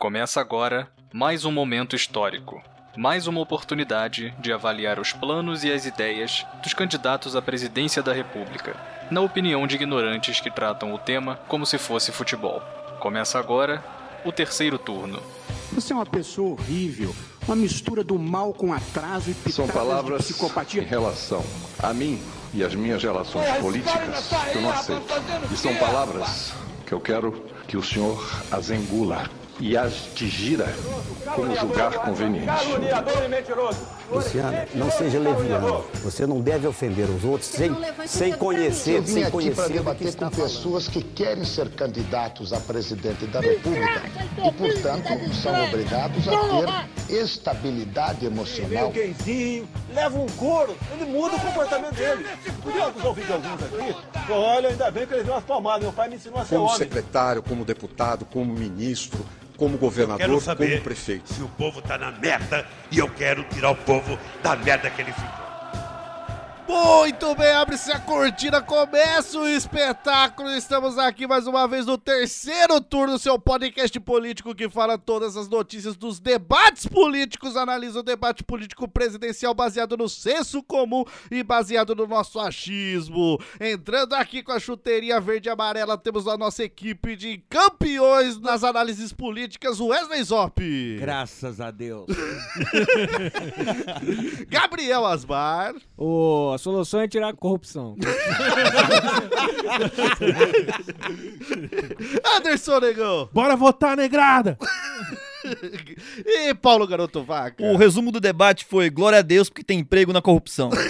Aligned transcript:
Começa 0.00 0.40
agora 0.40 0.88
mais 1.12 1.44
um 1.44 1.52
momento 1.52 1.94
histórico. 1.94 2.62
Mais 2.96 3.26
uma 3.26 3.38
oportunidade 3.38 4.34
de 4.38 4.50
avaliar 4.50 4.98
os 4.98 5.12
planos 5.12 5.62
e 5.62 5.70
as 5.70 5.84
ideias 5.84 6.46
dos 6.62 6.72
candidatos 6.72 7.36
à 7.36 7.42
presidência 7.42 8.02
da 8.02 8.10
República, 8.10 8.74
na 9.10 9.20
opinião 9.20 9.66
de 9.66 9.74
ignorantes 9.74 10.40
que 10.40 10.50
tratam 10.50 10.94
o 10.94 10.98
tema 10.98 11.38
como 11.46 11.66
se 11.66 11.76
fosse 11.76 12.12
futebol. 12.12 12.62
Começa 12.98 13.38
agora 13.38 13.84
o 14.24 14.32
terceiro 14.32 14.78
turno. 14.78 15.22
Você 15.70 15.92
é 15.92 15.96
uma 15.96 16.06
pessoa 16.06 16.52
horrível, 16.52 17.14
uma 17.46 17.54
mistura 17.54 18.02
do 18.02 18.18
mal 18.18 18.54
com 18.54 18.72
atraso 18.72 19.30
e 19.30 19.34
pitadas 19.34 19.54
São 19.54 19.68
palavras 19.68 20.22
de 20.22 20.30
em 20.30 20.32
psicopatia. 20.32 20.82
relação 20.82 21.44
a 21.78 21.92
mim 21.92 22.18
e 22.54 22.64
as 22.64 22.74
minhas 22.74 23.02
relações 23.02 23.54
políticas 23.58 24.30
que 24.50 24.56
eu 24.56 24.62
não 24.62 24.70
aceito. 24.70 25.04
E 25.52 25.56
são 25.58 25.74
palavras 25.74 26.54
que 26.86 26.94
eu 26.94 27.00
quero 27.02 27.44
que 27.68 27.76
o 27.76 27.82
senhor 27.82 28.42
as 28.50 28.70
engula 28.70 29.28
e 29.60 29.76
as 29.76 30.08
digira 30.14 30.66
como 31.34 31.54
julgar 31.54 31.92
conveniente. 31.92 32.48
Luciana, 34.10 34.66
não 34.74 34.90
seja 34.90 35.18
leviano. 35.18 35.84
Você 36.02 36.26
não 36.26 36.40
deve 36.40 36.66
ofender 36.66 37.08
os 37.08 37.24
outros 37.24 37.50
sem, 37.50 37.70
sem 38.06 38.32
conhecer, 38.32 38.96
Eu 38.96 39.02
vim 39.02 39.12
sem 39.12 39.22
aqui 39.24 39.30
para 39.30 39.30
conhecer 39.30 39.66
que 39.66 39.72
debater 39.72 40.16
com 40.16 40.30
pessoas 40.30 40.88
que 40.88 41.02
querem 41.02 41.44
ser 41.44 41.70
candidatos 41.70 42.52
a 42.52 42.60
presidente 42.60 43.26
da 43.26 43.40
República 43.40 44.02
e, 44.38 44.52
portanto, 44.52 45.34
são 45.34 45.64
obrigados 45.64 46.26
a 46.26 46.88
ter 47.06 47.14
estabilidade 47.14 48.24
emocional. 48.26 48.90
gayzinho, 48.90 49.68
leva 49.94 50.18
um 50.18 50.26
couro, 50.30 50.74
ele 50.92 51.04
muda 51.04 51.36
o 51.36 51.40
comportamento 51.40 51.94
dele. 51.94 52.26
Podia 52.62 52.92
ouvir 53.04 53.26
de 53.26 53.32
alguns 53.32 53.62
aqui? 53.62 54.32
Olha, 54.32 54.68
ainda 54.70 54.90
bem 54.90 55.06
que 55.06 55.14
ele 55.14 55.24
deu 55.24 55.34
umas 55.34 55.44
palmadas. 55.44 55.82
Meu 55.82 55.92
pai 55.92 56.08
me 56.08 56.16
ensinou 56.16 56.40
a 56.40 56.44
ser 56.44 56.56
como 56.56 56.66
homem. 56.66 56.78
secretário, 56.78 57.42
como 57.42 57.64
deputado, 57.64 58.24
como 58.24 58.52
ministro, 58.52 59.24
como 59.60 59.76
governador, 59.76 60.42
como 60.42 60.80
prefeito. 60.80 61.34
se 61.34 61.42
o 61.42 61.48
povo 61.48 61.82
tá 61.82 61.98
na 61.98 62.10
merda 62.10 62.66
e 62.90 62.98
eu 62.98 63.10
quero 63.10 63.44
tirar 63.44 63.70
o 63.70 63.76
povo 63.76 64.18
da 64.42 64.56
merda 64.56 64.88
que 64.88 65.02
ele 65.02 65.12
ficou. 65.12 65.49
Muito 66.70 67.34
bem, 67.34 67.50
abre-se 67.50 67.90
a 67.90 67.98
cortina, 67.98 68.62
começa 68.62 69.36
o 69.36 69.48
espetáculo. 69.48 70.52
Estamos 70.52 70.98
aqui 70.98 71.26
mais 71.26 71.48
uma 71.48 71.66
vez 71.66 71.84
no 71.84 71.98
terceiro 71.98 72.80
turno, 72.80 73.18
seu 73.18 73.36
podcast 73.40 73.98
político 73.98 74.54
que 74.54 74.68
fala 74.68 74.96
todas 74.96 75.36
as 75.36 75.48
notícias 75.48 75.96
dos 75.96 76.20
debates 76.20 76.86
políticos, 76.86 77.56
analisa 77.56 77.98
o 77.98 78.04
debate 78.04 78.44
político 78.44 78.86
presidencial 78.86 79.52
baseado 79.52 79.96
no 79.96 80.08
senso 80.08 80.62
comum 80.62 81.04
e 81.28 81.42
baseado 81.42 81.92
no 81.96 82.06
nosso 82.06 82.38
achismo. 82.38 83.36
Entrando 83.60 84.14
aqui 84.14 84.40
com 84.40 84.52
a 84.52 84.60
chuteirinha 84.60 85.20
verde 85.20 85.48
e 85.48 85.50
amarela, 85.50 85.98
temos 85.98 86.28
a 86.28 86.38
nossa 86.38 86.62
equipe 86.62 87.16
de 87.16 87.38
campeões 87.48 88.38
nas 88.38 88.62
análises 88.62 89.12
políticas, 89.12 89.80
Wesley 89.80 90.22
Zop, 90.22 90.60
Graças 91.00 91.60
a 91.60 91.72
Deus. 91.72 92.06
Gabriel 94.48 95.04
Asbar, 95.04 95.74
Ô, 95.96 96.59
solução 96.60 97.00
é 97.00 97.08
tirar 97.08 97.30
a 97.30 97.34
corrupção. 97.34 97.96
Anderson 102.36 102.78
Negão 102.80 103.28
Bora 103.32 103.56
votar, 103.56 103.96
negrada! 103.96 104.56
e 106.26 106.54
Paulo 106.54 106.86
Garoto 106.86 107.22
Vaca. 107.22 107.62
O 107.64 107.76
resumo 107.76 108.10
do 108.12 108.20
debate 108.20 108.64
foi 108.64 108.90
glória 108.90 109.18
a 109.18 109.22
Deus 109.22 109.48
porque 109.48 109.64
tem 109.64 109.78
emprego 109.80 110.12
na 110.12 110.22
corrupção. 110.22 110.70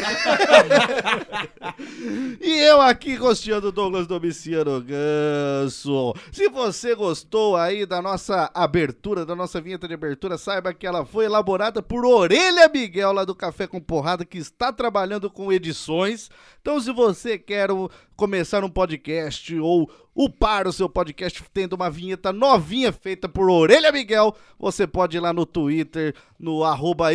E 2.41 2.59
eu 2.61 2.81
aqui 2.81 3.15
rosteando 3.15 3.71
Douglas 3.71 4.07
Domiciano 4.07 4.81
Ganso. 4.81 6.15
Se 6.33 6.49
você 6.49 6.95
gostou 6.95 7.57
aí 7.57 7.85
da 7.85 8.01
nossa 8.01 8.51
abertura, 8.55 9.27
da 9.27 9.37
nossa 9.37 9.61
vinheta 9.61 9.87
de 9.87 9.95
abertura, 9.95 10.39
saiba 10.39 10.73
que 10.73 10.87
ela 10.87 11.05
foi 11.05 11.27
elaborada 11.27 11.83
por 11.83 12.05
Orelha 12.05 12.69
Miguel, 12.69 13.13
lá 13.13 13.25
do 13.25 13.35
Café 13.35 13.67
com 13.67 13.81
Porrada, 13.81 14.25
que 14.25 14.39
está 14.39 14.73
trabalhando 14.73 15.31
com 15.31 15.53
edições. 15.53 16.31
Então, 16.61 16.81
se 16.81 16.93
você 16.93 17.39
quer 17.39 17.71
um- 17.71 17.89
começar 18.21 18.63
um 18.63 18.69
podcast 18.69 19.59
ou 19.59 19.91
upar 20.15 20.69
o 20.69 20.73
seu 20.75 20.91
podcast 20.91 21.43
tendo 21.55 21.73
uma 21.73 21.89
vinheta 21.89 22.31
novinha 22.31 22.93
feita 22.93 23.27
por 23.27 23.49
Orelha 23.49 23.91
Miguel, 23.91 24.37
você 24.59 24.87
pode 24.87 25.17
ir 25.17 25.21
lá 25.21 25.33
no 25.33 25.47
Twitter, 25.47 26.15
no 26.39 26.61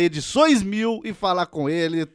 edições 0.00 0.64
mil 0.64 1.00
e 1.04 1.12
falar 1.12 1.46
com 1.46 1.70
ele 1.70 2.08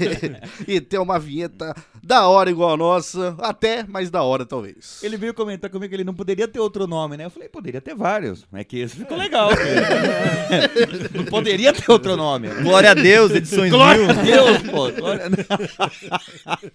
e 0.66 0.80
ter 0.80 0.96
uma 0.96 1.18
vinheta 1.18 1.74
da 2.04 2.28
hora 2.28 2.50
igual 2.50 2.74
a 2.74 2.76
nossa, 2.76 3.34
até 3.38 3.84
mais 3.84 4.10
da 4.10 4.22
hora 4.22 4.44
talvez. 4.44 5.02
Ele 5.02 5.16
veio 5.16 5.32
comentar 5.32 5.70
comigo 5.70 5.88
que 5.88 5.96
ele 5.96 6.04
não 6.04 6.14
poderia 6.14 6.46
ter 6.46 6.60
outro 6.60 6.86
nome, 6.86 7.16
né? 7.16 7.24
Eu 7.24 7.30
falei, 7.30 7.48
poderia 7.48 7.80
ter 7.80 7.94
vários. 7.94 8.44
É 8.52 8.62
que 8.62 8.78
esse 8.78 8.96
ficou 8.96 9.16
legal. 9.16 9.50
não 11.14 11.24
poderia 11.24 11.72
ter 11.72 11.90
outro 11.90 12.16
nome. 12.16 12.48
Glória 12.62 12.90
a 12.90 12.94
Deus, 12.94 13.32
edições 13.32 13.70
Glória 13.70 14.06
mil. 14.06 14.10
a 14.10 14.22
Deus, 14.22 14.62
pô. 14.62 14.90
Glória 14.92 15.26
a 15.26 15.28
Deus. 15.28 15.46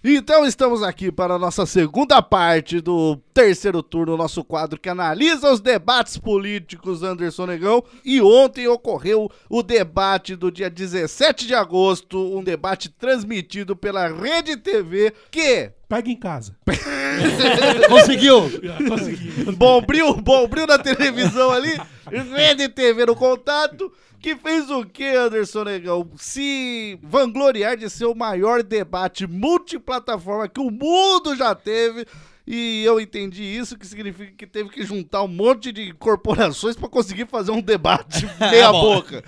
Então 0.02 0.44
estamos 0.44 0.82
aqui 0.82 1.10
para 1.10 1.34
a 1.34 1.38
nossa 1.38 1.64
segunda 1.66 2.20
parte 2.20 2.80
do 2.80 3.16
terceiro 3.32 3.82
turno, 3.82 4.16
nosso 4.16 4.42
quadro 4.44 4.78
que 4.78 4.88
analisa 4.88 5.50
os 5.50 5.60
debates 5.60 6.18
políticos 6.18 7.02
Anderson 7.02 7.46
Negão. 7.46 7.82
E 8.04 8.20
ontem 8.20 8.66
ocorreu 8.66 9.30
o 9.48 9.62
debate 9.62 10.34
do 10.36 10.50
dia 10.50 10.68
17 10.70 11.46
de 11.46 11.54
agosto, 11.54 12.36
um 12.36 12.42
debate 12.42 12.88
transmitido 12.88 13.76
pela 13.76 14.08
Rede 14.08 14.56
TV 14.56 15.12
que 15.30 15.72
Pega 15.90 16.08
em 16.08 16.16
casa. 16.16 16.56
Conseguiu. 17.90 18.42
Consegui. 18.88 19.50
Bombril, 19.56 20.14
Bombril 20.14 20.64
na 20.64 20.78
televisão 20.78 21.50
ali, 21.50 21.76
Rede 22.06 22.68
TV 22.68 23.06
no 23.06 23.16
contato, 23.16 23.92
que 24.20 24.36
fez 24.36 24.70
o 24.70 24.84
que, 24.84 25.04
Anderson 25.04 25.64
Negão? 25.64 26.08
Se 26.16 26.96
vangloriar 27.02 27.76
de 27.76 27.90
ser 27.90 28.04
o 28.04 28.14
maior 28.14 28.62
debate 28.62 29.26
multiplataforma 29.26 30.46
que 30.46 30.60
o 30.60 30.70
mundo 30.70 31.34
já 31.34 31.56
teve. 31.56 32.06
E 32.52 32.82
eu 32.84 32.98
entendi 32.98 33.44
isso, 33.44 33.78
que 33.78 33.86
significa 33.86 34.32
que 34.32 34.44
teve 34.44 34.70
que 34.70 34.82
juntar 34.82 35.22
um 35.22 35.28
monte 35.28 35.70
de 35.70 35.92
corporações 35.92 36.74
pra 36.74 36.88
conseguir 36.88 37.26
fazer 37.28 37.52
um 37.52 37.60
debate 37.60 38.26
meia 38.40 38.72
boca. 38.72 39.22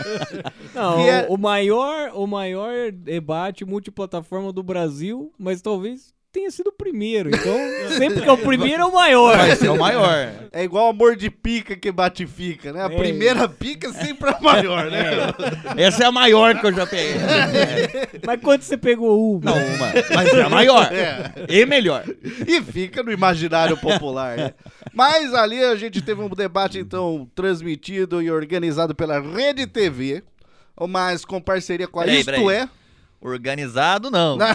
Não, 0.74 0.98
é- 1.00 1.26
o 1.28 1.36
maior, 1.36 2.12
o 2.14 2.26
maior 2.26 2.90
debate 2.90 3.62
multiplataforma 3.64 4.54
do 4.54 4.62
Brasil, 4.62 5.30
mas 5.38 5.60
talvez 5.60 6.14
tenha 6.36 6.50
sido 6.50 6.68
o 6.68 6.72
primeiro. 6.72 7.30
Então, 7.34 7.56
sempre 7.96 8.20
que 8.20 8.28
é 8.28 8.32
o 8.32 8.36
primeiro 8.36 8.82
é 8.82 8.84
o 8.84 8.92
maior. 8.92 9.38
Vai 9.38 9.56
ser 9.56 9.70
o 9.70 9.78
maior. 9.78 10.34
É 10.52 10.62
igual 10.62 10.88
amor 10.90 11.16
de 11.16 11.30
pica 11.30 11.74
que 11.74 11.90
bate 11.90 12.24
e 12.24 12.26
fica, 12.26 12.72
né? 12.74 12.82
A 12.82 12.92
É. 12.92 12.96
primeira 12.98 13.48
pica 13.48 13.90
sempre 13.92 14.28
é 14.30 14.34
a 14.34 14.40
maior, 14.40 14.90
né? 14.90 15.04
Essa 15.78 16.04
é 16.04 16.06
a 16.06 16.12
maior 16.12 16.60
que 16.60 16.66
eu 16.66 16.72
já 16.74 16.86
peguei. 16.86 17.14
Mas 18.26 18.40
quando 18.42 18.62
você 18.62 18.76
pegou 18.76 19.36
uma? 19.38 19.50
Não, 19.50 19.56
uma. 19.56 19.92
Mas 20.14 20.28
é 20.34 20.42
a 20.42 20.48
maior. 20.50 20.92
É. 20.92 21.32
E 21.48 21.64
melhor. 21.64 22.04
e 22.46 22.60
fica 22.62 23.02
no 23.02 23.10
imaginário 23.10 23.76
popular. 23.78 24.36
né? 24.36 24.52
Mas 24.92 25.32
ali 25.32 25.62
a 25.64 25.74
gente 25.74 26.02
teve 26.02 26.20
um 26.20 26.28
debate, 26.28 26.78
então, 26.78 27.26
transmitido 27.34 28.20
e 28.22 28.30
organizado 28.30 28.94
pela 28.94 29.20
Rede 29.20 29.66
TV, 29.66 30.22
mas 30.88 31.24
com 31.24 31.40
parceria 31.40 31.88
com 31.88 32.00
a 32.00 32.04
Peraí, 32.04 32.20
Isto 32.20 32.30
peraí. 32.30 32.48
É. 32.50 32.68
Organizado, 33.20 34.10
não. 34.10 34.36
Na- 34.38 34.54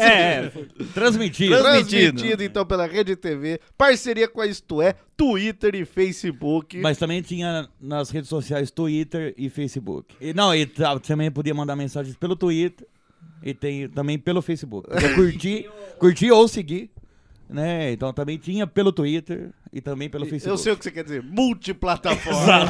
É, 0.00 0.50
transmitido. 0.92 1.56
Transmitido, 1.58 2.42
então, 2.42 2.64
pela 2.66 2.86
Rede 2.86 3.14
TV, 3.14 3.60
parceria 3.76 4.26
com 4.26 4.40
a 4.40 4.46
Isto 4.46 4.82
É, 4.82 4.94
Twitter 5.16 5.74
e 5.74 5.84
Facebook. 5.84 6.78
Mas 6.78 6.98
também 6.98 7.22
tinha 7.22 7.68
nas 7.80 8.10
redes 8.10 8.28
sociais 8.28 8.70
Twitter 8.70 9.34
e 9.36 9.48
Facebook. 9.48 10.14
E, 10.20 10.32
não, 10.34 10.54
e 10.54 10.66
também 11.06 11.30
podia 11.30 11.54
mandar 11.54 11.76
mensagens 11.76 12.16
pelo 12.16 12.34
Twitter 12.34 12.86
e 13.42 13.54
tem 13.54 13.88
também 13.88 14.18
pelo 14.18 14.42
Facebook. 14.42 14.88
Curtir, 15.14 15.68
curtir 15.98 16.30
ou 16.32 16.48
seguir, 16.48 16.90
né? 17.48 17.92
Então 17.92 18.12
também 18.12 18.36
tinha 18.38 18.66
pelo 18.66 18.90
Twitter 18.92 19.50
e 19.72 19.80
também 19.80 20.08
pelo 20.08 20.24
Facebook. 20.26 20.50
Eu 20.50 20.58
sei 20.58 20.72
o 20.72 20.76
que 20.76 20.84
você 20.84 20.90
quer 20.90 21.04
dizer, 21.04 21.22
multiplataforma. 21.22 22.68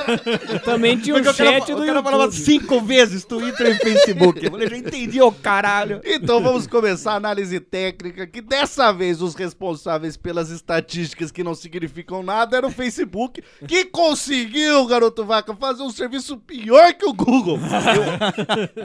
Também 0.64 0.98
tinha 0.98 1.16
um 1.16 1.22
Porque 1.22 1.30
o 1.30 1.34
cara, 1.34 1.60
chat 1.60 1.72
o 1.72 1.76
do 1.76 1.86
cara 1.86 2.02
falava 2.02 2.24
YouTube. 2.24 2.42
cinco 2.42 2.80
vezes 2.80 3.24
Twitter 3.24 3.66
e 3.66 3.74
Facebook. 3.76 4.44
Eu 4.44 4.50
falei, 4.50 4.68
já 4.68 4.76
entendi 4.76 5.20
o 5.20 5.32
caralho. 5.32 6.00
Então 6.04 6.42
vamos 6.42 6.66
começar 6.66 7.12
a 7.12 7.16
análise 7.16 7.58
técnica, 7.60 8.26
que 8.26 8.40
dessa 8.40 8.92
vez 8.92 9.20
os 9.20 9.34
responsáveis 9.34 10.16
pelas 10.16 10.50
estatísticas 10.50 11.30
que 11.30 11.42
não 11.42 11.54
significam 11.54 12.22
nada 12.22 12.56
era 12.56 12.66
o 12.66 12.70
Facebook, 12.70 13.42
que 13.66 13.84
conseguiu, 13.86 14.86
garoto 14.86 15.24
vaca, 15.24 15.54
fazer 15.56 15.82
um 15.82 15.90
serviço 15.90 16.36
pior 16.36 16.92
que 16.94 17.06
o 17.06 17.12
Google. 17.12 17.58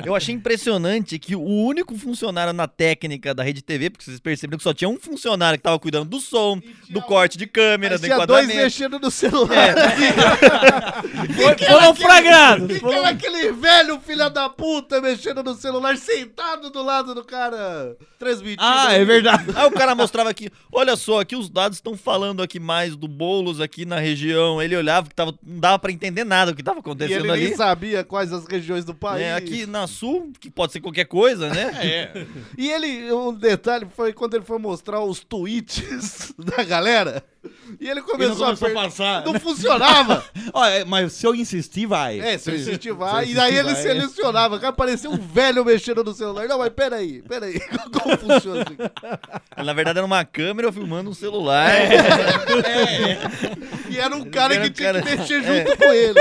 Eu 0.05 0.15
achei 0.15 0.33
impressionante 0.33 1.19
que 1.19 1.35
o 1.35 1.41
único 1.41 1.95
funcionário 1.97 2.53
na 2.53 2.67
técnica 2.67 3.33
da 3.33 3.43
Rede 3.43 3.61
TV, 3.61 3.89
porque 3.89 4.05
vocês 4.05 4.19
perceberam 4.19 4.57
que 4.57 4.63
só 4.63 4.73
tinha 4.73 4.89
um 4.89 4.99
funcionário 4.99 5.57
que 5.57 5.63
tava 5.63 5.79
cuidando 5.79 6.09
do 6.09 6.19
som, 6.19 6.59
do 6.89 7.01
corte 7.01 7.34
monte 7.35 7.37
de 7.37 7.47
câmera 7.47 7.99
tinha 7.99 8.25
dois 8.25 8.47
mexendo 8.47 8.97
no 8.99 9.11
celular. 9.11 9.75
Foram 11.35 11.55
Quem 11.55 11.67
era 11.67 11.89
aquele- 11.89 11.95
flagrados, 11.95 12.67
Quem 12.67 12.75
que 12.75 12.81
foram- 12.81 12.97
era 12.99 13.09
aquele 13.09 13.51
velho 13.51 13.99
filho 13.99 14.29
da 14.29 14.49
puta 14.49 15.01
mexendo 15.01 15.43
no 15.43 15.53
celular, 15.55 15.97
sentado 15.97 16.69
do 16.69 16.81
lado 16.81 17.13
do 17.13 17.23
cara 17.23 17.95
transmitindo? 18.17 18.63
Ah, 18.63 18.89
aí? 18.89 19.01
é 19.01 19.05
verdade. 19.05 19.45
Aí 19.55 19.67
o 19.67 19.71
cara 19.71 19.93
mostrava 19.95 20.29
aqui, 20.29 20.49
olha 20.71 20.95
só, 20.95 21.19
aqui 21.19 21.35
os 21.35 21.49
dados 21.49 21.77
estão 21.77 21.97
falando 21.97 22.41
aqui 22.41 22.59
mais 22.59 22.95
do 22.95 23.07
Boulos 23.07 23.59
aqui 23.59 23.85
na 23.85 23.99
região. 23.99 24.61
Ele 24.61 24.75
olhava 24.75 25.07
que 25.07 25.15
tava, 25.15 25.33
não 25.43 25.59
dava 25.59 25.79
pra 25.79 25.91
entender 25.91 26.23
nada 26.23 26.51
o 26.51 26.55
que 26.55 26.63
tava 26.63 26.77
E 26.77 26.79
acontecendo 26.79 27.25
ele 27.25 27.31
ali. 27.31 27.43
nem 27.45 27.55
sabia 27.55 28.03
quais 28.03 28.31
as 28.31 28.45
regiões 28.45 28.85
do 28.85 28.93
país. 28.95 29.21
É, 29.23 29.33
aqui 29.35 29.65
na 29.65 29.87
Sul, 29.87 30.31
que 30.39 30.49
pode 30.49 30.71
ser 30.73 30.79
qualquer 30.81 31.05
coisa, 31.05 31.49
né? 31.49 31.71
É. 31.81 32.25
E 32.57 32.69
ele, 32.71 33.11
um 33.11 33.33
detalhe 33.33 33.87
foi 33.95 34.13
quando 34.13 34.35
ele 34.35 34.45
foi 34.45 34.57
mostrar 34.57 35.01
os 35.01 35.19
tweets 35.19 36.33
da 36.39 36.63
galera. 36.63 37.23
E 37.79 37.87
ele 37.89 37.99
E 37.99 38.01
não 38.01 38.09
começou, 38.09 38.45
começou 38.45 38.67
a, 38.67 38.71
a 38.71 38.73
passar. 38.73 39.25
Não 39.25 39.39
funcionava. 39.39 40.23
Ó, 40.53 40.65
é, 40.65 40.83
mas 40.83 41.13
se 41.13 41.27
eu 41.27 41.35
insistir, 41.35 41.85
vai. 41.85 42.19
É, 42.19 42.37
se 42.39 42.49
eu 42.49 42.55
insistir, 42.55 42.91
vai. 42.91 43.25
E 43.25 43.31
insistir, 43.33 43.53
ele 43.53 43.73
vai. 43.73 43.81
selecionava. 43.81 44.59
Cara, 44.59 44.73
parecia 44.73 45.09
um 45.09 45.17
velho 45.17 45.63
mexendo 45.63 46.03
no 46.03 46.11
celular. 46.13 46.47
Não, 46.47 46.57
mas 46.57 46.69
peraí, 46.69 47.21
peraí. 47.21 47.59
Como 47.93 48.17
funciona 48.17 48.61
isso 48.63 48.73
aqui? 48.81 49.63
Na 49.63 49.73
verdade 49.73 49.99
era 49.99 50.05
uma 50.05 50.25
câmera 50.25 50.71
filmando 50.71 51.09
um 51.09 51.13
celular. 51.13 51.69
E 53.89 53.97
era 53.97 54.15
um 54.15 54.25
cara 54.25 54.55
Era 54.55 54.63
que 54.65 54.69
um 54.69 54.73
tinha 54.73 54.93
cara- 54.93 55.03
que 55.03 55.15
mexer 55.15 55.43
é. 55.43 55.65
junto 55.65 55.77
com 55.77 55.93
ele. 55.93 56.19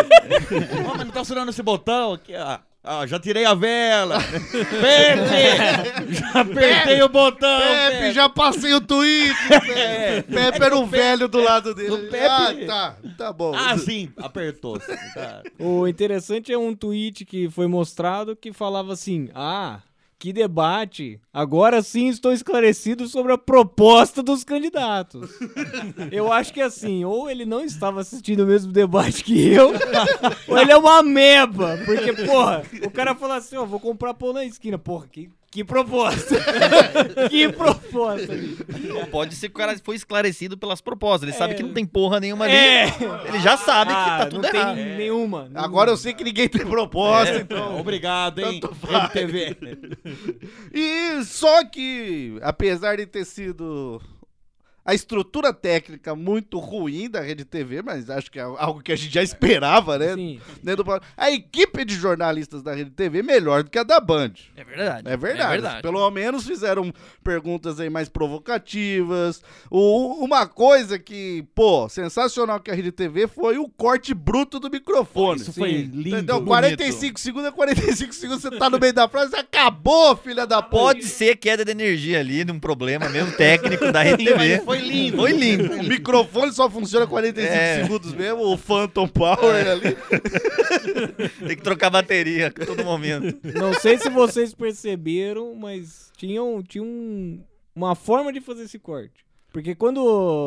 Ó, 0.89 0.95
mas 0.97 1.07
não 1.07 1.11
tá 1.13 1.21
funcionando 1.21 1.49
esse 1.51 1.63
botão 1.63 2.13
aqui, 2.15 2.35
ó. 2.37 2.59
Ó, 2.87 3.07
já 3.07 3.19
tirei 3.19 3.45
a 3.47 3.55
vela. 3.55 4.19
Pepe! 4.53 6.15
Já 6.15 6.41
apertei 6.41 7.03
o 7.03 7.09
botão. 7.09 7.61
Pepe, 7.61 8.13
já 8.13 8.29
passei 8.29 8.75
o 8.75 8.81
tweet. 8.81 9.35
Pepe, 9.49 9.71
É. 9.73 10.23
Pepe 10.23 10.63
era 10.63 10.77
um 10.77 10.87
velho 10.87 11.27
do 11.27 11.41
lado 11.43 11.75
dele. 11.75 12.09
Pepe. 12.11 12.25
Ah, 12.27 12.55
tá. 12.67 12.97
Tá 13.17 13.33
bom. 13.33 13.55
Ah, 13.57 13.77
sim, 13.79 14.11
apertou. 14.17 14.79
tá. 14.79 15.43
O 15.59 15.89
interessante 15.89 16.53
é 16.53 16.59
um 16.59 16.75
tweet 16.75 17.25
que 17.25 17.49
foi 17.49 17.67
mostrado 17.67 18.37
que 18.37 18.53
falava 18.53 18.93
assim: 18.93 19.29
Ah, 19.35 19.79
que 20.25 20.33
debate! 20.33 21.21
Agora 21.31 21.83
sim 21.83 22.09
estou 22.09 22.33
esclarecido 22.33 23.07
sobre 23.07 23.35
a 23.35 23.37
proposta 23.37 24.23
dos 24.23 24.43
candidatos. 24.43 25.29
Eu 26.11 26.33
acho 26.33 26.51
que 26.51 26.63
assim, 26.63 27.05
ou 27.05 27.31
ele 27.31 27.45
não 27.45 27.63
estava 27.63 28.01
assistindo 28.01 28.41
o 28.43 28.47
mesmo 28.47 28.73
debate 28.73 29.23
que 29.23 29.53
eu, 29.53 29.75
ou 30.49 30.59
ele 30.59 30.73
é 30.73 30.77
uma 30.79 31.01
ameba. 31.01 31.79
Porque, 31.85 32.15
porra, 32.25 32.63
o 32.83 32.91
cara 32.91 33.15
fala 33.15 33.37
assim: 33.37 33.57
Ó, 33.57 33.67
vou 33.67 33.79
comprar 33.79 34.15
pão 34.15 34.33
na 34.33 34.47
esquina. 34.47 34.79
Porra, 34.79 35.07
que, 35.13 35.29
que 35.55 35.63
proposta! 35.63 36.35
que 37.31 37.49
proposta! 37.53 38.27
Pode 39.13 39.37
ser 39.37 39.49
que 39.49 39.55
o 39.55 39.59
cara 39.59 39.79
foi 39.85 39.95
esclarecido 39.95 40.59
pelas 40.59 40.81
propostas. 40.81 41.29
Ele 41.29 41.39
sabe 41.39 41.55
que 41.55 41.63
não 41.63 41.73
tem 41.73 41.87
porra 41.87 42.19
nenhuma 42.19 42.51
É. 42.51 42.83
ali. 42.83 42.93
Ele 43.29 43.39
já 43.41 43.57
sabe 43.57 43.93
que 43.93 43.97
Ah, 43.97 44.19
tá 44.19 44.27
tudo 44.27 44.43
não 44.43 44.51
tem 44.51 44.61
errado. 44.61 44.77
nenhuma. 44.77 45.49
Agora 45.55 45.93
eu 45.93 45.97
sei 45.97 46.13
que 46.13 46.25
ninguém 46.25 46.49
tem 46.49 46.67
proposta, 46.67 47.35
É, 47.37 47.41
então. 47.41 47.79
Obrigado, 47.79 48.41
hein, 48.41 48.59
Tanto 48.59 48.75
faz. 48.75 49.15
MTV. 49.15 49.57
E 50.75 51.25
só 51.25 51.65
que, 51.65 52.37
apesar 52.43 52.97
de 52.97 53.07
ter 53.07 53.25
sido 53.25 54.03
a 54.85 54.95
estrutura 54.95 55.53
técnica 55.53 56.15
muito 56.15 56.59
ruim 56.59 57.09
da 57.09 57.21
Rede 57.21 57.45
TV, 57.45 57.81
mas 57.83 58.11
acho 58.11 58.31
que 58.31 58.39
é 58.39 58.43
algo 58.43 58.83
que 58.83 58.93
a 58.93 58.97
gente 58.97 59.13
já 59.15 59.23
esperava, 59.23 59.99
né? 59.99 60.15
Sim. 60.15 60.41
Do- 60.63 60.85
A 61.17 61.31
equipe 61.31 61.85
de 61.85 61.95
jornalistas 61.95 62.63
da 62.63 62.75
Rede 62.75 62.91
TV 62.91 63.21
é 63.21 63.23
melhor 63.23 63.63
do 63.63 63.71
que 63.71 63.79
a 63.79 63.83
da 63.83 63.99
Band. 63.99 64.33
É 64.57 64.63
verdade. 64.65 65.09
É 65.09 65.17
verdade. 65.17 65.43
É 65.49 65.53
verdade. 65.53 65.83
Pelo 65.83 66.11
menos 66.11 66.47
fizeram 66.47 66.93
perguntas 67.23 67.81
aí 67.81 67.89
mais 67.89 68.09
provocativas. 68.09 69.43
O, 69.71 70.23
uma 70.25 70.47
coisa 70.47 70.99
que, 70.99 71.45
pô, 71.55 71.89
sensacional 71.89 72.61
que 72.61 72.71
a 72.71 72.75
Rede 72.75 72.93
TV 72.93 73.27
foi 73.27 73.59
o 73.59 73.69
corte 73.69 74.13
bruto 74.15 74.61
do 74.61 74.71
microfone. 74.71 75.41
Isso 75.41 75.53
foi 75.53 75.73
lindo. 75.73 76.09
Entendeu? 76.09 76.37
bonito. 76.37 76.47
45 76.49 77.21
segundos 77.21 77.49
é 77.49 77.53
45 77.53 78.13
segundos, 78.13 78.43
você 78.43 78.51
tá 78.51 78.69
no 78.71 78.79
meio 78.79 78.93
da 78.93 79.09
frase, 79.09 79.35
acabou, 79.35 80.17
filha 80.17 80.47
da 80.47 80.61
puta. 80.63 80.75
Pode 80.85 81.05
ser 81.05 81.37
queda 81.37 81.65
de 81.65 81.71
energia 81.71 82.21
ali, 82.21 82.45
num 82.45 82.59
problema 82.61 83.09
mesmo 83.09 83.33
técnico 83.33 83.91
da 83.91 84.03
Rede 84.03 84.25
TV. 84.25 84.74
Foi 84.79 84.89
lindo. 84.89 85.17
Foi 85.17 85.33
lindo. 85.33 85.73
O 85.75 85.83
microfone 85.85 86.53
só 86.53 86.69
funciona 86.71 87.07
45 87.07 87.53
É. 87.55 87.83
segundos 87.83 88.13
mesmo, 88.13 88.41
o 88.43 88.57
Phantom 88.57 89.07
Power 89.09 89.67
ali. 89.69 89.97
Tem 91.47 91.57
que 91.57 91.63
trocar 91.63 91.91
bateria 91.91 92.49
a 92.49 92.51
todo 92.51 92.85
momento. 92.85 93.37
Não 93.55 93.73
sei 93.75 93.99
se 93.99 94.09
vocês 94.09 94.55
perceberam, 94.55 95.55
mas 95.55 96.11
tinham, 96.17 96.63
tinha 96.63 96.83
um- 96.85 97.43
uma 97.75 97.95
forma 97.95 98.33
de 98.33 98.41
fazer 98.41 98.65
esse 98.65 98.79
corte. 98.79 99.25
Porque 99.55 99.73
quando 99.73 99.99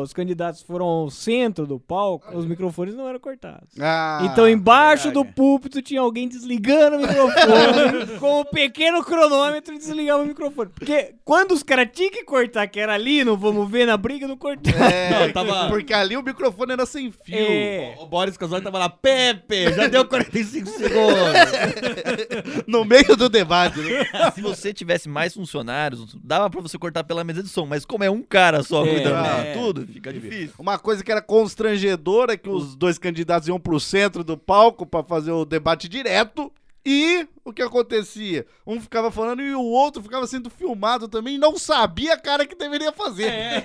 os 0.02 0.12
candidatos 0.12 0.60
foram 0.60 0.84
ao 0.84 1.10
centro 1.10 1.66
do 1.66 1.80
palco, 1.80 2.36
os 2.36 2.44
microfones 2.44 2.94
não 2.94 3.08
eram 3.08 3.18
cortados. 3.18 3.70
Ah, 3.80 4.20
então, 4.30 4.46
embaixo 4.46 5.04
verdade. 5.04 5.26
do 5.28 5.32
púlpito 5.34 5.80
tinha 5.80 6.02
alguém 6.02 6.28
desligando 6.28 6.98
o 6.98 7.00
microfone 7.00 8.18
com 8.20 8.40
um 8.42 8.44
pequeno 8.44 9.02
cronômetro 9.02 9.72
e 9.74 9.78
desligava 9.78 10.22
o 10.22 10.26
microfone. 10.26 10.70
Porque 10.74 11.14
quando 11.24 11.52
os 11.52 11.62
caras 11.62 11.88
tinham 11.90 12.10
que 12.10 12.22
cortar, 12.22 12.66
que 12.66 12.78
era 12.78 12.92
ali, 12.92 13.24
não 13.24 13.34
vamos 13.34 13.70
ver 13.70 13.86
na 13.86 13.96
briga, 13.96 14.28
não 14.28 14.36
cortava. 14.36 14.76
É, 14.84 15.26
Não, 15.26 15.32
tava- 15.32 15.68
porque 15.68 15.94
ali 15.94 16.14
o 16.14 16.22
microfone 16.22 16.72
era 16.74 16.84
sem 16.84 17.10
fio. 17.10 17.34
É. 17.34 17.96
O 17.98 18.06
Boris 18.06 18.36
Casoy 18.36 18.60
tava 18.60 18.78
lá, 18.78 18.90
Pepe, 18.90 19.72
já 19.72 19.86
deu 19.86 20.04
45 20.04 20.68
segundos. 20.68 20.98
No 22.66 22.84
meio 22.84 23.16
do 23.16 23.28
debate, 23.28 23.78
né? 23.80 24.06
Se 24.34 24.42
você 24.42 24.72
tivesse 24.74 25.08
mais 25.08 25.32
funcionários, 25.32 26.14
dava 26.22 26.50
pra 26.50 26.60
você 26.60 26.76
cortar 26.78 27.04
pela 27.04 27.24
mesa 27.24 27.42
de 27.42 27.48
som. 27.48 27.64
Mas 27.64 27.84
como 27.84 28.04
é 28.04 28.10
um 28.10 28.22
cara 28.22 28.62
só 28.62 28.84
É, 28.84 28.97
cuidando 29.02 29.26
é. 29.26 29.52
de 29.52 29.58
tudo, 29.58 29.86
fica 29.86 30.12
difícil. 30.12 30.54
Uma 30.58 30.78
coisa 30.78 31.02
que 31.02 31.10
era 31.10 31.22
constrangedora 31.22 32.32
é 32.32 32.36
que 32.36 32.48
os 32.48 32.74
dois 32.76 32.98
candidatos 32.98 33.48
iam 33.48 33.58
pro 33.58 33.78
centro 33.78 34.22
do 34.22 34.36
palco 34.36 34.86
pra 34.86 35.02
fazer 35.02 35.32
o 35.32 35.44
debate 35.44 35.88
direto. 35.88 36.52
E 36.86 37.26
o 37.44 37.52
que 37.52 37.62
acontecia? 37.62 38.46
Um 38.66 38.80
ficava 38.80 39.10
falando 39.10 39.42
e 39.42 39.54
o 39.54 39.62
outro 39.62 40.02
ficava 40.02 40.26
sendo 40.26 40.48
filmado 40.50 41.08
também 41.08 41.34
e 41.34 41.38
não 41.38 41.58
sabia 41.58 42.14
a 42.14 42.18
cara 42.18 42.46
que 42.46 42.54
deveria 42.54 42.92
fazer. 42.92 43.24
É. 43.26 43.64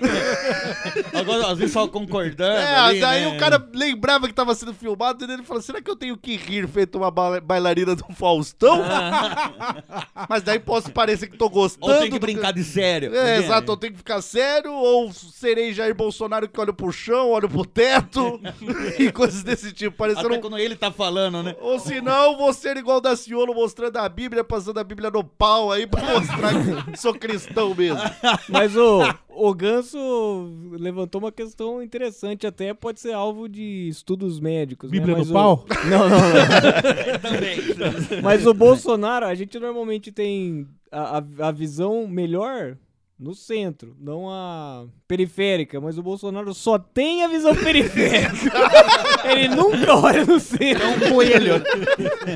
Agora, 1.17 1.47
às 1.51 1.57
vezes 1.57 1.73
só 1.73 1.87
concordando. 1.87 2.57
É, 2.57 2.75
ali, 2.75 2.99
daí 2.99 3.21
né? 3.25 3.35
o 3.35 3.39
cara 3.39 3.65
lembrava 3.73 4.27
que 4.27 4.33
tava 4.33 4.55
sendo 4.55 4.73
filmado 4.73 5.25
e 5.25 5.31
ele 5.31 5.43
falou: 5.43 5.61
será 5.61 5.81
que 5.81 5.89
eu 5.89 5.95
tenho 5.95 6.17
que 6.17 6.35
rir 6.35 6.67
feito 6.67 6.97
uma 6.97 7.11
ba- 7.11 7.39
bailarina 7.41 7.95
do 7.95 8.05
Faustão? 8.13 8.81
Mas 10.29 10.43
daí 10.43 10.59
posso 10.59 10.91
parecer 10.91 11.27
que 11.27 11.37
tô 11.37 11.49
gostando. 11.49 11.91
Ou 11.91 11.99
tem 11.99 12.09
que 12.09 12.19
do 12.19 12.21
brincar 12.21 12.51
de 12.53 12.63
sério. 12.63 13.13
É, 13.15 13.35
Porque- 13.35 13.45
exato, 13.45 13.71
eu 13.71 13.77
tenho 13.77 13.93
que 13.93 13.99
ficar 13.99 14.21
sério, 14.21 14.71
ou 14.73 15.11
serei 15.13 15.73
Jair 15.73 15.93
Bolsonaro 15.95 16.47
que 16.47 16.59
olha 16.59 16.73
pro 16.73 16.91
chão, 16.91 17.31
olha 17.31 17.47
pro 17.47 17.65
teto, 17.65 18.39
e 18.99 19.11
coisas 19.11 19.43
desse 19.43 19.71
tipo, 19.71 19.95
parecendo 19.95 20.27
Até 20.27 20.37
quando 20.39 20.57
ele 20.57 20.75
tá 20.75 20.91
falando, 20.91 21.43
né? 21.43 21.55
Ou 21.59 21.79
se 21.79 22.01
não, 22.01 22.37
vou 22.37 22.53
ser 22.53 22.77
igual 22.77 23.01
da 23.03 23.15
Ciolo 23.15 23.53
mostrando 23.53 23.97
a 23.97 24.09
Bíblia, 24.09 24.43
passando 24.43 24.79
a 24.79 24.83
Bíblia 24.83 25.11
no 25.11 25.23
pau 25.23 25.71
aí 25.71 25.85
pra 25.85 26.01
mostrar 26.03 26.53
que 26.91 26.97
sou 26.99 27.13
cristão 27.13 27.75
mesmo. 27.75 27.99
Mas 28.49 28.75
o, 28.75 29.01
o 29.29 29.53
Ganso 29.53 29.97
levantou 30.71 31.21
uma 31.21 31.31
questão 31.31 31.83
interessante, 31.83 32.47
até 32.47 32.73
pode 32.73 32.99
ser 32.99 33.13
alvo 33.13 33.47
de 33.47 33.87
estudos 33.87 34.39
médicos. 34.39 34.89
né? 34.91 34.97
Bíblia 34.97 35.17
Mas 35.17 35.27
no 35.29 35.33
o- 35.33 35.35
pau? 35.37 35.65
Não, 35.89 36.09
não, 36.09 36.17
não. 36.17 37.19
Também. 37.19 38.21
Mas 38.23 38.47
o 38.47 38.53
Bolsonaro, 38.53 39.25
a 39.25 39.35
gente 39.35 39.59
normalmente 39.59 40.11
tem 40.11 40.67
a, 40.91 41.17
a, 41.19 41.47
a 41.47 41.51
visão 41.51 42.07
melhor 42.07 42.77
no 43.23 43.33
centro, 43.33 43.95
não 44.01 44.29
a 44.29 44.85
periférica, 45.07 45.79
mas 45.79 45.97
o 45.97 46.03
Bolsonaro 46.03 46.53
só 46.53 46.77
tem 46.77 47.23
a 47.23 47.29
visão 47.29 47.55
periférica. 47.55 48.51
ele 49.31 49.47
nunca 49.47 49.95
olha 49.95 50.25
no 50.25 50.41
centro. 50.41 50.83
É 50.83 50.87
um 50.87 50.99
coelho. 51.13 51.63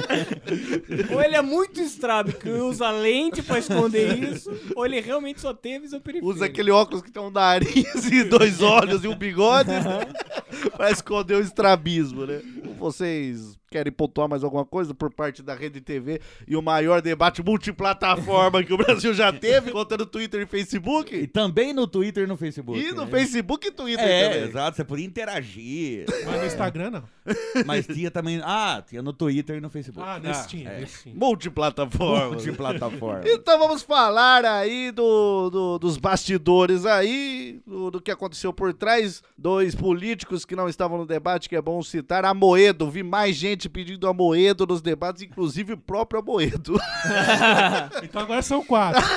Ou 1.11 1.21
ele 1.21 1.35
é 1.35 1.41
muito 1.41 1.81
estrábico 1.81 2.47
e 2.47 2.53
usa 2.53 2.89
lente 2.89 3.41
pra 3.41 3.59
esconder 3.59 4.17
isso, 4.17 4.49
ou 4.75 4.85
ele 4.85 5.01
realmente 5.01 5.41
só 5.41 5.53
tem 5.53 5.75
a 5.75 5.79
visão 5.79 5.99
periférica. 5.99 6.33
Usa 6.33 6.45
aquele 6.45 6.71
óculos 6.71 7.03
que 7.03 7.11
tem 7.11 7.21
um 7.21 7.29
nariz 7.29 8.05
e 8.09 8.23
dois 8.23 8.61
olhos 8.61 9.03
e 9.03 9.07
um 9.07 9.15
bigode 9.15 9.71
pra 10.77 10.89
esconder 10.89 11.35
o 11.35 11.41
estrabismo, 11.41 12.25
né? 12.25 12.41
Vocês 12.77 13.57
querem 13.69 13.91
pontuar 13.91 14.29
mais 14.29 14.43
alguma 14.45 14.63
coisa 14.65 14.93
por 14.93 15.13
parte 15.13 15.43
da 15.43 15.53
Rede 15.53 15.81
TV 15.81 16.21
e 16.47 16.55
o 16.55 16.61
maior 16.61 17.01
debate 17.01 17.43
multiplataforma 17.43 18.63
que 18.63 18.73
o 18.73 18.77
Brasil 18.77 19.13
já 19.13 19.31
teve, 19.33 19.71
contando 19.71 20.05
Twitter 20.05 20.39
e 20.39 20.43
E 20.43 20.47
Facebook? 20.47 21.27
também 21.27 21.73
no 21.73 21.85
Twitter 21.85 22.23
e 22.23 22.27
no 22.27 22.37
Facebook. 22.37 22.79
E 22.79 22.91
no 22.93 23.03
né? 23.05 23.11
Facebook 23.11 23.67
e 23.67 23.71
Twitter 23.71 24.05
É, 24.07 24.29
também. 24.29 24.43
exato, 24.49 24.77
você 24.77 24.83
podia 24.85 25.05
interagir. 25.05 26.05
Mas 26.25 26.39
no 26.39 26.45
Instagram, 26.45 26.91
não. 26.91 27.03
Mas 27.65 27.85
tinha 27.85 28.09
também. 28.09 28.39
Ah, 28.43 28.81
tinha 28.87 29.01
no 29.01 29.11
Twitter 29.11 29.57
e 29.57 29.61
no 29.61 29.69
Facebook. 29.69 30.07
Ah, 30.07 30.17
nesse 30.19 30.47
tinha, 30.47 30.69
é. 30.69 30.79
nesse 30.79 31.03
tinha. 31.03 31.15
Multiplataforma. 31.15 32.29
Multiplataforma. 32.29 33.23
Então 33.25 33.59
vamos 33.59 33.81
falar 33.81 34.45
aí 34.45 34.91
do, 34.91 35.49
do- 35.49 35.79
dos 35.79 35.97
bastidores 35.97 36.85
aí, 36.85 37.59
do, 37.67 37.91
do 37.91 38.01
que 38.01 38.11
aconteceu 38.11 38.53
por 38.53 38.73
trás. 38.73 39.21
Dois 39.37 39.75
políticos 39.75 40.45
que 40.45 40.55
não 40.55 40.69
estavam 40.69 40.97
no 40.97 41.05
debate, 41.05 41.49
que 41.49 41.55
é 41.55 41.61
bom 41.61 41.81
citar. 41.83 42.23
Amoedo, 42.67 42.91
vi 42.91 43.03
mais 43.03 43.35
gente 43.35 43.69
pedindo 43.69 44.07
Amoedo 44.07 44.65
nos 44.67 44.81
debates, 44.81 45.21
inclusive 45.21 45.73
o 45.73 45.77
próprio 45.77 46.19
Amoedo. 46.19 46.77
Então 48.03 48.21
agora 48.21 48.41
são 48.41 48.63
quatro. 48.63 49.01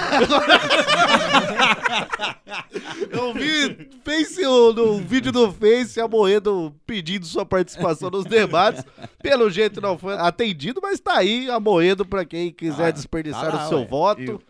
Eu 3.10 3.34
vi 3.34 3.88
face, 4.04 4.42
no, 4.42 4.72
no 4.72 4.98
vídeo 4.98 5.32
do 5.32 5.52
Face 5.52 6.00
Amoedo 6.00 6.74
pedindo 6.86 7.26
sua 7.26 7.44
participação 7.44 8.10
nos 8.10 8.24
debates. 8.24 8.84
Pelo 9.22 9.50
jeito 9.50 9.80
não 9.80 9.98
foi 9.98 10.14
atendido, 10.14 10.80
mas 10.82 11.00
tá 11.00 11.16
aí 11.18 11.48
Amoedo 11.50 12.04
pra 12.04 12.24
quem 12.24 12.50
quiser 12.52 12.92
desperdiçar 12.92 13.50
tá 13.50 13.56
lá, 13.56 13.66
o 13.66 13.68
seu 13.68 13.78
ué. 13.80 13.84
voto. 13.86 14.42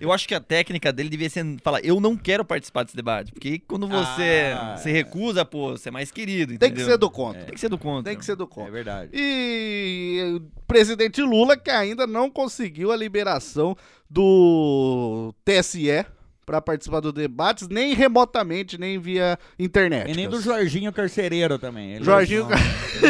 Eu 0.00 0.12
acho 0.12 0.26
que 0.28 0.34
a 0.34 0.40
técnica 0.40 0.92
dele 0.92 1.08
devia 1.08 1.28
ser 1.30 1.44
falar, 1.62 1.80
eu 1.84 2.00
não 2.00 2.16
quero 2.16 2.44
participar 2.44 2.84
desse 2.84 2.96
debate. 2.96 3.32
Porque 3.32 3.58
quando 3.66 3.86
você 3.88 4.54
Ah, 4.56 4.76
se 4.76 4.90
recusa, 4.90 5.44
pô, 5.44 5.70
você 5.72 5.88
é 5.88 5.92
mais 5.92 6.10
querido. 6.10 6.50
Tem 6.58 6.68
que 6.70 6.74
entendeu? 6.76 6.86
ser 6.86 6.98
do 6.98 7.10
contra. 7.10 7.42
Tem 7.42 7.54
que 7.54 7.60
ser 7.60 7.68
do 7.68 7.78
contra. 7.96 8.10
Tem 8.10 8.18
que 8.18 8.24
ser 8.24 8.36
do 8.36 8.46
contra. 8.46 8.68
É 8.68 8.72
verdade. 8.72 9.10
E 9.14 10.36
o 10.36 10.40
presidente 10.66 11.20
Lula 11.22 11.56
que 11.56 11.70
ainda 11.70 12.06
não 12.06 12.30
conseguiu 12.30 12.92
a 12.92 12.96
liberação 12.96 13.76
do 14.08 15.34
TSE 15.44 16.04
para 16.44 16.62
participar 16.62 17.00
dos 17.00 17.12
debates, 17.12 17.68
nem 17.68 17.92
remotamente, 17.92 18.78
nem 18.78 18.98
via 18.98 19.38
internet. 19.58 20.10
E 20.10 20.14
nem 20.14 20.26
do 20.26 20.40
Jorginho 20.40 20.90
Carcereiro 20.90 21.58
também. 21.58 21.92
Ele 21.96 22.04
Jorginho 22.04 22.48
não- 22.48 22.56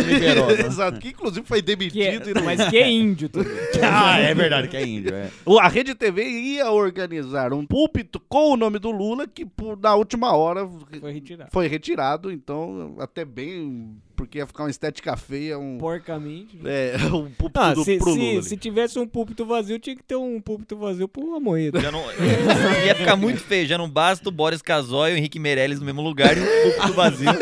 ele 0.00 0.12
liberou. 0.12 0.48
né? 0.50 0.66
Exato, 0.66 0.98
que 0.98 1.10
inclusive 1.10 1.46
foi 1.46 1.62
demitido. 1.62 2.30
e 2.30 2.34
não- 2.34 2.42
Mas 2.42 2.68
que 2.68 2.76
é 2.76 2.90
índio 2.90 3.28
também. 3.28 3.52
ah, 3.80 4.18
é 4.18 4.34
verdade 4.34 4.66
que 4.66 4.76
é 4.76 4.84
índio, 4.84 5.14
é. 5.14 5.30
A 5.60 5.68
Rede 5.68 5.94
TV 5.94 6.24
ia 6.28 6.68
organizar 6.72 7.52
um 7.52 7.64
púlpito 7.64 8.18
com 8.28 8.54
o 8.54 8.56
nome 8.56 8.80
do 8.80 8.90
Lula 8.90 9.24
que 9.28 9.46
por- 9.46 9.78
na 9.78 9.94
última 9.94 10.32
hora 10.34 10.68
Foi 11.00 11.12
retirado. 11.12 11.50
foi 11.52 11.68
retirado, 11.68 12.32
então 12.32 12.96
até 12.98 13.24
bem, 13.24 13.96
porque 14.18 14.38
ia 14.38 14.46
ficar 14.46 14.64
uma 14.64 14.70
estética 14.70 15.16
feia, 15.16 15.56
um, 15.58 15.78
Porcamente. 15.78 16.58
é, 16.64 16.96
um 17.14 17.30
púlpito 17.30 17.60
Ah, 17.60 17.72
do, 17.72 17.84
se, 17.84 17.96
pro 17.96 18.12
se- 18.12 18.42
se 18.42 18.56
tivesse 18.56 18.98
um 18.98 19.06
púlpito 19.06 19.46
vazio, 19.46 19.78
tinha 19.78 19.94
que 19.96 20.02
ter 20.02 20.16
um 20.16 20.40
púlpito 20.40 20.76
vazio 20.76 21.06
pro 21.08 21.34
Amoedo. 21.36 21.80
Já 21.80 21.92
não, 21.92 22.02
ia 22.84 22.94
ficar 22.96 23.14
muito 23.16 23.40
feio, 23.40 23.66
já 23.66 23.78
não 23.78 23.88
basta 23.88 24.28
o 24.28 24.32
Boris 24.32 24.60
Casoy 24.60 25.12
e 25.12 25.14
o 25.14 25.16
Henrique 25.16 25.38
Meirelles 25.38 25.78
no 25.78 25.86
mesmo 25.86 26.02
lugar 26.02 26.36
e 26.36 26.40
um 26.40 26.86
do 26.88 26.92
vazio. 26.92 27.28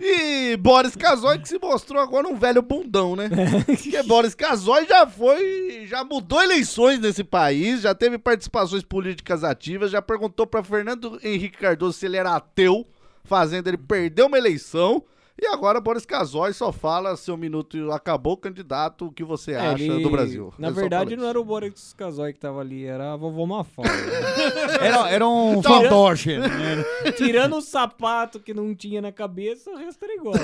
E 0.00 0.56
Boris 0.56 0.96
Casoy 0.96 1.38
que 1.38 1.48
se 1.48 1.58
mostrou 1.60 2.02
agora 2.02 2.26
um 2.26 2.34
velho 2.36 2.60
bundão, 2.62 3.14
né? 3.14 3.28
Porque 3.64 4.02
Boris 4.02 4.34
Casoy 4.34 4.86
já 4.86 5.06
foi, 5.06 5.86
já 5.86 6.02
mudou 6.04 6.42
eleições 6.42 6.98
nesse 6.98 7.22
país, 7.22 7.82
já 7.82 7.94
teve 7.94 8.18
participações 8.18 8.82
políticas 8.82 9.44
ativas, 9.44 9.90
já 9.90 10.02
perguntou 10.02 10.46
pra 10.46 10.62
Fernando 10.64 11.18
Henrique 11.22 11.58
Cardoso 11.58 11.96
se 11.98 12.06
ele 12.06 12.16
era 12.16 12.34
ateu, 12.34 12.84
fazendo 13.24 13.68
ele 13.68 13.76
perder 13.78 14.22
uma 14.24 14.38
eleição. 14.38 15.02
E 15.38 15.46
agora 15.48 15.78
Boris 15.82 16.06
Casoy 16.06 16.52
só 16.54 16.72
fala, 16.72 17.14
seu 17.14 17.36
minuto 17.36 17.92
acabou, 17.92 18.38
candidato, 18.38 19.06
o 19.06 19.12
que 19.12 19.22
você 19.22 19.52
É, 19.52 19.58
acha 19.58 19.82
ele- 19.84 20.02
do 20.02 20.08
Brasil. 20.10 20.52
Na 20.58 20.70
verdade, 20.70 21.14
não 21.14 21.26
era 21.26 21.38
o 21.38 21.44
Boris 21.44 21.92
Casoy 21.92 22.32
que 22.32 22.38
tava 22.40 22.60
ali, 22.60 22.84
era 22.86 23.12
a 23.12 23.16
vovó 23.16 23.44
Mafalda. 23.44 23.90
Era, 24.80 25.10
era 25.10 25.28
um 25.28 25.58
Então- 25.58 25.82
fantoche. 25.82 26.36
Tirando 27.16 27.56
o 27.56 27.60
sapato 27.60 28.40
que 28.40 28.54
não 28.54 28.74
tinha 28.74 29.00
na 29.02 29.12
cabeça, 29.12 29.70
o 29.70 29.76
resto 29.76 30.04
era 30.04 30.14
igual. 30.14 30.34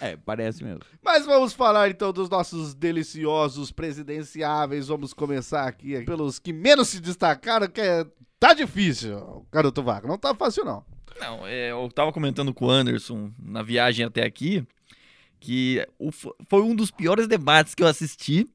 É, 0.00 0.16
parece 0.16 0.62
mesmo. 0.62 0.80
Mas 1.02 1.24
vamos 1.26 1.52
falar 1.52 1.88
então 1.90 2.12
dos 2.12 2.28
nossos 2.28 2.74
deliciosos 2.74 3.70
presidenciáveis. 3.72 4.88
Vamos 4.88 5.12
começar 5.12 5.66
aqui 5.66 6.00
pelos 6.04 6.38
que 6.38 6.52
menos 6.52 6.88
se 6.88 7.00
destacaram, 7.00 7.66
que 7.68 7.80
é... 7.80 8.06
tá 8.38 8.52
difícil, 8.54 9.46
garoto 9.50 9.82
vaca. 9.82 10.06
Não 10.06 10.18
tá 10.18 10.34
fácil, 10.34 10.64
não. 10.64 10.84
Não, 11.20 11.46
é, 11.46 11.70
eu 11.70 11.88
tava 11.94 12.12
comentando 12.12 12.52
com 12.52 12.66
o 12.66 12.70
Anderson 12.70 13.30
na 13.38 13.62
viagem 13.62 14.04
até 14.04 14.24
aqui 14.24 14.64
que 15.40 15.86
o- 15.98 16.10
foi 16.12 16.62
um 16.62 16.74
dos 16.74 16.90
piores 16.90 17.26
debates 17.26 17.74
que 17.74 17.82
eu 17.82 17.86
assisti. 17.86 18.48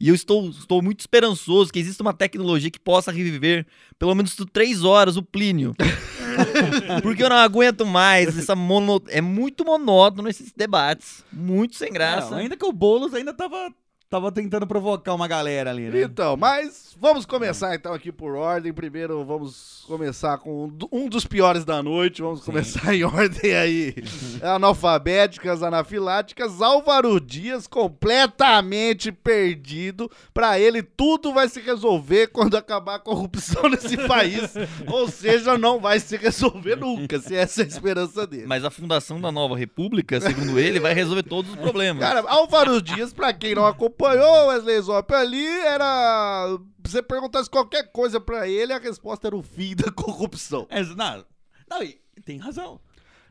E 0.00 0.08
eu 0.08 0.14
estou, 0.16 0.48
estou 0.50 0.82
muito 0.82 0.98
esperançoso 0.98 1.72
que 1.72 1.78
exista 1.78 2.02
uma 2.02 2.12
tecnologia 2.12 2.68
que 2.72 2.80
possa 2.80 3.12
reviver 3.12 3.64
pelo 4.00 4.12
menos 4.16 4.34
três 4.52 4.82
horas 4.82 5.16
o 5.16 5.22
Plínio. 5.22 5.74
Porque 7.02 7.22
eu 7.22 7.28
não 7.28 7.36
aguento 7.36 7.86
mais. 7.86 8.36
Essa 8.36 8.56
mono... 8.56 9.00
É 9.06 9.20
muito 9.20 9.64
monótono 9.64 10.28
esses 10.28 10.50
debates. 10.52 11.24
Muito 11.32 11.76
sem 11.76 11.92
graça. 11.92 12.30
Não, 12.30 12.38
ainda 12.38 12.56
que 12.56 12.64
o 12.66 12.72
Boulos 12.72 13.14
ainda 13.14 13.32
tava, 13.32 13.72
tava 14.12 14.30
tentando 14.30 14.66
provocar 14.66 15.14
uma 15.14 15.26
galera 15.26 15.70
ali, 15.70 15.88
né? 15.88 16.02
Então, 16.02 16.36
mas 16.36 16.94
vamos 17.00 17.24
começar 17.24 17.74
então 17.74 17.94
aqui 17.94 18.12
por 18.12 18.34
ordem. 18.34 18.70
Primeiro 18.70 19.24
vamos 19.24 19.84
começar 19.88 20.36
com 20.36 20.64
um 20.64 20.68
do- 20.68 21.08
dos 21.08 21.26
piores 21.26 21.64
da 21.64 21.82
noite. 21.82 22.20
Vamos 22.20 22.44
começar 22.44 22.94
em 22.94 23.02
ordem 23.04 23.54
aí. 23.54 23.94
Analfabéticas, 24.42 25.62
anafiláticas. 25.62 26.60
Álvaro 26.60 27.18
Dias 27.18 27.66
completamente 27.66 29.10
perdido. 29.10 30.10
Pra 30.34 30.58
ele 30.60 30.82
tudo 30.82 31.32
vai 31.32 31.48
se 31.48 31.60
resolver 31.60 32.26
quando 32.28 32.54
acabar 32.56 32.96
a 32.96 32.98
corrupção 32.98 33.68
nesse 33.70 33.96
país. 34.06 34.52
Ou 34.88 35.08
seja, 35.08 35.56
não 35.56 35.80
vai 35.80 35.98
se 36.00 36.16
resolver 36.18 36.76
nunca, 36.76 37.18
se 37.18 37.34
essa 37.34 37.62
é 37.62 37.64
a 37.64 37.68
esperança 37.68 38.26
dele. 38.26 38.44
Mas 38.46 38.62
a 38.64 38.70
fundação 38.70 39.18
da 39.20 39.32
nova 39.32 39.56
república, 39.56 40.20
segundo 40.20 40.58
ele, 40.58 40.78
vai 40.78 40.92
resolver 40.92 41.22
todos 41.22 41.50
os 41.52 41.56
problemas. 41.56 42.02
Cara, 42.06 42.22
Álvaro 42.28 42.80
Dias, 42.82 43.12
pra 43.12 43.32
quem 43.32 43.54
não 43.54 43.64
acompanhou, 44.06 44.48
Wesley 44.48 44.80
Zop 44.80 45.14
ali, 45.14 45.46
era. 45.46 46.58
Se 46.84 46.92
você 46.92 47.02
perguntasse 47.02 47.48
qualquer 47.48 47.90
coisa 47.92 48.20
pra 48.20 48.48
ele, 48.48 48.72
a 48.72 48.78
resposta 48.78 49.26
era 49.28 49.36
o 49.36 49.42
fim 49.42 49.74
da 49.76 49.90
corrupção. 49.92 50.66
É, 50.68 50.82
não, 50.82 51.24
não, 51.70 51.82
e 51.82 51.98
tem 52.24 52.38
razão. 52.38 52.80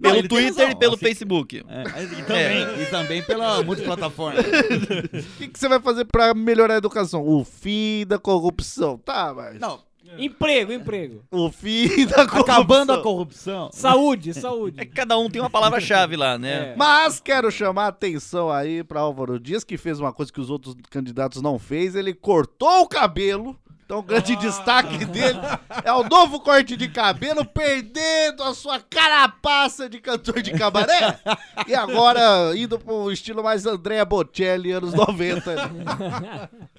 Pelo 0.01 0.15
tem 0.15 0.27
Twitter 0.29 0.53
razão, 0.55 0.69
e 0.71 0.75
pelo 0.75 0.95
assim- 0.95 1.05
Facebook. 1.05 1.63
É, 1.67 2.03
e, 2.03 2.23
também, 2.23 2.81
e 2.81 2.85
também 2.87 3.21
pela 3.23 3.61
multiplataforma. 3.63 4.39
O 4.39 5.37
que, 5.37 5.47
que 5.49 5.59
você 5.59 5.67
vai 5.67 5.79
fazer 5.79 6.05
pra 6.05 6.33
melhorar 6.33 6.73
a 6.73 6.77
educação? 6.77 7.23
O 7.27 7.43
fim 7.45 8.03
da 8.07 8.17
corrupção. 8.17 8.97
Tá, 8.97 9.31
mas. 9.33 9.59
Não. 9.59 9.79
Emprego, 10.17 10.71
emprego. 10.71 11.23
O 11.31 11.51
fim 11.51 12.05
da 12.05 12.25
corrupção. 12.27 12.41
Acabando 12.41 12.93
a 12.93 13.01
corrupção. 13.01 13.69
Saúde, 13.71 14.33
saúde. 14.39 14.79
É 14.79 14.85
que 14.85 14.91
cada 14.91 15.17
um 15.17 15.29
tem 15.29 15.41
uma 15.41 15.49
palavra-chave 15.49 16.15
lá, 16.15 16.37
né? 16.37 16.75
Mas 16.77 17.19
quero 17.19 17.51
chamar 17.51 17.85
a 17.85 17.87
atenção 17.89 18.49
aí 18.51 18.83
pra 18.83 19.01
Álvaro 19.01 19.39
Dias, 19.39 19.63
que 19.63 19.77
fez 19.77 19.99
uma 19.99 20.11
coisa 20.13 20.31
que 20.31 20.41
os 20.41 20.49
outros 20.49 20.75
candidatos 20.89 21.41
não 21.41 21.57
fez. 21.57 21.95
Ele 21.95 22.13
cortou 22.13 22.81
o 22.81 22.87
cabelo. 22.87 23.55
Então, 23.91 23.99
o 23.99 24.03
grande 24.03 24.37
destaque 24.37 25.03
dele 25.03 25.37
é 25.83 25.91
o 25.91 26.07
novo 26.07 26.39
corte 26.39 26.77
de 26.77 26.87
cabelo, 26.87 27.43
perdendo 27.43 28.41
a 28.41 28.53
sua 28.53 28.79
carapaça 28.79 29.89
de 29.89 29.99
cantor 29.99 30.41
de 30.41 30.51
cabaré. 30.51 31.19
E 31.67 31.75
agora 31.75 32.55
indo 32.55 32.79
pro 32.79 33.11
estilo 33.11 33.43
mais 33.43 33.65
Andrea 33.65 34.05
Bocelli, 34.05 34.71
anos 34.71 34.93
90. 34.93 35.71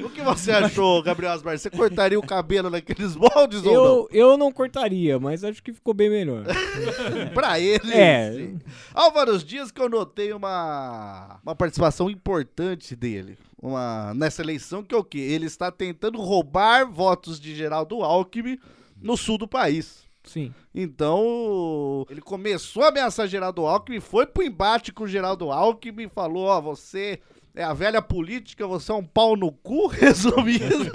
o 0.01 0.09
que 0.09 0.23
você 0.23 0.53
achou, 0.53 1.03
Gabriel 1.03 1.33
Asmar? 1.33 1.59
Você 1.59 1.69
cortaria 1.69 2.19
o 2.19 2.27
cabelo 2.27 2.71
naqueles 2.71 3.15
moldes 3.15 3.63
ou 3.63 3.75
não? 3.75 3.85
Eu, 3.85 4.09
eu 4.11 4.37
não 4.39 4.51
cortaria, 4.51 5.21
mas 5.21 5.45
acho 5.45 5.63
que 5.63 5.75
ficou 5.75 5.93
bem 5.93 6.09
melhor. 6.09 6.47
pra 7.35 7.61
ele. 7.61 7.93
É. 7.93 8.33
sim. 8.33 8.59
Álvaro 8.95 9.37
Dias 9.37 9.71
que 9.71 9.83
eu 9.83 9.91
notei 9.91 10.33
uma, 10.33 11.39
uma 11.45 11.55
participação 11.55 12.09
importante 12.09 12.97
dele. 12.97 13.37
Uma, 13.63 14.13
nessa 14.13 14.43
eleição, 14.43 14.83
que 14.83 14.93
é 14.93 14.99
o 14.99 15.05
quê? 15.05 15.21
Ele 15.21 15.47
está 15.47 15.71
tentando 15.71 16.21
roubar 16.21 16.85
votos 16.91 17.39
de 17.39 17.55
Geraldo 17.55 18.03
Alckmin 18.03 18.59
no 19.01 19.17
sul 19.17 19.39
do 19.39 19.47
país. 19.47 20.05
Sim. 20.25 20.53
Então, 20.75 22.07
ele 22.09 22.21
começou 22.21 22.85
a 22.85 22.89
ameaçar 22.89 23.27
Geraldo 23.27 23.67
Alckmin, 23.67 24.01
foi 24.01 24.27
pro 24.27 24.43
embate 24.43 24.93
com 24.93 25.05
o 25.05 25.09
Geraldo 25.09 25.51
Alckmin, 25.51 26.09
falou, 26.09 26.47
ó, 26.47 26.61
você 26.61 27.21
é 27.55 27.63
a 27.63 27.75
velha 27.75 28.01
política, 28.01 28.67
você 28.67 28.91
é 28.91 28.95
um 28.95 29.05
pau 29.05 29.37
no 29.37 29.53
cu, 29.53 29.87
resumindo. 29.93 30.91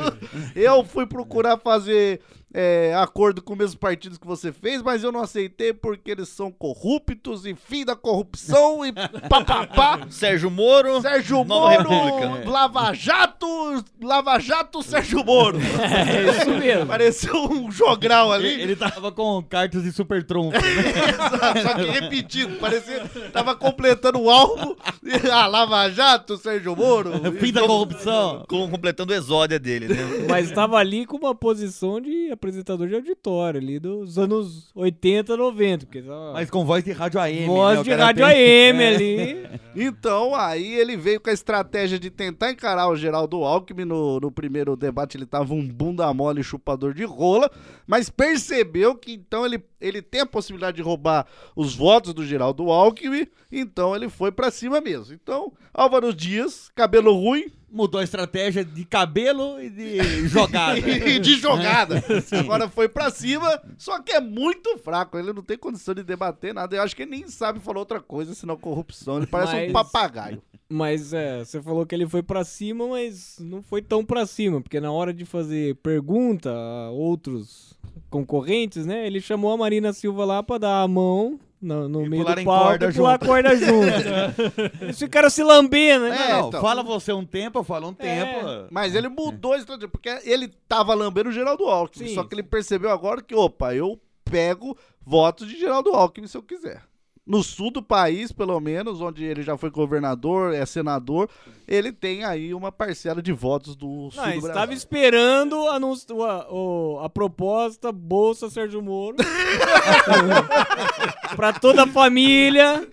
eu 0.56 0.84
fui 0.84 1.06
procurar 1.06 1.58
fazer 1.58 2.22
é, 2.54 2.96
acordo 2.96 3.42
com 3.42 3.54
os 3.54 3.60
mesmos 3.60 3.76
partidos 3.76 4.18
que 4.18 4.26
você 4.26 4.52
fez, 4.52 4.82
mas 4.82 5.04
eu 5.04 5.12
não 5.12 5.22
aceitei 5.22 5.74
porque 5.74 6.10
eles 6.12 6.30
são 6.30 6.52
corruptos 6.52 7.46
e 7.46 7.54
fim 7.54 7.86
da 7.86 7.96
corrupção 7.96 8.86
e 8.86 8.92
papapá. 9.30 10.08
Sérgio 10.10 10.50
Moro. 10.50 11.02
Sérgio 11.02 11.44
Nova 11.44 11.84
Moro, 11.84 11.90
República. 11.90 12.50
Lava 12.50 12.94
Jato, 12.94 13.48
Lava 14.02 14.40
Jato, 14.40 14.82
Sérgio 14.82 15.24
Moro. 15.24 15.60
É 15.60 16.36
isso 16.36 16.50
mesmo. 16.52 16.88
Pareceu 16.88 17.36
um 17.36 17.70
jogral 17.70 18.32
ali. 18.32 18.48
Ele, 18.48 18.62
ele 18.64 18.76
tava 18.76 19.12
com 19.12 19.44
cartas 19.68 19.84
de 19.84 19.92
super 19.92 20.24
trunfo. 20.24 20.58
Exato, 20.58 21.62
só 21.62 21.74
que 21.76 21.86
repetido, 21.86 22.56
parecia 22.58 23.04
tava 23.32 23.56
completando 23.56 24.20
o 24.20 24.30
álbum. 24.30 24.76
Ah, 25.32 25.48
Lava 25.48 25.90
Jato, 25.90 26.38
Sérgio 26.38 26.76
Moro. 26.76 27.12
Fim 27.40 27.52
da 27.52 27.62
corrupção. 27.62 28.46
Com, 28.48 28.70
completando 28.70 29.12
o 29.14 29.16
exódia 29.16 29.60
dele, 29.60 29.88
né? 29.90 30.26
Mas 30.30 30.52
tava 30.52 30.78
ali 30.78 31.06
com 31.06 31.18
uma 31.18 31.36
posição 31.36 32.00
de 32.00 32.32
apresentador 32.32 32.88
de 32.88 32.96
auditório, 32.96 33.60
ali 33.60 33.80
dos 33.80 34.18
anos 34.18 34.70
80, 34.74 35.36
90. 35.36 35.86
Porque 35.86 36.02
tava 36.02 36.34
Mas 36.34 36.50
com 36.50 36.66
voz 36.66 36.84
de 36.84 36.92
rádio 36.92 37.20
AM. 37.20 37.46
voz 37.46 37.78
né? 37.80 37.84
De 37.84 37.92
rádio 37.94 38.26
tem- 38.26 38.70
AM 38.72 38.78
É. 38.88 38.88
ali. 38.96 39.48
Então, 39.76 40.34
aí 40.34 40.74
ele 40.76 40.98
veio 40.98 41.20
com 41.20 41.30
a 41.30 41.34
estratégia 41.34 42.00
de 42.00 42.10
tentar 42.10 42.52
encarar 42.52 42.88
o 42.90 42.96
Geraldo 42.96 43.44
Alckmin. 43.44 43.86
No, 43.86 44.20
no 44.20 44.32
primeiro 44.32 44.76
debate 44.76 45.18
ele 45.18 45.26
tava 45.26 45.54
um 45.54 45.68
bunda 45.68 46.12
mole 46.14 46.44
chupador 46.44 46.94
de 46.94 47.04
rola, 47.04 47.50
mas 47.86 48.10
percebeu 48.10 48.96
que 48.96 49.12
então 49.14 49.46
ele, 49.46 49.57
ele 49.80 50.02
tem 50.02 50.22
a 50.22 50.26
possibilidade 50.26 50.78
de 50.78 50.84
roubar 50.84 51.26
os 51.56 51.76
votos 51.76 52.14
do 52.14 52.26
Geraldo 52.26 52.70
Alckmin, 52.72 53.28
então 53.52 53.96
ele 53.96 54.10
foi 54.10 54.32
pra 54.32 54.50
cima 54.52 54.82
mesmo. 54.82 55.14
Então, 55.14 55.52
Álvaro 55.74 56.14
Dias, 56.14 56.70
cabelo 56.76 57.14
ruim, 57.14 57.52
Mudou 57.70 58.00
a 58.00 58.04
estratégia 58.06 58.64
de 58.64 58.86
cabelo 58.86 59.62
e 59.62 59.70
de 59.70 59.98
jogada. 60.30 60.80
e 60.80 61.20
de 61.20 61.36
jogada. 61.36 62.02
Agora 62.40 62.70
foi 62.70 62.88
pra 62.88 63.10
cima, 63.10 63.62
só 63.78 64.02
que 64.02 64.14
é 64.14 64.22
muito 64.22 64.78
fraco. 64.78 65.18
Ele 65.18 65.34
não 65.34 65.44
tem 65.44 65.58
condição 65.58 65.94
de 65.94 66.02
debater 66.02 66.54
nada. 66.54 66.78
Eu 66.78 66.82
acho 66.82 66.96
que 66.96 67.02
ele 67.02 67.12
nem 67.12 67.28
sabe 67.28 67.60
falar 67.60 67.80
outra 67.80 68.00
coisa 68.00 68.34
senão 68.34 68.56
corrupção. 68.56 69.18
Ele 69.18 69.28
parece 69.28 69.54
um 69.54 69.74
Mas- 69.74 69.74
papagaio. 69.74 70.42
Mas 70.70 71.12
é, 71.12 71.44
você 71.44 71.62
falou 71.62 71.86
que 71.86 71.94
ele 71.94 72.08
foi 72.08 72.24
pra 72.24 72.46
cima, 72.46 72.88
mas 72.88 73.38
não 73.40 73.62
foi 73.62 73.82
tão 73.82 74.04
pra 74.04 74.26
cima, 74.26 74.62
porque 74.62 74.80
na 74.80 74.92
hora 74.92 75.14
de 75.14 75.26
fazer 75.26 75.76
pergunta 75.76 76.50
a 76.50 76.90
outros 76.92 77.77
concorrentes, 78.10 78.86
né, 78.86 79.06
ele 79.06 79.20
chamou 79.22 79.52
a 79.52 79.58
Marina 79.58 79.92
Silva 79.94 80.24
lá 80.26 80.42
pra 80.44 80.58
dar 80.58 80.82
a 80.82 80.88
mão 80.88 81.40
no, 81.62 81.90
no 81.90 82.06
meio 82.06 82.24
do 82.24 82.44
palco 82.44 82.76
e 82.84 82.94
pular 82.94 83.14
junto. 83.14 83.26
corda 83.26 83.56
junto. 83.58 84.82
Eles 84.84 85.00
ficaram 85.00 85.30
se 85.30 85.44
lambendo, 85.44 86.08
né? 86.10 86.18
Não, 86.30 86.42
não, 86.42 86.48
então. 86.50 86.62
fala 86.62 86.84
você 86.84 87.12
um 87.12 87.26
tempo, 87.26 87.60
eu 87.60 87.64
falo 87.64 87.88
um 87.90 87.96
É. 87.98 88.26
tempo. 88.26 88.68
Mas 88.72 88.94
ele 88.96 89.10
mudou 89.10 89.54
a 89.54 89.58
estratégia, 89.58 89.88
porque 89.90 90.10
ele 90.24 90.48
tava 90.68 90.94
lambendo 90.94 91.30
o 91.30 91.34
Geraldo 91.34 91.66
Alckmin. 91.66 92.10
Sim. 92.10 92.16
Só 92.16 92.24
que 92.24 92.36
ele 92.36 92.44
percebeu 92.44 92.92
agora 92.92 93.22
que, 93.22 93.34
opa, 93.34 93.74
eu 93.74 94.00
pego 94.24 94.78
votos 95.04 95.48
de 95.48 95.58
Geraldo 95.58 95.90
Alckmin 95.92 96.28
se 96.28 96.38
eu 96.38 96.44
quiser. 96.44 96.84
No 97.28 97.44
sul 97.44 97.70
do 97.72 97.84
país, 97.84 98.32
pelo 98.32 98.58
menos, 98.62 99.02
onde 99.02 99.26
ele 99.26 99.42
já 99.44 99.58
foi 99.58 99.70
governador, 99.70 100.54
é 100.54 100.66
senador, 100.66 101.30
ele 101.68 101.92
tem 101.92 102.24
aí 102.24 102.54
uma 102.54 102.72
parcela 102.72 103.22
de 103.22 103.34
votos 103.34 103.76
do 103.76 104.10
sul 104.12 104.24
Não, 104.26 104.40
do 104.40 104.48
estava 104.48 104.74
esperando 104.74 105.68
anuncio, 105.68 106.24
a, 106.24 106.48
o- 106.50 107.02
a 107.04 107.10
proposta 107.10 107.92
Bolsa 107.92 108.50
Sérgio 108.50 108.82
Moro. 108.82 109.18
Pra 111.36 111.54
toda 111.54 111.84
a 111.84 111.88
família 111.88 112.88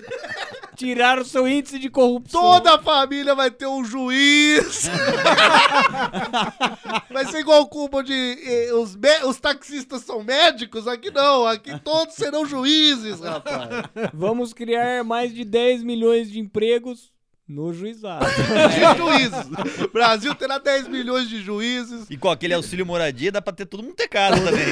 tirar 0.76 1.18
o 1.18 1.24
seu 1.24 1.48
índice 1.48 1.78
de 1.78 1.88
corrupção. 1.88 2.40
Toda 2.40 2.74
a 2.74 2.82
família 2.82 3.34
vai 3.34 3.50
ter 3.50 3.66
um 3.66 3.84
juiz. 3.84 4.88
vai 7.10 7.26
ser 7.26 7.40
igual 7.40 7.62
o 7.62 7.66
Cuba 7.66 8.02
de 8.02 8.12
eh, 8.12 8.72
os, 8.74 8.96
os 9.26 9.40
taxistas 9.40 10.02
são 10.02 10.22
médicos, 10.22 10.86
aqui 10.86 11.10
não, 11.10 11.46
aqui 11.46 11.78
todos 11.80 12.14
serão 12.14 12.46
juízes, 12.46 13.20
rapaz. 13.20 13.68
Vamos 14.12 14.52
criar 14.52 15.04
mais 15.04 15.32
de 15.32 15.44
10 15.44 15.82
milhões 15.82 16.30
de 16.30 16.40
empregos 16.40 17.13
no 17.46 17.72
juizado. 17.74 18.24
De 18.74 18.98
juízes. 18.98 19.84
O 19.84 19.88
Brasil 19.92 20.34
terá 20.34 20.58
10 20.58 20.88
milhões 20.88 21.28
de 21.28 21.42
juízes. 21.42 22.06
E 22.08 22.16
com 22.16 22.30
aquele 22.30 22.54
auxílio 22.54 22.86
moradia 22.86 23.30
dá 23.30 23.42
pra 23.42 23.52
ter 23.52 23.66
todo 23.66 23.82
mundo 23.82 23.94
ter 23.94 24.08
casa 24.08 24.36
também. 24.40 24.64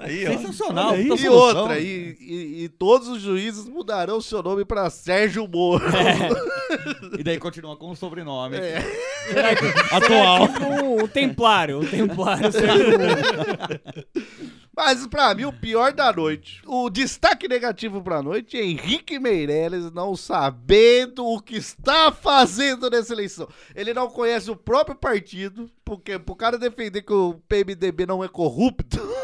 Aí, 0.00 0.26
ó. 0.26 0.38
Sensacional. 0.38 0.96
E 0.96 1.04
puta 1.08 1.16
solução. 1.22 1.60
outra, 1.62 1.78
e, 1.80 2.16
e- 2.20 2.64
e 2.64 2.68
todos 2.68 3.08
os 3.08 3.20
juízes 3.20 3.66
mudarão 3.68 4.20
seu 4.20 4.42
nome 4.42 4.64
pra 4.64 4.88
Sérgio 4.90 5.46
Moro. 5.48 5.84
E 7.18 7.22
daí 7.24 7.38
continua 7.38 7.76
com 7.76 7.90
o 7.90 7.96
sobrenome. 7.96 8.56
É. 8.58 8.78
Atual. 9.90 10.46
Será 10.46 10.58
que 10.58 10.64
um, 10.84 11.02
um 11.02 11.06
templário, 11.08 11.80
um 11.80 11.86
templário 11.86 12.52
Sérgio 12.52 12.98
Moro. 12.98 13.80
Mas 14.80 15.04
pra 15.08 15.34
mim, 15.34 15.44
o 15.44 15.52
pior 15.52 15.92
da 15.92 16.12
noite, 16.12 16.62
o 16.64 16.88
destaque 16.88 17.48
negativo 17.48 18.00
pra 18.00 18.22
noite 18.22 18.56
é 18.56 18.64
Henrique 18.64 19.18
Meirelles 19.18 19.90
não 19.90 20.14
sabendo 20.14 21.26
o 21.26 21.40
que 21.42 21.56
está 21.56 22.12
fazendo 22.12 22.88
nessa 22.88 23.12
eleição. 23.12 23.48
Ele 23.74 23.92
não 23.92 24.08
conhece 24.08 24.48
o 24.52 24.54
próprio 24.54 24.94
partido, 24.94 25.68
porque 25.84 26.16
pro 26.16 26.36
cara 26.36 26.56
defender 26.56 27.02
que 27.02 27.12
o 27.12 27.34
PMDB 27.48 28.06
não 28.06 28.22
é 28.22 28.28
corrupto. 28.28 28.98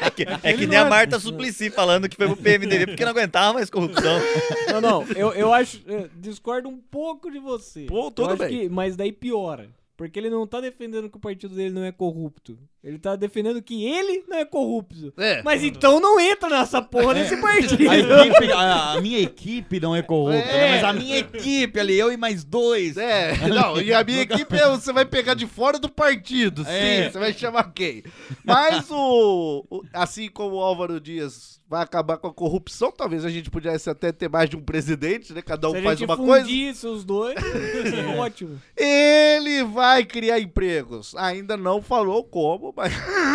É 0.00 0.10
que, 0.10 0.22
é 0.22 0.52
que 0.54 0.66
nem 0.66 0.78
a 0.78 0.84
Marta 0.86 1.18
Suplicy 1.18 1.68
falando 1.70 2.08
que 2.08 2.16
foi 2.16 2.26
pro 2.26 2.36
PMDB 2.36 2.86
porque 2.86 3.04
não 3.04 3.10
aguentava 3.12 3.52
mais 3.54 3.68
corrupção. 3.68 4.18
Não, 4.72 4.80
não, 4.80 5.02
eu, 5.14 5.32
eu 5.34 5.52
acho. 5.52 5.82
eu 5.86 6.08
discordo 6.16 6.68
um 6.68 6.78
pouco 6.78 7.30
de 7.30 7.38
você. 7.38 7.84
Pô, 7.86 8.06
Eu 8.06 8.10
tudo 8.10 8.28
acho 8.30 8.38
bem. 8.38 8.48
que- 8.60 8.68
mas 8.68 8.96
daí 8.96 9.12
piora. 9.12 9.68
Porque 9.96 10.18
ele 10.18 10.30
não 10.30 10.46
tá 10.46 10.60
defendendo 10.60 11.08
que 11.10 11.16
o 11.16 11.20
partido 11.20 11.54
dele 11.54 11.70
não 11.70 11.84
é 11.84 11.92
corrupto. 11.92 12.58
Ele 12.84 12.98
tá 12.98 13.16
defendendo 13.16 13.62
que 13.62 13.82
ele 13.82 14.22
não 14.28 14.36
é 14.36 14.44
corrupto. 14.44 15.10
É. 15.16 15.42
Mas 15.42 15.62
então 15.64 15.98
não 16.00 16.20
entra 16.20 16.50
nessa 16.50 16.82
porra 16.82 17.14
desse 17.14 17.34
partido. 17.38 17.88
A, 17.90 17.96
equipe- 17.98 18.52
a- 18.52 18.92
a 18.92 19.00
minha 19.00 19.20
equipe 19.20 19.80
não 19.80 19.96
é 19.96 20.02
corrupta, 20.02 20.36
É. 20.50 20.52
né? 20.52 20.70
mas 20.74 20.84
a 20.84 20.92
minha 20.92 21.16
equipe 21.18 21.80
ali, 21.80 21.98
eu 21.98 22.12
e 22.12 22.16
mais 22.18 22.44
dois. 22.44 22.98
É, 22.98 23.32
não, 23.48 23.80
e 23.80 23.90
a 23.94 24.04
minha 24.04 24.20
equipe 24.44 24.54
é, 24.56 24.68
você 24.68 24.92
vai 24.92 25.06
pegar 25.06 25.32
de 25.32 25.46
fora 25.46 25.78
do 25.78 25.88
partido, 25.88 26.62
sim, 26.62 26.70
É. 26.70 27.10
você 27.10 27.18
vai 27.18 27.32
chamar 27.32 27.72
quem? 27.72 28.04
Mas 28.44 28.90
o, 28.90 29.64
o- 29.70 29.82
assim 29.92 30.28
como 30.28 30.56
o 30.56 30.60
Álvaro 30.60 31.00
Dias 31.00 31.54
vai 31.66 31.82
acabar 31.82 32.18
com 32.18 32.26
a 32.28 32.32
corrupção, 32.34 32.92
talvez 32.92 33.24
a 33.24 33.30
gente 33.30 33.50
pudesse 33.50 33.88
até 33.88 34.12
ter 34.12 34.28
mais 34.28 34.50
de 34.50 34.56
um 34.56 34.60
presidente, 34.60 35.32
né? 35.32 35.40
Cada 35.40 35.68
um 35.70 35.72
Se 35.72 35.78
a 35.78 35.82
faz 35.82 35.98
gente 35.98 36.08
uma 36.08 36.16
coisa. 36.18 36.44
fundisse 36.44 36.86
os 36.86 37.04
dois, 37.04 37.34
seria 37.40 38.10
ótimo. 38.20 38.60
Ele 38.76 39.64
vai 39.64 40.04
criar 40.04 40.38
empregos. 40.38 41.14
Ainda 41.16 41.56
não 41.56 41.80
falou 41.80 42.22
como, 42.22 42.73
mas, 42.76 42.92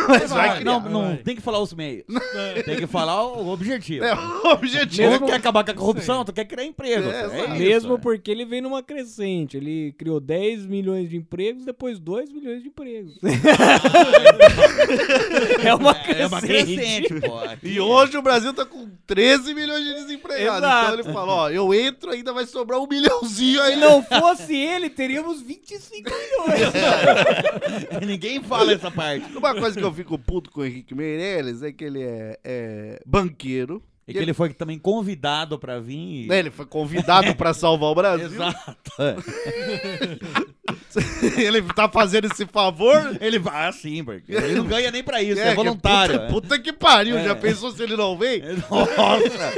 mas 0.07 0.29
vai 0.29 0.59
criar. 0.59 0.65
não, 0.65 0.79
não 0.89 1.15
tem 1.17 1.35
que 1.35 1.41
falar 1.41 1.59
os 1.59 1.73
meios. 1.73 2.05
Tem 2.65 2.77
que 2.77 2.87
falar 2.87 3.25
o 3.25 3.47
objetivo. 3.49 4.05
É 4.05 4.13
o 4.13 4.47
objetivo. 4.51 5.19
Tu 5.19 5.25
quer 5.25 5.35
acabar 5.35 5.63
com 5.63 5.71
a 5.71 5.73
corrupção, 5.73 6.25
tu 6.25 6.33
quer 6.33 6.45
criar 6.45 6.65
emprego. 6.65 7.09
É, 7.09 7.21
É, 7.21 7.25
exato. 7.25 7.43
isso. 7.45 7.53
Mesmo 7.59 7.99
porque 7.99 8.29
ele 8.31 8.45
vem 8.45 8.61
numa 8.61 8.81
crescente. 8.83 9.57
Ele 9.57 9.93
criou 9.97 10.19
10 10.19 10.65
milhões 10.65 11.09
de 11.09 11.17
empregos, 11.17 11.65
depois 11.65 11.99
2 11.99 12.31
milhões 12.31 12.61
de 12.61 12.67
empregos. 12.69 13.17
é 15.63 15.73
uma 15.73 15.93
crescente. 15.95 16.21
É 16.21 16.27
uma 16.27 16.41
crescente, 16.41 17.13
pô. 17.21 17.39
E 17.63 17.79
hoje 17.79 18.17
o 18.17 18.21
Brasil 18.21 18.53
tá 18.53 18.65
com 18.65 18.89
13 19.07 19.53
milhões 19.53 19.83
de 19.83 19.93
desempregados. 19.95 20.57
Exato. 20.59 20.85
Então 20.93 20.99
ele 20.99 21.13
fala, 21.13 21.33
ó, 21.33 21.49
eu 21.49 21.73
entro, 21.73 22.11
ainda 22.11 22.33
vai 22.33 22.45
sobrar 22.45 22.79
um 22.79 22.87
milhãozinho 22.87 23.61
aí. 23.61 23.75
Se 23.75 23.79
não 23.79 24.03
fosse 24.03 24.55
ele, 24.55 24.89
teríamos 24.89 25.41
25 25.41 26.09
milhões. 26.09 26.73
Ninguém 28.05 28.41
fala 28.43 28.73
essa 28.73 28.89
parte. 28.91 29.28
Uma 29.35 29.55
coisa 29.55 29.79
que 29.79 29.85
eu 29.85 29.93
fico 29.93 30.17
puto 30.17 30.51
com 30.51 30.61
o 30.61 30.65
Henrique 30.65 30.93
Meirelles 30.95 31.61
é 31.63 31.71
que 31.71 31.83
ele 31.83 32.01
é, 32.01 32.39
é 32.43 33.01
banqueiro. 33.05 33.81
E 34.07 34.11
que 34.13 34.17
ele 34.17 34.33
foi 34.33 34.51
também 34.53 34.79
convidado 34.79 35.59
pra 35.59 35.79
vir. 35.79 36.25
e- 36.25 36.27
Né, 36.27 36.39
Ele 36.39 36.49
foi 36.49 36.65
convidado 36.65 37.35
pra 37.35 37.53
salvar 37.53 37.91
o 37.91 37.95
Brasil. 37.95 38.25
Exato. 38.33 38.91
ele 41.37 41.61
tá 41.73 41.87
fazendo 41.89 42.25
esse 42.31 42.45
favor. 42.45 43.17
Ele 43.21 43.39
vai 43.39 43.67
assim, 43.67 44.03
porque 44.03 44.31
ele 44.33 44.55
não 44.55 44.65
ganha 44.65 44.91
nem 44.91 45.03
pra 45.03 45.21
isso, 45.23 45.39
é, 45.41 45.49
que 45.49 45.55
voluntário. 45.55 46.19
Puta, 46.21 46.27
puta 46.33 46.59
que 46.59 46.71
pariu, 46.73 47.17
É. 47.17 47.23
já 47.23 47.35
pensou 47.35 47.71
se 47.71 47.81
ele 47.83 47.95
não 47.95 48.17
vem? 48.17 48.41
Nossa! 48.69 49.53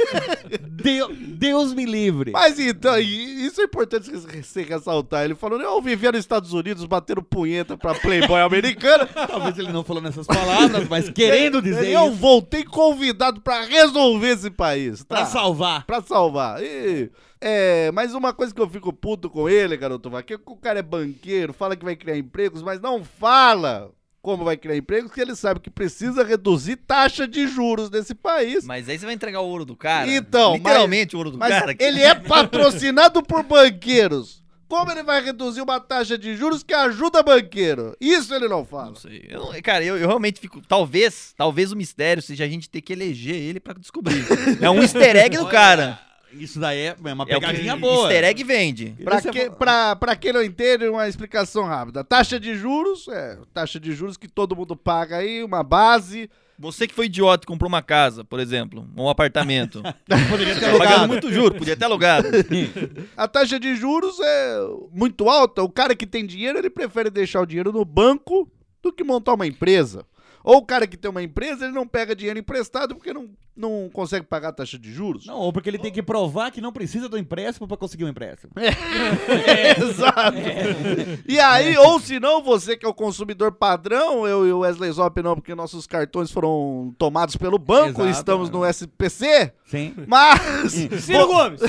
Deus, 0.70 1.10
Deus 1.18 1.74
me 1.74 1.84
livre. 1.84 2.32
Mas 2.32 2.58
então, 2.58 2.98
isso 2.98 3.60
é 3.60 3.64
importante 3.64 4.06
se- 4.06 4.42
se 4.42 4.62
ressaltar. 4.62 5.24
Ele 5.24 5.34
falou, 5.34 5.60
eu 5.60 5.80
vivia 5.80 6.10
nos 6.12 6.20
Estados 6.20 6.52
Unidos 6.52 6.84
batendo 6.84 7.22
punheta 7.22 7.76
pra 7.76 7.94
Playboy 7.94 8.40
americana. 8.40 9.06
Talvez 9.06 9.58
ele 9.58 9.72
não 9.72 9.84
falou 9.84 10.02
nessas 10.02 10.26
palavras, 10.26 10.88
mas 10.88 11.08
querendo 11.10 11.60
dizer 11.62 11.88
eu 11.90 12.12
voltei 12.12 12.64
convidado 12.64 13.40
pra 13.40 13.62
resolver 13.64 14.28
esse 14.28 14.50
país. 14.50 15.02
Pra 15.04 15.20
Tá. 15.20 15.26
salvar. 15.26 15.86
Pra 15.86 16.00
salvar. 16.02 16.62
E, 16.62 17.10
é, 17.42 17.90
mas 17.92 18.14
uma 18.14 18.32
coisa 18.32 18.54
que 18.54 18.60
eu 18.60 18.68
fico 18.70 18.92
puto 18.92 19.28
com 19.28 19.48
ele, 19.48 19.76
garoto 19.76 20.08
Vaqueiro, 20.08 20.40
é 20.42 20.44
que 20.46 20.52
o 20.52 20.56
cara 20.56 20.78
é 20.78 20.82
banqueiro, 20.82 21.52
fala 21.52 21.76
que 21.76 21.84
vai 21.84 21.96
criar 21.96 22.16
empregos, 22.16 22.62
mas 22.62 22.80
não 22.80 23.04
fala 23.04 23.90
como 24.22 24.44
vai 24.44 24.56
criar 24.56 24.76
empregos, 24.76 25.08
porque 25.08 25.20
ele 25.20 25.34
sabe 25.34 25.58
que 25.58 25.68
precisa 25.68 26.22
reduzir 26.22 26.76
taxa 26.76 27.26
de 27.26 27.46
juros 27.48 27.90
nesse 27.90 28.14
país. 28.14 28.64
Mas 28.64 28.88
aí 28.88 28.96
você 28.96 29.04
vai 29.04 29.14
entregar 29.16 29.40
o 29.40 29.48
ouro 29.48 29.64
do 29.64 29.76
cara. 29.76 30.08
Então, 30.08 30.54
Literalmente 30.54 31.08
mas, 31.08 31.14
o 31.14 31.18
ouro 31.18 31.30
do 31.32 31.38
mas 31.38 31.48
cara. 31.50 31.74
ele 31.80 32.00
é 32.00 32.14
patrocinado 32.14 33.20
por 33.22 33.42
banqueiros. 33.42 34.40
Como 34.68 34.90
ele 34.90 35.02
vai 35.02 35.22
reduzir 35.22 35.60
uma 35.60 35.78
taxa 35.80 36.16
de 36.16 36.34
juros 36.34 36.62
que 36.62 36.72
ajuda 36.72 37.22
banqueiro? 37.22 37.94
Isso 38.00 38.32
ele 38.34 38.48
não 38.48 38.64
fala. 38.64 38.86
Não 38.86 38.94
sei. 38.94 39.26
Eu, 39.28 39.40
não- 39.40 39.60
cara, 39.60 39.84
eu, 39.84 39.98
eu 39.98 40.06
realmente 40.06 40.40
fico. 40.40 40.62
Talvez, 40.66 41.34
talvez 41.36 41.72
o 41.72 41.76
mistério 41.76 42.22
seja 42.22 42.44
a 42.44 42.48
gente 42.48 42.70
ter 42.70 42.80
que 42.80 42.92
eleger 42.92 43.34
ele 43.34 43.60
pra 43.60 43.74
descobrir. 43.74 44.24
É 44.62 44.70
um 44.70 44.80
easter 44.80 45.14
egg 45.16 45.36
do 45.36 45.46
cara. 45.48 46.00
Isso 46.32 46.58
daí 46.58 46.78
é 46.80 46.96
uma 46.98 47.24
É 47.28 47.36
o 47.36 47.40
que 47.40 47.46
pegadinha 47.46 47.76
boa. 47.76 48.04
Easter 48.12 48.24
egg 48.24 48.44
vende. 48.44 48.96
Pra, 49.04 49.20
Você 49.20 49.30
que, 49.30 49.50
pra, 49.50 49.96
pra 49.96 50.16
quem 50.16 50.32
não 50.32 50.42
entende, 50.42 50.88
uma 50.88 51.08
explicação 51.08 51.64
rápida. 51.64 52.02
Taxa 52.02 52.38
de 52.40 52.54
juros, 52.54 53.06
é, 53.08 53.38
taxa 53.52 53.78
de 53.78 53.92
juros 53.92 54.16
que 54.16 54.28
todo 54.28 54.56
mundo 54.56 54.74
paga 54.76 55.18
aí, 55.18 55.42
uma 55.44 55.62
base. 55.62 56.30
Você 56.58 56.86
que 56.86 56.94
foi 56.94 57.06
idiota 57.06 57.44
e 57.44 57.46
comprou 57.46 57.68
uma 57.68 57.82
casa, 57.82 58.24
por 58.24 58.38
exemplo, 58.38 58.86
um 58.96 59.08
apartamento. 59.08 59.82
Poderia 60.30 60.54
ter 60.54 60.60
Tá 60.60 60.66
pagando 60.66 60.82
alugado. 60.82 61.08
muito 61.08 61.32
juro, 61.32 61.54
podia 61.56 61.76
ter 61.76 61.84
alugado. 61.84 62.28
A 63.16 63.26
taxa 63.26 63.58
de 63.58 63.74
juros 63.74 64.18
é 64.20 64.58
muito 64.92 65.28
alta. 65.28 65.62
O 65.62 65.68
cara 65.68 65.94
que 65.96 66.06
tem 66.06 66.24
dinheiro, 66.24 66.58
ele 66.58 66.70
prefere 66.70 67.10
deixar 67.10 67.40
o 67.40 67.46
dinheiro 67.46 67.72
no 67.72 67.84
banco 67.84 68.48
do 68.82 68.92
que 68.92 69.02
montar 69.02 69.34
uma 69.34 69.46
empresa. 69.46 70.04
Ou 70.44 70.56
o 70.58 70.64
cara 70.66 70.86
que 70.86 70.96
tem 70.96 71.10
uma 71.10 71.22
empresa, 71.22 71.64
ele 71.64 71.74
não 71.74 71.86
pega 71.86 72.14
dinheiro 72.16 72.38
emprestado 72.38 72.94
porque 72.94 73.12
não 73.12 73.28
não 73.56 73.90
consegue 73.92 74.26
pagar 74.26 74.48
a 74.48 74.52
taxa 74.52 74.78
de 74.78 74.92
juros? 74.92 75.26
Não, 75.26 75.36
ou 75.36 75.52
porque 75.52 75.68
ele 75.68 75.78
tem 75.78 75.92
que 75.92 76.02
provar 76.02 76.50
que 76.50 76.60
não 76.60 76.72
precisa 76.72 77.08
do 77.08 77.18
empréstimo 77.18 77.68
pra 77.68 77.76
conseguir 77.76 78.04
um 78.04 78.08
empréstimo. 78.08 78.52
É, 78.56 79.78
exato. 79.82 80.38
E 81.26 81.38
aí, 81.38 81.76
ou 81.76 82.00
se 82.00 82.18
não, 82.18 82.42
você 82.42 82.76
que 82.76 82.86
é 82.86 82.88
o 82.88 82.94
consumidor 82.94 83.52
padrão, 83.52 84.26
eu 84.26 84.46
e 84.46 84.52
o 84.52 84.60
Wesley 84.60 84.90
Zop 84.92 85.22
não, 85.22 85.34
porque 85.34 85.54
nossos 85.54 85.86
cartões 85.86 86.30
foram 86.30 86.94
tomados 86.98 87.36
pelo 87.36 87.58
banco, 87.58 88.02
Exato, 88.02 88.18
estamos 88.18 88.48
é. 88.48 88.52
no 88.52 88.64
SPC. 88.64 89.52
Sim. 89.72 89.94
Mas. 90.06 90.70
Ciro 91.02 91.26
Gomes! 91.26 91.62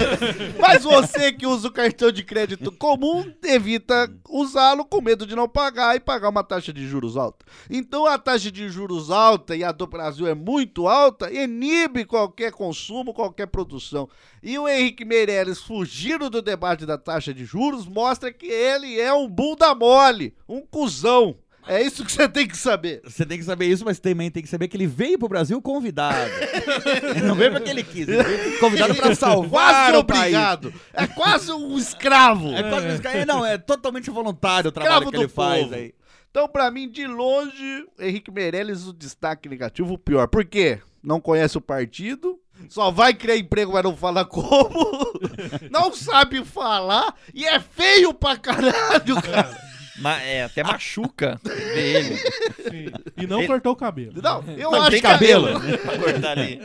Mas 0.58 0.82
você 0.84 1.30
que 1.30 1.46
usa 1.46 1.68
o 1.68 1.70
cartão 1.70 2.10
de 2.10 2.24
crédito 2.24 2.72
comum, 2.72 3.30
evita 3.44 4.10
usá-lo 4.26 4.86
com 4.86 5.02
medo 5.02 5.26
de 5.26 5.36
não 5.36 5.46
pagar 5.46 5.94
e 5.94 6.00
pagar 6.00 6.30
uma 6.30 6.42
taxa 6.42 6.72
de 6.72 6.88
juros 6.88 7.14
alta. 7.14 7.44
Então 7.68 8.06
a 8.06 8.16
taxa 8.16 8.50
de 8.50 8.70
juros 8.70 9.10
alta, 9.10 9.54
e 9.54 9.62
a 9.62 9.70
do 9.70 9.86
Brasil 9.86 10.26
é 10.26 10.34
muito 10.34 10.88
alta, 10.88 11.30
inibe 11.30 12.06
qualquer 12.06 12.52
consumo, 12.52 13.12
qualquer 13.12 13.48
produção. 13.48 14.08
E 14.42 14.58
o 14.58 14.66
Henrique 14.66 15.04
Meirelles 15.04 15.60
fugindo 15.60 16.30
do 16.30 16.40
debate 16.40 16.86
da 16.86 16.96
taxa 16.96 17.34
de 17.34 17.44
juros 17.44 17.84
mostra 17.84 18.32
que 18.32 18.46
ele 18.46 18.98
é 18.98 19.12
um 19.12 19.28
bunda 19.28 19.74
mole, 19.74 20.34
um 20.48 20.62
cuzão. 20.62 21.36
É 21.66 21.80
isso 21.82 22.04
que 22.04 22.10
você 22.12 22.28
tem 22.28 22.46
que 22.46 22.56
saber. 22.56 23.00
Você 23.04 23.24
tem 23.24 23.38
que 23.38 23.44
saber 23.44 23.66
isso, 23.66 23.84
mas 23.84 23.98
também 24.00 24.30
tem 24.30 24.42
que 24.42 24.48
saber 24.48 24.68
que 24.68 24.76
ele 24.76 24.86
veio 24.86 25.18
pro 25.18 25.28
Brasil 25.28 25.60
convidado. 25.62 26.30
ele 27.16 27.22
não 27.26 27.34
veio 27.34 27.52
porque 27.52 27.70
ele 27.70 27.82
quis, 27.84 28.08
ele 28.08 28.22
veio 28.22 28.58
convidado 28.58 28.94
pra 28.94 29.14
salvar 29.14 29.50
Quase 29.50 29.96
o 29.96 30.04
país. 30.04 30.20
obrigado. 30.20 30.74
É 30.92 31.06
quase 31.06 31.52
um 31.52 31.76
escravo. 31.78 32.52
É 32.54 32.62
quase 32.68 32.86
um 32.88 32.94
escra- 32.94 33.26
Não, 33.26 33.46
é 33.46 33.56
totalmente 33.58 34.10
voluntário 34.10 34.68
o 34.68 34.70
Escravo 34.70 34.88
trabalho 34.88 35.10
que 35.10 35.16
do 35.16 35.22
ele 35.22 35.28
faz 35.28 35.62
povo. 35.64 35.74
aí. 35.74 35.94
Então, 36.30 36.48
pra 36.48 36.70
mim, 36.70 36.88
de 36.90 37.06
longe, 37.06 37.86
Henrique 38.00 38.30
Meirelles, 38.30 38.86
o 38.86 38.92
destaque 38.92 39.48
negativo, 39.48 39.94
o 39.94 39.98
pior. 39.98 40.26
Por 40.28 40.44
quê? 40.44 40.80
Não 41.02 41.20
conhece 41.20 41.58
o 41.58 41.60
partido, 41.60 42.38
só 42.68 42.90
vai 42.90 43.12
criar 43.12 43.36
emprego, 43.36 43.72
mas 43.72 43.82
não 43.82 43.94
fala 43.96 44.24
como, 44.24 44.70
não 45.70 45.92
sabe 45.92 46.44
falar 46.44 47.14
e 47.34 47.44
é 47.44 47.58
feio 47.60 48.14
pra 48.14 48.36
caralho, 48.36 49.20
cara. 49.20 49.71
Ma- 49.98 50.22
é, 50.22 50.44
até 50.44 50.62
machuca 50.62 51.38
ver 51.44 51.96
ele. 51.96 52.20
E 53.20 53.26
não 53.26 53.38
Ele- 53.38 53.46
cortou 53.46 53.72
o 53.72 53.76
cabelo. 53.76 54.14
Não, 54.22 54.42
eu 54.56 54.70
Mas 54.70 54.82
acho 54.82 54.90
tem 54.92 55.00
que 55.00 55.06
cabelo, 55.06 55.58
né? 55.58 55.76
Pra 55.76 55.98
cortar 55.98 56.38
ali. 56.38 56.60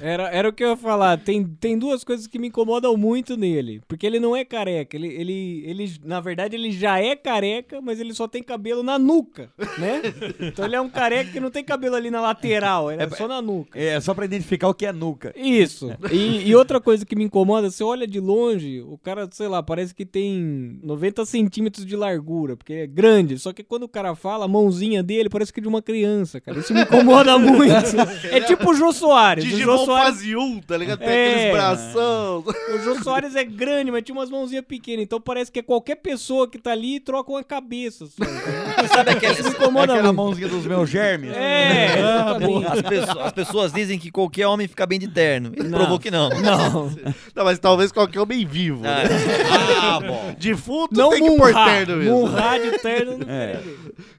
Era, 0.00 0.28
era 0.28 0.48
o 0.48 0.52
que 0.52 0.62
eu 0.62 0.70
ia 0.70 0.76
falar. 0.76 1.16
Tem, 1.18 1.44
tem 1.44 1.78
duas 1.78 2.04
coisas 2.04 2.26
que 2.26 2.38
me 2.38 2.48
incomodam 2.48 2.96
muito 2.96 3.36
nele. 3.36 3.80
Porque 3.88 4.06
ele 4.06 4.20
não 4.20 4.36
é 4.36 4.44
careca. 4.44 4.96
Ele, 4.96 5.08
ele, 5.08 5.62
ele, 5.66 5.92
na 6.04 6.20
verdade, 6.20 6.54
ele 6.56 6.70
já 6.70 7.00
é 7.00 7.16
careca, 7.16 7.80
mas 7.80 7.98
ele 8.00 8.12
só 8.12 8.28
tem 8.28 8.42
cabelo 8.42 8.82
na 8.82 8.98
nuca, 8.98 9.50
né? 9.78 10.02
Então 10.40 10.64
ele 10.64 10.76
é 10.76 10.80
um 10.80 10.90
careca 10.90 11.30
que 11.32 11.40
não 11.40 11.50
tem 11.50 11.64
cabelo 11.64 11.96
ali 11.96 12.10
na 12.10 12.20
lateral, 12.20 12.92
ele 12.92 13.02
é, 13.02 13.08
só 13.10 13.26
na 13.26 13.40
nuca. 13.40 13.78
É 13.78 13.98
só 14.00 14.12
pra 14.14 14.24
identificar 14.26 14.68
o 14.68 14.74
que 14.74 14.84
é 14.86 14.92
nuca. 14.92 15.32
Isso. 15.36 15.90
E, 16.12 16.48
e 16.48 16.54
outra 16.54 16.80
coisa 16.80 17.04
que 17.06 17.16
me 17.16 17.24
incomoda, 17.24 17.70
você 17.70 17.82
olha 17.82 18.06
de 18.06 18.20
longe, 18.20 18.80
o 18.82 18.98
cara, 18.98 19.26
sei 19.32 19.48
lá, 19.48 19.62
parece 19.62 19.94
que 19.94 20.04
tem 20.04 20.78
90 20.82 21.24
centímetros 21.24 21.84
de 21.86 21.96
largura, 21.96 22.56
porque 22.58 22.72
é 22.74 22.86
grande. 22.86 23.38
Só 23.38 23.52
que 23.52 23.62
quando 23.62 23.84
o 23.84 23.88
cara 23.88 24.14
fala, 24.14 24.44
a 24.44 24.48
mãozinha 24.48 25.02
dele 25.02 25.28
parece 25.28 25.52
que 25.52 25.60
é 25.60 25.62
de 25.62 25.68
uma 25.68 25.80
criança, 25.80 26.40
cara. 26.40 26.58
Isso 26.58 26.74
me 26.74 26.82
incomoda 26.82 27.38
muito. 27.38 27.72
É 28.30 28.40
tipo 28.40 28.70
o 28.70 28.74
Jô 28.74 28.92
Soares. 28.92 29.44
O 29.44 29.46
Jô 29.48 29.54
Digimon 29.56 29.84
Soares 29.84 30.14
fase 30.16 30.36
1, 30.36 30.60
tá 30.60 30.76
ligado? 30.76 30.98
Tem 30.98 31.08
É. 31.08 31.30
aqueles 31.34 31.52
bração. 31.52 32.44
o 32.74 32.78
Jô 32.84 33.02
Soares 33.02 33.34
é 33.36 33.44
grande, 33.44 33.90
mas 33.90 34.02
tinha 34.02 34.14
umas 34.16 34.28
mãozinhas 34.30 34.64
pequenas. 34.66 35.04
Então 35.04 35.20
parece 35.20 35.50
que 35.50 35.60
é 35.60 35.62
qualquer 35.62 35.96
pessoa 35.96 36.48
que 36.48 36.58
tá 36.58 36.72
ali 36.72 36.96
e 36.96 37.00
troca 37.00 37.30
uma 37.30 37.42
cabeça. 37.44 38.06
Só? 38.06 38.24
Sabe 38.94 39.10
aquele, 39.10 39.32
Isso 39.32 39.44
me 39.44 39.50
incomoda 39.50 39.92
Aquela 39.92 40.12
muito. 40.12 40.16
mãozinha 40.16 40.48
dos 40.48 40.66
meus 40.66 40.88
germes. 40.90 41.32
É, 41.36 41.98
exatamente. 41.98 42.66
as, 42.66 42.82
pessoas, 42.82 43.18
as 43.26 43.32
pessoas 43.32 43.72
dizem 43.72 43.98
que 43.98 44.10
qualquer 44.10 44.46
homem 44.46 44.66
fica 44.66 44.86
bem 44.86 44.98
de 44.98 45.08
terno. 45.08 45.52
Ele 45.56 45.68
Não. 45.68 45.78
provou 45.78 45.98
que 45.98 46.10
não. 46.10 46.28
Não. 46.30 46.90
Não, 47.34 47.44
mas 47.44 47.58
talvez 47.58 47.92
qualquer 47.92 48.20
homem 48.20 48.44
vivo. 48.46 48.82
Ah, 48.84 49.04
né? 49.04 49.08
Ah, 49.80 50.00
bom. 50.00 50.34
Defunto 50.38 50.94
Não 50.96 51.10
tem 51.10 51.22
que 51.22 51.36
pôr 51.36 51.52
terno 51.52 51.96
mesmo. 51.96 52.18
Munra 52.26 52.47
de 52.56 52.78
terno 52.80 53.18
não 53.18 53.28
É. 53.28 53.60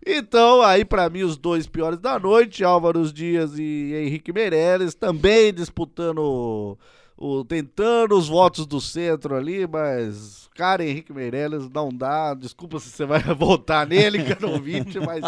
Então, 0.06 0.62
aí 0.62 0.84
pra 0.86 1.10
mim, 1.10 1.24
os 1.24 1.38
dois 1.38 1.66
piores 1.66 2.00
da 2.00 2.20
noite, 2.20 2.64
Álvaro 2.64 3.12
Dias 3.12 3.58
e 3.58 3.94
Henrique 3.96 4.34
Meirelles, 4.34 4.94
também 4.94 5.54
disputando, 5.54 6.78
o, 7.18 7.44
tentando 7.46 8.18
os 8.18 8.28
votos 8.28 8.66
do 8.66 8.80
centro 8.80 9.36
ali, 9.36 9.68
mas, 9.68 10.50
cara, 10.56 10.86
Henrique 10.86 11.12
Meirelles 11.12 11.70
não 11.70 11.90
dá, 11.90 12.34
desculpa 12.34 12.80
se 12.80 12.90
você 12.90 13.06
vai 13.06 13.22
votar 13.36 13.88
nele, 13.88 14.24
caro 14.24 14.52
ouvinte, 14.52 15.00
mas 15.00 15.24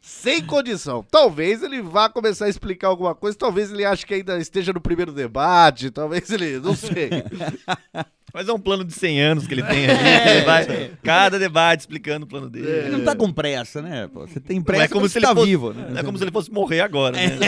sem 0.00 0.44
condição. 0.44 1.04
Talvez 1.10 1.62
ele 1.62 1.82
vá 1.82 2.08
começar 2.08 2.46
a 2.46 2.50
explicar 2.50 2.88
alguma 2.88 3.14
coisa, 3.14 3.36
talvez 3.36 3.70
ele 3.70 3.84
ache 3.84 4.06
que 4.06 4.14
ainda 4.14 4.38
esteja 4.38 4.72
no 4.72 4.80
primeiro 4.80 5.12
debate, 5.12 5.90
talvez 5.90 6.30
ele, 6.30 6.58
não 6.58 6.74
sei. 6.74 7.10
Mas 8.36 8.50
é 8.50 8.52
um 8.52 8.58
plano 8.58 8.84
de 8.84 8.92
100 8.92 9.18
anos 9.22 9.46
que 9.46 9.54
ele 9.54 9.62
tem 9.62 9.86
ali. 9.86 9.96
que 9.96 10.28
ele 10.28 10.42
vai 10.42 10.90
cada 11.02 11.38
debate 11.38 11.80
explicando 11.80 12.26
o 12.26 12.28
plano 12.28 12.50
dele. 12.50 12.68
Ele 12.68 12.90
não 12.90 13.02
tá 13.02 13.16
com 13.16 13.32
pressa, 13.32 13.80
né? 13.80 14.10
pô? 14.12 14.26
Você 14.26 14.38
tem 14.38 14.58
Não 14.58 14.62
pressa 14.62 14.84
é 14.84 14.88
como 14.88 15.08
se 15.08 15.16
ele 15.16 15.24
tá 15.24 15.34
fosse, 15.34 15.46
vivo, 15.46 15.72
né? 15.72 15.86
não 15.88 15.98
é 15.98 16.02
como 16.02 16.18
se 16.18 16.24
ele 16.24 16.30
fosse 16.30 16.52
morrer 16.52 16.82
agora, 16.82 17.16
né? 17.16 17.38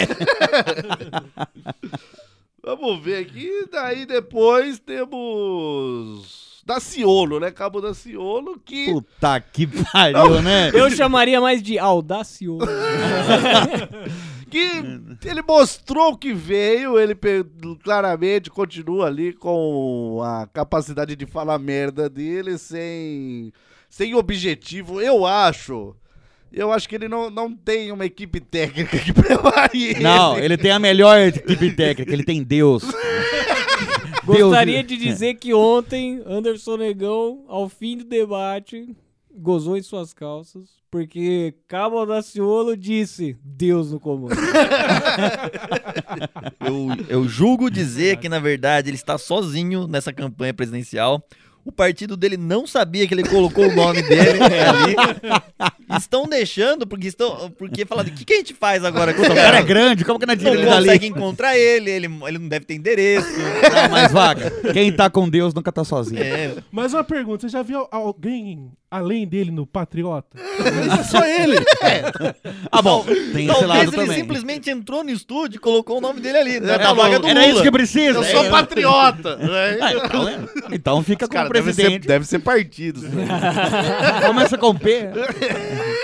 Vamos 2.65 3.05
ver 3.05 3.19
aqui, 3.19 3.51
daí 3.71 4.07
depois 4.07 4.79
temos 4.79 6.63
Daciolo, 6.65 7.39
né? 7.39 7.51
Cabo 7.51 7.83
Daciolo, 7.83 8.59
que... 8.59 8.91
Puta 8.91 9.41
que 9.43 9.67
pariu, 9.67 10.41
né? 10.41 10.71
Eu 10.73 10.91
chamaria 10.91 11.39
mais 11.39 11.63
de 11.63 11.79
audacioso. 11.79 12.67
que 14.49 15.29
ele 15.29 15.43
mostrou 15.43 16.17
que 16.17 16.33
veio, 16.33 16.99
ele 16.99 17.17
claramente 17.83 18.51
continua 18.51 19.07
ali 19.07 19.33
com 19.33 20.21
a 20.23 20.47
capacidade 20.47 21.15
de 21.15 21.27
falar 21.27 21.59
merda 21.59 22.09
dele 22.09 22.59
sem, 22.59 23.53
sem 23.89 24.15
objetivo. 24.15 25.01
Eu 25.01 25.25
acho. 25.27 25.95
Eu 26.51 26.73
acho 26.73 26.89
que 26.89 26.95
ele 26.95 27.09
não, 27.09 27.29
não 27.29 27.55
tem 27.55 27.93
uma 27.93 28.07
equipe 28.07 28.41
técnica 28.41 28.97
que 28.99 29.13
prepare 29.13 29.85
ele. 29.91 30.01
Não, 30.01 30.39
ele 30.39 30.57
tem 30.57 30.71
a 30.71 30.79
melhor 30.79 31.19
equipe 31.19 31.71
técnica, 31.73 32.11
ele 32.13 32.25
tem 32.25 32.43
Deus. 32.43 32.85
Gostaria 34.25 34.83
Deus- 34.83 34.87
de 34.87 34.97
dizer 34.97 35.35
que 35.35 35.53
ontem 35.55 36.23
Anderson 36.27 36.77
Negão, 36.77 37.45
ao 37.49 37.69
fim 37.69 37.97
do 37.99 38.05
debate, 38.05 38.95
gozou 39.39 39.77
em 39.77 39.83
suas 39.83 40.13
calças, 40.13 40.71
porque 40.91 41.55
Cabo 41.67 42.05
Daciolo 42.05 42.77
disse 42.77 43.37
Deus 43.43 43.93
no 43.93 44.01
comando. 44.01 44.35
Eu, 46.61 46.89
eu 47.09 47.29
julgo 47.29 47.71
dizer 47.71 48.19
que, 48.19 48.29
na 48.29 48.39
verdade, 48.39 48.91
ele 48.91 48.97
está 48.97 49.17
sozinho 49.17 49.87
nessa 49.87 50.13
campanha 50.13 50.53
presidencial. 50.53 51.23
O 51.65 51.73
partido 51.73 52.17
dele 52.17 52.37
não 52.37 52.67
sabia 52.67 53.07
que 53.07 53.13
ele 53.13 53.25
colocou 53.25 53.69
o 53.69 53.75
nome 53.75 54.01
dele 54.03 54.41
ali. 54.43 54.97
Estão 55.99 56.27
deixando, 56.27 56.87
porque 56.87 57.09
estão. 57.09 57.51
Porque 57.51 57.85
falaram, 57.85 58.09
o 58.09 58.13
que, 58.13 58.25
que 58.25 58.33
a 58.33 58.37
gente 58.37 58.55
faz 58.55 58.85
agora 58.85 59.13
com 59.13 59.23
O 59.23 59.35
cara 59.35 59.59
é 59.59 59.63
grande, 59.63 60.05
como 60.05 60.19
que 60.19 60.25
não 60.25 60.37
tira 60.37 60.55
Não 60.55 60.61
ele 60.61 60.71
consegue 60.71 61.07
encontrar 61.07 61.59
ele, 61.59 61.91
ele, 61.91 62.07
ele 62.07 62.39
não 62.39 62.49
deve 62.49 62.65
ter 62.65 62.75
endereço. 62.75 63.29
Não, 63.39 63.91
mas 63.91 64.11
vaga, 64.13 64.51
quem 64.73 64.91
tá 64.91 65.11
com 65.11 65.29
Deus 65.29 65.53
nunca 65.53 65.71
tá 65.71 65.85
sozinho. 65.85 66.23
É, 66.23 66.57
Mas 66.71 66.95
uma 66.95 67.05
pergunta, 67.05 67.43
você 67.43 67.53
já 67.53 67.63
viu 67.63 67.87
alguém 67.91 68.71
além 68.91 69.27
dele 69.27 69.51
no 69.51 69.67
Patriota? 69.67 70.39
Só 71.11 71.25
ele. 71.25 71.57
Ah, 72.71 72.83
bom, 72.83 73.05
tem 73.05 73.47
esse 73.47 73.47
Talvez 73.47 73.69
lado 73.69 73.83
ele 73.83 73.91
também. 73.93 74.17
simplesmente 74.17 74.71
entrou 74.71 75.05
no 75.05 75.11
estúdio 75.11 75.57
e 75.57 75.61
colocou 75.61 75.99
o 75.99 76.01
nome 76.01 76.21
dele 76.21 76.39
ali. 76.39 76.61
Né, 76.61 76.75
É, 76.75 76.79
na 76.79 76.85
falou, 76.85 77.05
vaga 77.05 77.19
do 77.21 77.27
Era 77.27 77.41
Lula. 77.41 77.53
isso 77.53 77.63
que 77.63 77.71
precisa. 77.71 78.19
Eu 78.19 78.25
sou 78.25 78.45
É. 78.45 78.51
patriota. 78.51 79.37
né? 79.39 79.79
Ah, 79.81 79.93
então, 79.95 80.29
é. 80.29 80.39
então 80.73 81.03
fica 81.03 81.27
com 81.29 81.35
Cara, 81.35 81.49
o 81.49 81.53
deve 81.53 81.73
ser, 81.73 81.83
presidente. 81.83 82.09
deve 82.09 82.25
ser 82.27 82.39
partidos. 82.41 83.03
né? 83.05 83.27
Começa 84.27 84.57
com 84.59 84.75
P. 84.75 85.09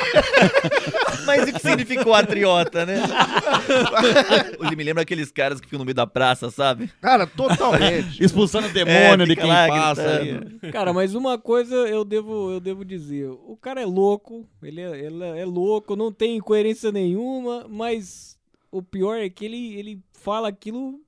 Mas 1.26 1.48
o 1.48 1.52
que 1.52 1.58
significa 1.60 2.08
o 2.08 2.14
atriota, 2.14 2.84
né? 2.84 2.96
Ele 4.60 4.76
me 4.76 4.84
lembra 4.84 5.02
aqueles 5.02 5.30
caras 5.30 5.60
que 5.60 5.66
ficam 5.66 5.78
no 5.78 5.84
meio 5.84 5.94
da 5.94 6.06
praça, 6.06 6.50
sabe? 6.50 6.90
Cara, 7.00 7.26
totalmente. 7.26 8.22
Expulsando 8.22 8.68
o 8.68 8.72
demônio 8.72 9.24
É, 9.24 9.26
de 9.26 9.36
quem 9.36 9.46
lá 9.48 9.68
passa. 9.68 10.18
gritando. 10.18 10.72
Cara, 10.72 10.92
mas 10.92 11.14
uma 11.14 11.38
coisa 11.38 11.74
eu 11.74 12.04
devo, 12.04 12.52
eu 12.52 12.60
devo 12.60 12.84
dizer. 12.84 13.28
O 13.30 13.56
cara 13.60 13.80
é 13.80 13.86
louco, 13.86 14.46
ele 14.62 14.80
é, 14.80 14.98
ele 15.06 15.24
é 15.24 15.44
louco, 15.44 15.96
não 15.96 16.12
tem 16.12 16.38
coerência 16.40 16.92
nenhuma, 16.92 17.66
mas 17.68 18.36
o 18.70 18.82
pior 18.82 19.16
é 19.18 19.28
que 19.30 19.44
ele, 19.44 19.74
ele 19.74 20.00
fala 20.12 20.48
aquilo 20.48 21.00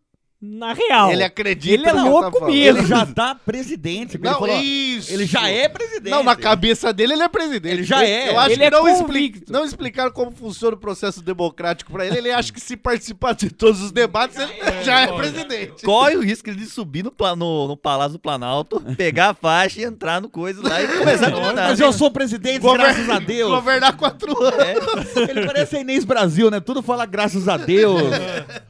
na 0.49 0.73
real. 0.73 1.11
Ele 1.13 1.25
acredita 1.25 1.75
Ele 1.75 1.89
é 1.89 1.93
no 1.93 1.99
que 1.99 2.05
ele 2.05 2.09
louco 2.11 2.39
tá 2.41 2.47
mesmo. 2.47 2.79
Ele 2.81 2.87
já 2.87 3.07
tá 3.07 3.35
presidente. 3.45 4.17
ele 4.17 4.25
Não, 4.25 4.39
falou, 4.39 4.61
isso. 4.61 5.13
Ele 5.13 5.27
já 5.27 5.49
é 5.49 5.69
presidente. 5.69 6.11
Não, 6.11 6.23
na 6.23 6.37
cabeça 6.37 6.93
dele 6.93 7.15
ele 7.15 7.23
é 7.23 7.29
presidente. 7.29 7.73
Ele 7.73 7.83
já 7.85 8.05
é. 8.05 8.31
Eu 8.31 8.39
acho 8.39 8.51
Ele 8.53 8.59
que 8.59 8.65
é 8.65 8.71
não, 8.71 8.89
expli- 8.89 9.43
não 9.49 9.65
explicaram 9.65 10.11
como 10.13 10.31
funciona 10.31 10.77
o 10.77 10.79
processo 10.79 11.23
democrático 11.23 11.93
pra 11.93 12.07
ele. 12.07 12.19
Ele 12.19 12.31
acha 12.31 12.53
que 12.53 12.61
se 12.61 12.77
participar 12.77 13.35
de 13.35 13.51
todos 13.51 13.81
os 13.83 13.93
debates, 13.93 14.37
ele 14.39 14.83
já 14.83 15.01
é 15.01 15.07
presidente. 15.13 15.85
Corre 15.85 16.17
o 16.17 16.21
risco 16.23 16.51
de 16.55 16.67
subir 16.67 17.03
no, 17.05 17.13
no, 17.37 17.69
no 17.69 17.77
Palácio 17.77 18.13
do 18.15 18.19
Planalto, 18.19 18.81
pegar 18.97 19.31
a 19.31 19.35
faixa 19.35 19.81
e 19.81 19.85
entrar 19.85 20.21
no 20.21 20.29
coisa 20.29 20.63
lá 20.63 20.83
e 20.83 20.87
começar 20.99 21.29
a 21.29 21.33
comandar. 21.33 21.69
Mas 21.71 21.81
eu 21.81 21.93
sou 21.93 22.11
presidente, 22.11 22.61
Gover- 22.61 22.81
graças 22.81 23.09
a 23.11 23.19
Deus. 23.19 23.51
Governar 23.51 23.97
quatro 23.97 24.37
anos. 24.43 25.17
Ele 25.29 25.47
parece 25.47 25.77
a 25.77 25.81
Inês 25.81 26.05
Brasil, 26.05 26.51
né? 26.51 26.61
Tudo 26.61 26.83
fala 26.83 27.05
graças 27.07 27.49
a 27.49 27.57
Deus. 27.57 28.03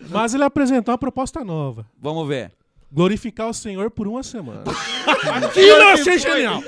Mas 0.08 0.34
ele 0.34 0.44
apresentou 0.44 0.92
uma 0.92 0.98
proposta 0.98 1.44
nova. 1.44 1.65
Vamos 1.96 2.28
ver. 2.28 2.52
Glorificar 2.96 3.46
o 3.50 3.52
Senhor 3.52 3.90
por 3.90 4.08
uma 4.08 4.22
semana. 4.22 4.62
Aquilo 5.44 5.66
eu 5.66 5.88
achei 5.88 6.18
genial. 6.18 6.62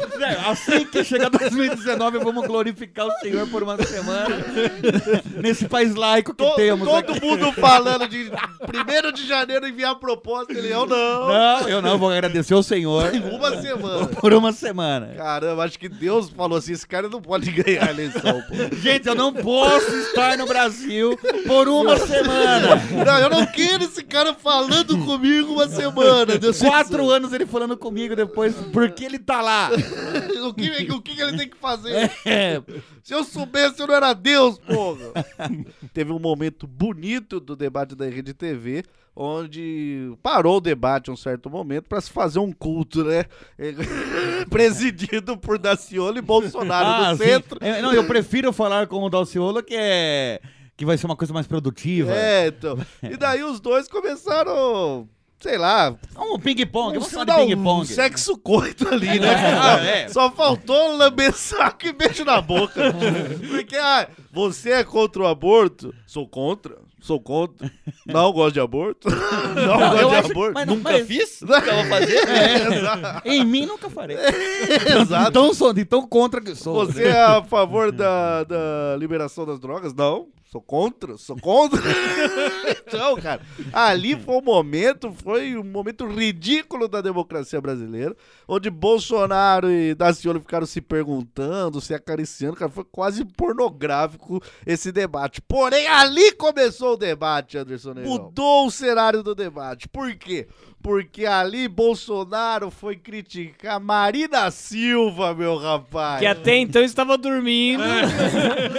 Assim 0.47 0.85
que 0.85 1.03
chegar 1.03 1.31
2019, 1.31 2.19
vamos 2.19 2.47
glorificar 2.47 3.07
o 3.07 3.13
Senhor 3.21 3.49
por 3.49 3.63
uma 3.63 3.83
semana. 3.83 4.37
Nesse 5.41 5.67
país 5.67 5.95
laico 5.95 6.35
que 6.35 6.45
To- 6.45 6.55
temos 6.55 6.87
todo 6.87 7.13
aqui. 7.13 7.25
mundo 7.25 7.51
falando 7.53 8.07
de 8.07 8.31
1 8.31 9.13
de 9.13 9.27
janeiro 9.27 9.67
enviar 9.67 9.95
proposta, 9.95 10.53
ele, 10.53 10.69
eu 10.71 10.85
não. 10.85 11.29
Não, 11.29 11.69
eu 11.69 11.81
não, 11.81 11.97
vou 11.97 12.11
agradecer 12.11 12.53
ao 12.53 12.63
Senhor. 12.63 13.11
Uma 13.33 13.63
semana. 13.63 14.07
Por 14.09 14.35
uma 14.35 14.53
semana. 14.53 15.15
Caramba, 15.17 15.65
acho 15.65 15.79
que 15.79 15.89
Deus 15.89 16.29
falou 16.29 16.59
assim: 16.59 16.73
esse 16.75 16.87
cara 16.87 17.09
não 17.09 17.23
pode 17.23 17.51
ganhar 17.51 17.87
a 17.89 17.91
eleição, 17.91 18.43
pô. 18.43 18.77
Gente, 18.77 19.09
eu 19.09 19.15
não 19.15 19.33
posso 19.33 19.91
estar 19.97 20.37
no 20.37 20.45
Brasil 20.47 21.19
por 21.47 21.69
uma 21.69 21.97
semana. 21.97 22.77
Não, 23.07 23.19
eu 23.19 23.31
não 23.31 23.47
quero 23.47 23.85
esse 23.85 24.03
cara 24.05 24.35
falando 24.35 24.99
comigo 25.07 25.55
uma 25.55 25.69
semana. 25.69 26.18
Deus 26.25 26.59
Quatro 26.59 27.11
anos 27.11 27.33
ele 27.33 27.47
falando 27.47 27.77
comigo 27.77 28.15
depois, 28.17 28.55
porque 28.73 29.05
ele 29.05 29.19
tá 29.19 29.41
lá. 29.43 29.71
o, 30.47 30.55
que, 30.55 30.93
o 30.93 31.03
que 31.03 31.21
ele 31.21 31.37
tem 31.37 31.49
que 31.49 31.57
fazer? 31.57 32.11
É. 32.25 32.63
Se 33.03 33.15
eu 33.15 33.25
soubesse, 33.25 33.81
eu 33.81 33.87
não 33.87 33.95
era 33.95 34.13
Deus, 34.13 34.59
porra. 34.59 35.13
Teve 35.93 36.13
um 36.13 36.19
momento 36.19 36.67
bonito 36.67 37.41
do 37.41 37.57
debate 37.57 37.95
da 37.95 38.07
Rede 38.07 38.35
TV, 38.35 38.85
onde 39.17 40.13
parou 40.23 40.59
o 40.59 40.61
debate 40.61 41.11
um 41.11 41.17
certo 41.17 41.51
momento 41.51 41.85
para 41.89 42.01
se 42.01 42.11
fazer 42.11 42.39
um 42.39 42.53
culto, 42.53 43.03
né? 43.05 43.25
Presidido 44.49 45.37
por 45.37 45.59
Daciolo 45.59 46.19
e 46.19 46.23
Bolsonaro 46.23 46.87
Ah, 46.87 47.11
no 47.13 47.19
sim. 47.19 47.25
centro. 47.25 47.59
É, 47.61 47.83
não, 47.83 47.93
eu 47.93 48.05
prefiro 48.07 48.53
falar 48.53 48.87
com 48.87 49.03
o 49.03 49.11
Dalciolo, 49.11 49.63
que 49.63 49.75
é. 49.77 50.41
que 50.77 50.85
vai 50.85 50.97
ser 50.97 51.07
uma 51.07 51.17
coisa 51.17 51.33
mais 51.35 51.47
produtiva. 51.47 52.13
É, 52.15 52.49
então. 52.49 52.79
E 53.03 53.17
daí 53.17 53.43
os 53.43 53.59
dois 53.61 53.89
começaram, 53.89 55.09
sei 55.41 55.57
lá, 55.59 55.95
Um 56.17 56.39
ping-pong, 56.39 56.97
um, 56.97 57.01
vamos 57.01 57.11
chamar 57.11 57.25
de 57.25 57.33
um 57.33 57.47
ping-pong. 57.47 57.87
sexo 57.87 58.37
coito 58.39 58.89
ali, 58.89 59.19
né? 59.21 59.35
Ah, 59.35 59.77
é. 59.85 60.09
Só 60.09 60.31
faltou 60.31 60.97
lamber 60.97 61.33
saco 61.33 61.87
e 61.87 61.93
beijo 61.93 62.25
na 62.25 62.41
boca. 62.41 62.93
Porque, 63.51 63.77
ah, 63.77 64.09
você 64.33 64.71
é 64.73 64.85
contra 64.85 65.23
o 65.23 65.27
aborto? 65.27 65.95
Sou 66.07 66.27
contra. 66.29 66.77
Sou 67.01 67.21
contra. 67.21 67.71
Não 68.05 68.33
gosto 68.33 68.55
de 68.55 68.61
aborto. 68.61 69.09
Não, 69.09 69.79
gosto 69.79 69.97
eu 70.03 70.09
de 70.11 70.15
acho- 70.17 70.31
aborto. 70.33 70.55
mas 70.55 70.67
não- 70.67 70.75
Nunca 70.77 70.93
mas- 70.93 71.07
fiz? 71.07 71.41
Nunca 71.43 71.75
vou 71.75 71.85
fazer? 71.85 72.29
É, 72.29 72.75
Exato. 72.79 73.29
Em 73.29 73.45
mim 73.45 73.67
nunca 73.67 73.89
farei. 73.89 74.17
Exato. 75.01 75.29
Então 75.31 75.55
sou, 75.55 75.73
de 75.73 75.85
tão 75.85 76.07
contra 76.07 76.41
que 76.41 76.55
sou. 76.57 76.75
Você 76.87 77.05
é 77.05 77.23
a 77.23 77.43
favor 77.45 77.93
da, 77.93 78.43
da 78.43 78.97
liberação 78.99 79.47
das 79.47 79.61
drogas? 79.61 79.95
Não. 79.95 80.27
Sou 80.49 80.63
contra, 80.63 81.19
sou 81.19 81.37
contra. 81.39 81.79
então, 82.87 83.17
cara, 83.17 83.43
ali 83.71 84.19
foi 84.19 84.37
um 84.37 84.41
momento, 84.41 85.13
foi 85.13 85.55
um 85.59 85.63
momento 85.63 86.07
ridículo 86.07 86.89
da 86.89 87.03
democracia 87.03 87.61
brasileira, 87.61 88.17
onde 88.49 88.71
Bolsonaro 88.71 89.71
e 89.71 89.95
Daciolo 89.95 90.41
ficaram 90.41 90.65
se 90.65 90.81
perguntando, 90.81 91.83
se 91.83 91.93
acariciando, 91.93 92.57
cara, 92.57 92.71
foi 92.71 92.85
quase 92.85 93.27
pornográfico 93.27 94.43
esse 94.65 94.91
debate. 94.91 95.43
Porém, 95.43 95.87
ali 95.87 96.33
começou 96.33 96.95
o 96.95 96.97
debate, 96.97 97.59
Anderson 97.59 97.93
Negão. 97.93 98.11
Mudou 98.11 98.69
o 98.69 98.71
cenário 98.71 99.23
do 99.23 99.35
debate. 99.35 99.87
Por 99.87 100.15
quê? 100.15 100.49
Porque 100.83 101.27
ali 101.27 101.67
Bolsonaro 101.67 102.71
foi 102.71 102.97
criticar 102.97 103.81
Marina 103.81 104.51
Silva, 104.51 105.35
meu 105.35 105.57
rapaz. 105.57 106.21
Que 106.21 106.27
até 106.27 106.57
então 106.57 106.83
estava 106.83 107.19
dormindo. 107.19 107.83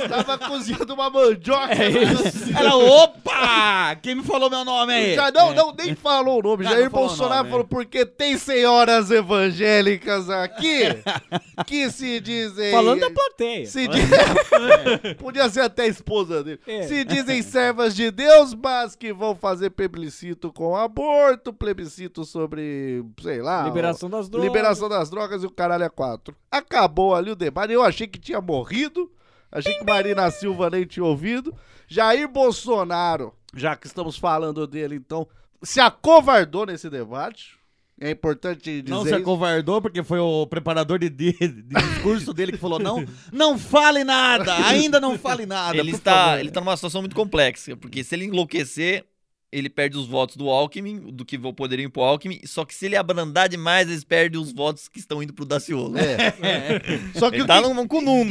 Tava 0.09 0.37
cozinhando 0.37 0.93
uma 0.93 1.09
mandioca. 1.09 1.73
É. 1.73 2.57
Ela, 2.57 2.75
opa! 2.77 3.95
Quem 4.01 4.15
me 4.15 4.23
falou 4.23 4.49
meu 4.49 4.63
nome 4.63 4.93
aí? 4.93 5.15
Já 5.15 5.29
não, 5.29 5.53
não, 5.53 5.73
nem 5.73 5.93
falou 5.93 6.39
o 6.39 6.41
nome. 6.41 6.65
Ah, 6.65 6.71
Jair 6.71 6.85
não 6.85 6.91
Bolsonaro 6.91 7.35
nome, 7.39 7.49
falou, 7.49 7.67
porque 7.67 8.05
tem 8.05 8.37
senhoras 8.37 9.11
evangélicas 9.11 10.29
aqui 10.29 10.83
que 11.67 11.91
se 11.91 12.19
dizem... 12.21 12.71
Falando 12.71 13.01
da 13.01 13.11
plateia. 13.11 13.65
Se 13.65 13.87
diz... 13.87 14.09
Podia 15.19 15.49
ser 15.49 15.61
até 15.61 15.83
a 15.83 15.87
esposa 15.87 16.43
dele. 16.43 16.59
É. 16.65 16.83
Se 16.83 17.03
dizem 17.03 17.41
servas 17.41 17.93
de 17.95 18.09
Deus, 18.09 18.55
mas 18.55 18.95
que 18.95 19.11
vão 19.11 19.35
fazer 19.35 19.69
plebiscito 19.71 20.51
com 20.51 20.75
aborto, 20.75 21.53
plebiscito 21.53 21.88
sobre, 22.25 23.03
sei 23.21 23.41
lá... 23.41 23.63
Liberação 23.65 24.09
das 24.09 24.29
drogas. 24.29 24.47
Liberação 24.47 24.89
das 24.89 25.09
drogas 25.09 25.43
e 25.43 25.45
o 25.45 25.51
caralho 25.51 25.83
é 25.83 25.89
quatro. 25.89 26.35
Acabou 26.51 27.15
ali 27.15 27.31
o 27.31 27.35
debate. 27.35 27.73
Eu 27.73 27.83
achei 27.83 28.07
que 28.07 28.19
tinha 28.19 28.39
morrido. 28.41 29.11
Achei 29.51 29.73
que 29.73 29.83
Marina 29.83 30.29
Silva 30.31 30.69
nem 30.69 30.85
tinha 30.85 31.03
ouvido. 31.03 31.53
Jair 31.87 32.27
Bolsonaro, 32.27 33.33
já 33.55 33.75
que 33.75 33.87
estamos 33.87 34.17
falando 34.17 34.67
dele, 34.67 34.95
então, 34.95 35.27
se 35.63 35.79
acovardou 35.79 36.65
nesse 36.65 36.89
debate. 36.89 37.57
É 38.01 38.11
importante 38.11 38.81
dizer 38.81 38.89
Não 38.89 39.01
se 39.01 39.07
isso. 39.09 39.17
acovardou 39.17 39.81
porque 39.81 40.01
foi 40.03 40.19
o 40.19 40.47
preparador 40.47 40.97
de, 40.99 41.09
de- 41.09 41.33
de 41.33 41.61
discurso 41.63 42.33
dele 42.33 42.53
que 42.53 42.57
falou: 42.57 42.79
não, 42.79 43.03
não 43.29 43.59
fale 43.59 44.05
nada, 44.05 44.55
ainda 44.67 45.01
não 45.01 45.19
fale 45.19 45.45
nada. 45.45 45.77
Ele 45.77 45.91
está, 45.91 46.13
favor." 46.27 46.39
ele 46.39 46.49
tá 46.49 46.61
numa 46.61 46.77
situação 46.77 47.01
muito 47.01 47.13
complexa, 47.15 47.75
porque 47.75 48.01
se 48.01 48.15
ele 48.15 48.23
enlouquecer, 48.23 49.03
ele 49.51 49.69
perde 49.69 49.97
os 49.97 50.07
votos 50.07 50.35
do 50.35 50.49
Alckmin, 50.49 51.11
do 51.11 51.25
que 51.25 51.37
poderiam 51.53 51.87
ir 51.87 51.89
pro 51.91 52.01
Alckmin, 52.03 52.39
só 52.45 52.63
que 52.65 52.73
se 52.75 52.85
ele 52.85 52.95
abrandar 52.95 53.49
demais, 53.49 53.87
eles 53.89 54.03
perdem 54.03 54.39
os 54.39 54.51
votos 54.51 54.87
que 54.87 54.99
estão 54.99 55.21
indo 55.23 55.33
pro 55.33 55.45
Daciolo. 55.45 55.97
É. 55.97 56.33
Só 57.17 57.29
que 57.29 57.37
ele 57.37 57.43
o 57.43 57.47
tá 57.47 57.61
que- 57.61 57.67
num 57.67 57.73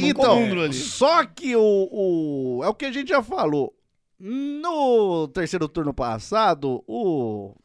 Então, 0.07 0.61
ali. 0.63 0.73
só 0.73 1.25
que 1.25 1.55
o, 1.55 1.89
o. 1.91 2.61
É 2.63 2.67
o 2.69 2.73
que 2.73 2.85
a 2.85 2.91
gente 2.91 3.09
já 3.09 3.21
falou. 3.21 3.73
No 4.19 5.27
terceiro 5.29 5.67
turno 5.67 5.93
passado, 5.93 6.83
o. 6.87 7.55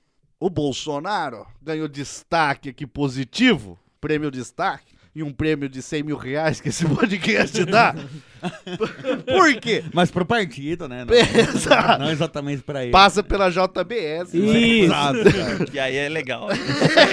O 0.41 0.51
Bolsonaro 0.51 1.47
ganhou 1.63 1.89
destaque 1.89 2.69
aqui 2.69 2.87
positivo, 2.87 3.79
prêmio 3.99 4.31
destaque, 4.31 4.95
e 5.15 5.23
um 5.23 5.33
prêmio 5.33 5.69
de 5.71 5.81
100 5.81 6.03
mil 6.03 6.17
reais 6.19 6.61
que 6.61 6.69
esse 6.69 6.85
podcast 6.93 7.65
dá. 7.65 7.95
Por 9.27 9.55
quê? 9.61 9.85
Mas 9.93 10.11
pro 10.11 10.25
partido, 10.25 10.89
né? 10.89 11.05
Não, 11.09 11.15
Exato. 11.15 12.03
não 12.03 12.11
exatamente 12.11 12.63
pra 12.63 12.83
ele. 12.83 12.93
Passa 12.93 13.23
pela 13.23 13.51
JBS. 13.51 14.33
né? 14.33 14.59
Isso. 14.59 14.85
Exato. 14.85 15.71
Que 15.71 15.79
aí 15.79 15.97
é 15.97 16.09
legal. 16.09 16.49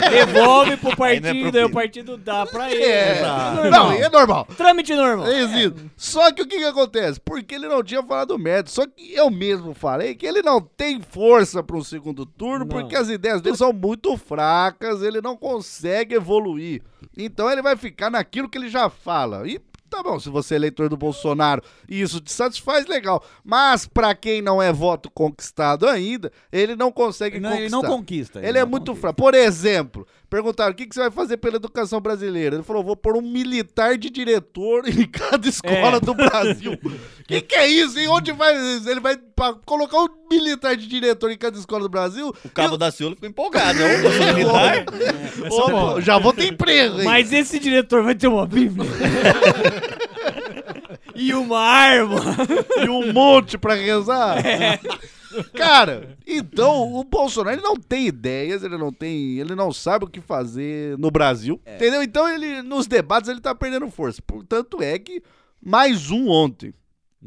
Devolve 0.09 0.77
pro 0.77 0.91
é 0.91 0.95
partido, 0.95 1.49
pro 1.51 1.59
aí 1.59 1.65
o 1.65 1.69
partido 1.71 2.17
dá 2.17 2.45
pra 2.45 2.71
ele. 2.71 2.83
É. 2.83 3.21
Normal. 3.21 3.71
Não, 3.71 3.91
é 3.91 4.09
normal. 4.09 4.47
Trâmite 4.57 4.93
normal. 4.93 5.27
É 5.27 5.43
isso. 5.43 5.75
Só 5.95 6.31
que 6.31 6.41
o 6.41 6.47
que, 6.47 6.57
que 6.57 6.65
acontece? 6.65 7.19
Porque 7.19 7.55
ele 7.55 7.67
não 7.67 7.83
tinha 7.83 8.03
falado 8.03 8.37
merda. 8.37 8.69
Só 8.69 8.85
que 8.85 9.13
eu 9.13 9.29
mesmo 9.29 9.73
falei 9.73 10.15
que 10.15 10.25
ele 10.25 10.41
não 10.41 10.61
tem 10.61 11.01
força 11.01 11.61
para 11.63 11.77
um 11.77 11.83
segundo 11.83 12.25
turno, 12.25 12.59
Não. 12.59 12.67
porque 12.67 12.95
as 12.95 13.09
ideias 13.09 13.41
dele 13.41 13.55
são 13.57 13.71
muito 13.73 14.15
fracas, 14.17 15.01
ele 15.01 15.21
não 15.21 15.35
consegue 15.37 16.15
evoluir. 16.15 16.81
Então 17.17 17.49
ele 17.49 17.61
vai 17.61 17.75
ficar 17.75 18.09
naquilo 18.09 18.49
que 18.49 18.57
ele 18.57 18.69
já 18.69 18.89
fala. 18.89 19.47
E 19.47 19.59
tá 19.91 20.01
bom, 20.01 20.19
se 20.19 20.29
você 20.29 20.55
é 20.55 20.57
eleitor 20.57 20.89
do 20.89 20.97
Bolsonaro 20.97 21.61
e 21.87 22.01
isso 22.01 22.19
te 22.21 22.31
satisfaz, 22.31 22.87
legal. 22.87 23.23
Mas 23.43 23.85
para 23.85 24.15
quem 24.15 24.41
não 24.41 24.61
é 24.61 24.71
voto 24.73 25.11
conquistado 25.11 25.87
ainda, 25.87 26.31
ele 26.51 26.75
não 26.75 26.91
consegue 26.91 27.39
Não, 27.39 27.49
conquistar. 27.51 27.61
ele 27.65 27.69
não 27.71 27.81
conquista. 27.83 28.39
Ele 28.39 28.57
é 28.57 28.61
não 28.61 28.69
muito 28.69 28.85
conquista. 28.87 29.01
fraco. 29.01 29.17
Por 29.17 29.33
exemplo, 29.35 30.07
perguntaram 30.29 30.71
o 30.71 30.75
que, 30.75 30.85
que 30.87 30.95
você 30.95 31.01
vai 31.01 31.11
fazer 31.11 31.37
pela 31.37 31.57
educação 31.57 31.99
brasileira. 31.99 32.55
Ele 32.55 32.63
falou: 32.63 32.83
vou 32.83 32.95
pôr 32.95 33.15
um 33.17 33.21
militar 33.21 33.97
de 33.97 34.09
diretor 34.09 34.87
em 34.87 35.05
cada 35.05 35.47
escola 35.47 35.97
É. 35.97 35.99
do 35.99 36.13
Brasil. 36.13 36.73
O 36.83 36.89
que, 37.27 37.41
que 37.41 37.55
é 37.55 37.67
isso? 37.67 37.99
E 37.99 38.07
onde 38.07 38.31
vai. 38.31 38.55
Ele 38.55 38.99
vai 38.99 39.17
colocar 39.65 39.97
um 39.97 40.07
militar 40.29 40.75
de 40.77 40.87
diretor 40.87 41.29
em 41.31 41.37
cada 41.37 41.57
escola 41.57 41.81
do 41.83 41.89
Brasil? 41.89 42.33
O 42.45 42.49
cabo 42.49 42.77
Daciolo 42.77 43.15
ficou 43.15 43.29
empolgado. 43.29 43.79
Eu, 43.81 44.03
eu 44.03 44.11
sou 44.11 44.33
militar. 44.33 44.85
Ô, 45.97 46.01
já 46.01 46.17
vou 46.17 46.31
ter 46.33 46.47
emprego, 46.47 46.99
hein? 46.99 47.05
Mas 47.05 47.33
esse 47.33 47.59
diretor 47.59 48.03
vai 48.03 48.15
ter 48.15 48.27
uma 48.27 48.45
bíblia. 48.45 48.89
e 51.15 51.33
uma 51.33 51.59
arma. 51.59 52.21
E 52.85 52.89
um 52.89 53.11
monte 53.13 53.57
pra 53.57 53.73
rezar. 53.75 54.37
Cara, 55.55 56.17
então 56.27 56.93
o 56.93 57.03
Bolsonaro 57.03 57.55
ele 57.55 57.63
não 57.63 57.75
tem 57.77 58.05
ideias, 58.07 58.63
ele 58.63 58.77
não 58.77 58.91
tem, 58.91 59.39
ele 59.39 59.55
não 59.55 59.71
sabe 59.71 60.03
o 60.05 60.07
que 60.09 60.19
fazer 60.19 60.97
no 60.97 61.09
Brasil, 61.09 61.61
entendeu? 61.75 62.03
Então 62.03 62.27
ele 62.27 62.61
nos 62.61 62.85
debates 62.85 63.29
ele 63.29 63.39
tá 63.39 63.55
perdendo 63.55 63.89
força. 63.89 64.21
Portanto 64.21 64.81
é 64.81 64.99
que 64.99 65.23
mais 65.63 66.11
um 66.11 66.27
ontem. 66.27 66.73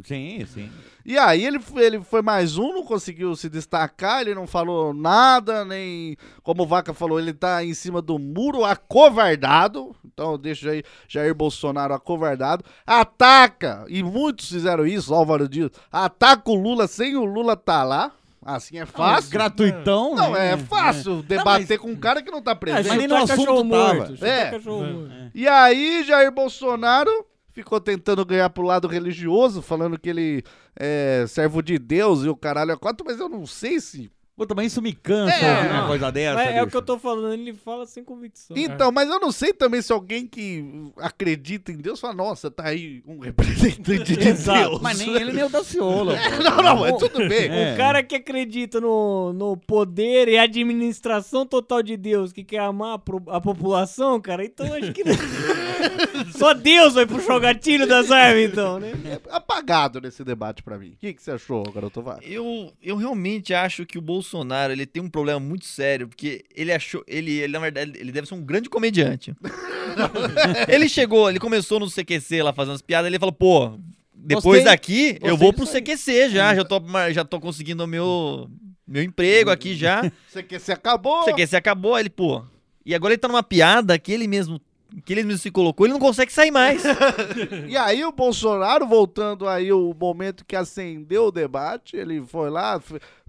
Sim, 0.05 0.45
sim. 0.53 0.71
E 1.07 1.17
aí 1.17 1.47
ele, 1.47 1.61
foi- 1.61 1.85
ele 1.85 2.01
foi 2.01 2.21
mais 2.21 2.59
um, 2.59 2.73
não 2.75 2.83
conseguiu 2.85 3.37
se 3.37 3.49
destacar, 3.49 4.21
ele 4.23 4.35
não 4.35 4.45
falou 4.47 4.93
nada, 4.93 5.65
nem 5.65 6.17
como 6.43 6.65
o 6.65 6.67
Vaca 6.67 6.93
falou, 6.93 7.19
ele 7.21 7.33
tá 7.33 7.65
em 7.65 7.73
cima 7.75 8.03
do 8.03 8.19
muro 8.19 8.65
acovardado. 8.65 9.95
Então 10.15 10.39
deixa 10.39 10.71
aí 10.71 10.83
Jair 11.09 11.35
Bolsonaro 11.35 11.93
acovardado. 11.93 12.65
Ataca, 12.87 13.85
e 13.89 14.03
muitos 14.03 14.49
fizeram 14.49 14.87
isso, 14.87 15.13
Álvaro 15.13 15.49
Dias, 15.49 15.71
ataca 15.91 16.51
o 16.51 16.55
Lula 16.55 16.87
sem 16.87 17.17
o 17.17 17.25
Lula 17.25 17.57
tá 17.57 17.83
lá. 17.83 18.13
Assim 18.47 18.79
é 18.79 18.85
fácil. 18.85 19.31
Gratuitão, 19.31 20.15
Não, 20.15 20.33
né? 20.33 20.53
é 20.53 20.57
fácil 20.59 21.23
debater 21.23 21.79
com 21.79 21.89
um 21.89 21.97
cara 21.97 22.23
que 22.23 22.31
não 22.31 22.43
tá 22.43 22.55
presente. 22.55 22.89
Mas 22.89 22.99
nem 22.99 23.09
no 23.09 23.17
assunto 23.17 23.69
tava. 23.71 24.15
É. 24.21 24.59
morto. 24.59 25.31
E 25.35 25.49
aí, 25.49 26.05
Jair 26.05 26.31
Bolsonaro 26.31 27.11
ficou 27.53 27.81
tentando 27.81 28.25
ganhar 28.25 28.51
pro 28.51 28.63
lado 28.65 28.87
religioso, 28.87 29.63
falando 29.63 29.99
que 29.99 30.11
ele 30.11 30.45
é 30.79 31.25
servo 31.27 31.63
de 31.63 31.79
Deus 31.79 32.23
e 32.25 32.29
o 32.29 32.37
caralho 32.37 32.73
é 32.73 32.77
quatro, 32.77 33.05
mas 33.07 33.19
eu 33.19 33.29
não 33.31 33.47
sei 33.47 33.81
se. 33.81 34.11
Pô, 34.37 34.45
também 34.45 34.67
isso 34.67 34.83
me 34.83 34.93
cansa 34.93 35.33
É, 35.33 35.57
ouvir 35.59 35.71
uma 35.71 35.87
coisa 35.87 36.11
dessa. 36.11 36.35
Mas 36.35 36.57
é 36.57 36.63
o 36.63 36.67
que 36.67 36.77
eu 36.77 36.83
tô 36.83 36.99
falando, 36.99 37.35
ele 37.35 37.55
fala 37.55 37.87
sem 37.87 38.03
convicção. 38.03 38.57
Então, 38.57 38.91
mas 38.91 39.09
eu 39.09 39.21
não 39.21 39.31
sei 39.31 39.53
também 39.53 39.81
se 39.81 39.93
alguém 39.93 40.27
que 40.27 40.65
acredita 40.97 41.71
em 41.71 41.77
Deus 41.77 42.01
fala, 42.01 42.15
nossa, 42.15 42.51
tá 42.51 42.65
aí 42.67 43.01
um 43.07 43.21
representante 43.21 44.17
de 44.17 44.19
Exato. 44.29 44.71
Deus. 44.71 44.81
Mas 44.83 44.99
nem 44.99 45.15
ele 45.15 45.33
nem 45.33 45.45
o 45.45 45.49
Daciolo. 45.49 46.11
É, 46.13 46.31
não, 46.43 46.57
não, 46.57 46.81
mas 46.81 46.97
tudo 46.97 47.19
bem. 47.29 47.49
É. 47.49 47.75
O 47.75 47.77
cara 47.77 48.03
que 48.03 48.17
acredita 48.17 48.81
no, 48.81 49.33
no 49.33 49.57
poder 49.57 50.27
e 50.27 50.37
administração 50.37 51.47
total 51.47 51.81
de 51.81 51.97
Deus, 51.97 52.33
que 52.33 52.43
quer 52.43 52.59
amar 52.59 52.95
a, 52.95 52.99
pro- 52.99 53.23
a 53.29 53.41
população, 53.41 54.21
cara, 54.21 54.45
então 54.45 54.67
acho 54.75 54.93
que. 54.93 55.05
Só 56.37 56.55
Deus 56.55 56.95
vai 56.95 57.07
puxar 57.07 57.37
o 57.37 57.41
gatilho 57.41 57.87
das 57.87 58.11
armas, 58.11 58.51
então, 58.51 58.81
né? 58.81 58.93
É 59.05 59.21
apagado 59.31 60.01
nesse 60.01 60.25
debate 60.25 60.63
pra 60.63 60.77
mim. 60.79 60.91
O 60.91 60.97
que, 60.97 61.13
que 61.13 61.23
você 61.23 61.31
achou, 61.33 61.63
garoto 61.71 62.03
Vaz? 62.03 62.21
Eu, 62.23 62.73
eu 62.83 62.97
realmente 62.97 63.55
acho 63.55 63.87
que 63.87 63.99
o 63.99 64.03
Bolsonaro 64.03 64.24
ele 64.73 64.87
tem 64.87 65.03
um 65.03 65.09
problema 65.09 65.39
muito 65.39 65.67
sério, 65.67 66.09
porque 66.09 66.45
ele 66.55 66.73
achou. 66.73 67.05
Ele, 67.07 67.33
ele, 67.33 67.53
na 67.53 67.59
verdade, 67.59 67.93
ele 67.97 68.13
deve 68.13 68.27
ser 68.27 68.35
um 68.35 68.43
grande 68.43 68.69
comediante. 68.69 69.35
ele 70.69 70.89
chegou, 70.89 71.29
ele 71.29 71.39
começou 71.39 71.79
no 71.79 71.91
CQC 71.91 72.43
lá 72.43 72.53
fazendo 72.53 72.75
as 72.75 72.83
piadas, 72.83 73.07
ele 73.07 73.19
falou, 73.19 73.33
pô, 73.33 73.79
depois 74.15 74.61
Gostei. 74.61 74.65
daqui 74.65 75.19
eu 75.21 75.37
Gostei 75.37 75.37
vou 75.37 75.53
pro. 75.53 75.67
CQC 75.67 76.31
já, 76.31 76.55
já 76.55 76.65
tô, 76.65 76.81
já 77.13 77.25
tô 77.25 77.39
conseguindo 77.39 77.87
meu, 77.87 78.49
meu 78.87 79.03
emprego 79.03 79.51
aqui 79.51 79.75
já. 79.75 80.03
Se 80.59 80.73
acabou? 80.73 81.25
CQC 81.25 81.57
acabou, 81.57 81.95
aí 81.95 82.03
ele, 82.03 82.11
pô. 82.11 82.43
E 82.87 82.95
agora 82.95 83.13
ele 83.15 83.21
tá 83.21 83.29
numa 83.29 83.43
piada 83.43 83.99
que 83.99 84.13
ele 84.13 84.27
mesmo. 84.27 84.61
Que 85.03 85.13
ele 85.13 85.25
mesmo 85.25 85.41
se 85.41 85.51
colocou, 85.51 85.87
ele 85.87 85.93
não 85.93 86.01
consegue 86.01 86.33
sair 86.33 86.51
mais. 86.51 86.83
E 87.69 87.77
aí 87.77 88.05
o 88.05 88.13
Bolsonaro, 88.13 88.87
voltando 88.87 89.49
aí 89.49 89.73
o 89.73 89.95
momento 89.99 90.45
que 90.45 90.55
acendeu 90.55 91.27
o 91.27 91.33
debate, 91.33 91.97
ele 91.97 92.23
foi 92.23 92.51
lá, 92.51 92.81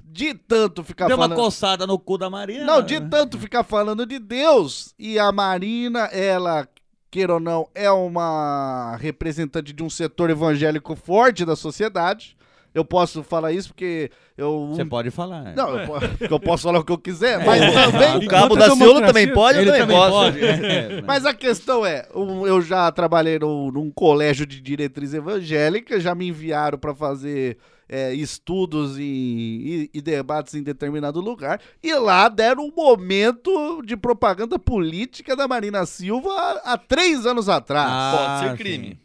de 0.04 0.34
tanto 0.34 0.84
ficar 0.84 1.08
Deu 1.08 1.18
uma 1.18 1.26
falando... 1.26 1.44
coçada 1.44 1.88
no 1.88 1.98
cu 1.98 2.18
da 2.18 2.30
Marina. 2.30 2.66
Não, 2.66 2.82
de 2.82 3.00
tanto 3.02 3.40
ficar 3.40 3.64
falando 3.64 4.06
de 4.06 4.20
Deus, 4.20 4.94
e 5.00 5.18
a 5.18 5.32
Marina, 5.32 6.02
ela, 6.06 6.68
queira 7.10 7.36
ou 7.36 7.40
não, 7.40 7.68
é 7.74 7.90
uma 7.90 8.96
representante 8.98 9.74
de 9.74 9.84
um 9.84 9.90
setor 9.90 10.30
evangélico 10.30 10.96
forte 10.96 11.46
da 11.46 11.56
sociedade. 11.56 12.38
Eu 12.76 12.84
posso 12.84 13.24
falar 13.24 13.54
isso 13.54 13.70
porque 13.70 14.12
eu... 14.38 14.68
Você 14.76 14.84
pode 14.84 15.10
falar. 15.10 15.56
Não, 15.56 15.78
eu, 15.80 15.88
po- 15.88 16.00
porque 16.18 16.34
eu 16.34 16.40
posso 16.42 16.64
falar 16.64 16.80
o 16.80 16.84
que 16.84 16.92
eu 16.92 16.98
quiser, 16.98 17.44
mas 17.46 17.74
também... 17.74 18.18
O 18.18 18.28
cabo 18.30 18.56
da 18.58 18.70
Ciolo 18.76 19.00
também 19.02 19.32
pode, 19.34 19.58
eu 19.60 19.62
Ele 19.64 19.72
também 19.72 19.88
também 19.88 19.98
posso. 19.98 20.12
pode. 20.12 20.46
É. 20.46 21.02
Mas 21.08 21.26
a 21.26 21.34
questão 21.34 21.86
é, 21.86 22.06
eu 22.14 22.62
já 22.62 22.92
trabalhei 22.92 23.40
no- 23.40 23.72
num 23.72 23.90
colégio 23.90 24.46
de 24.46 24.60
diretriz 24.60 25.14
evangélica, 25.14 26.00
já 26.02 26.14
me 26.14 26.28
enviaram 26.28 26.78
para 26.78 26.94
fazer 26.94 27.58
é, 27.88 28.14
estudos 28.14 28.98
e, 29.00 29.04
e- 29.04 29.90
e 29.94 30.02
debates 30.02 30.54
em 30.56 30.62
determinado 30.64 31.22
lugar, 31.22 31.62
e 31.82 31.94
lá 31.96 32.28
deram 32.28 32.66
um 32.66 32.72
momento 32.76 33.82
de 33.86 33.96
propaganda 33.96 34.58
política 34.60 35.36
da 35.36 35.48
Marina 35.48 35.86
Silva 35.86 36.30
há, 36.32 36.74
há 36.74 36.78
três 36.78 37.26
anos 37.26 37.48
atrás. 37.48 37.88
Ah, 37.90 38.16
Pode 38.18 38.58
ser 38.58 38.64
sim. 38.64 38.98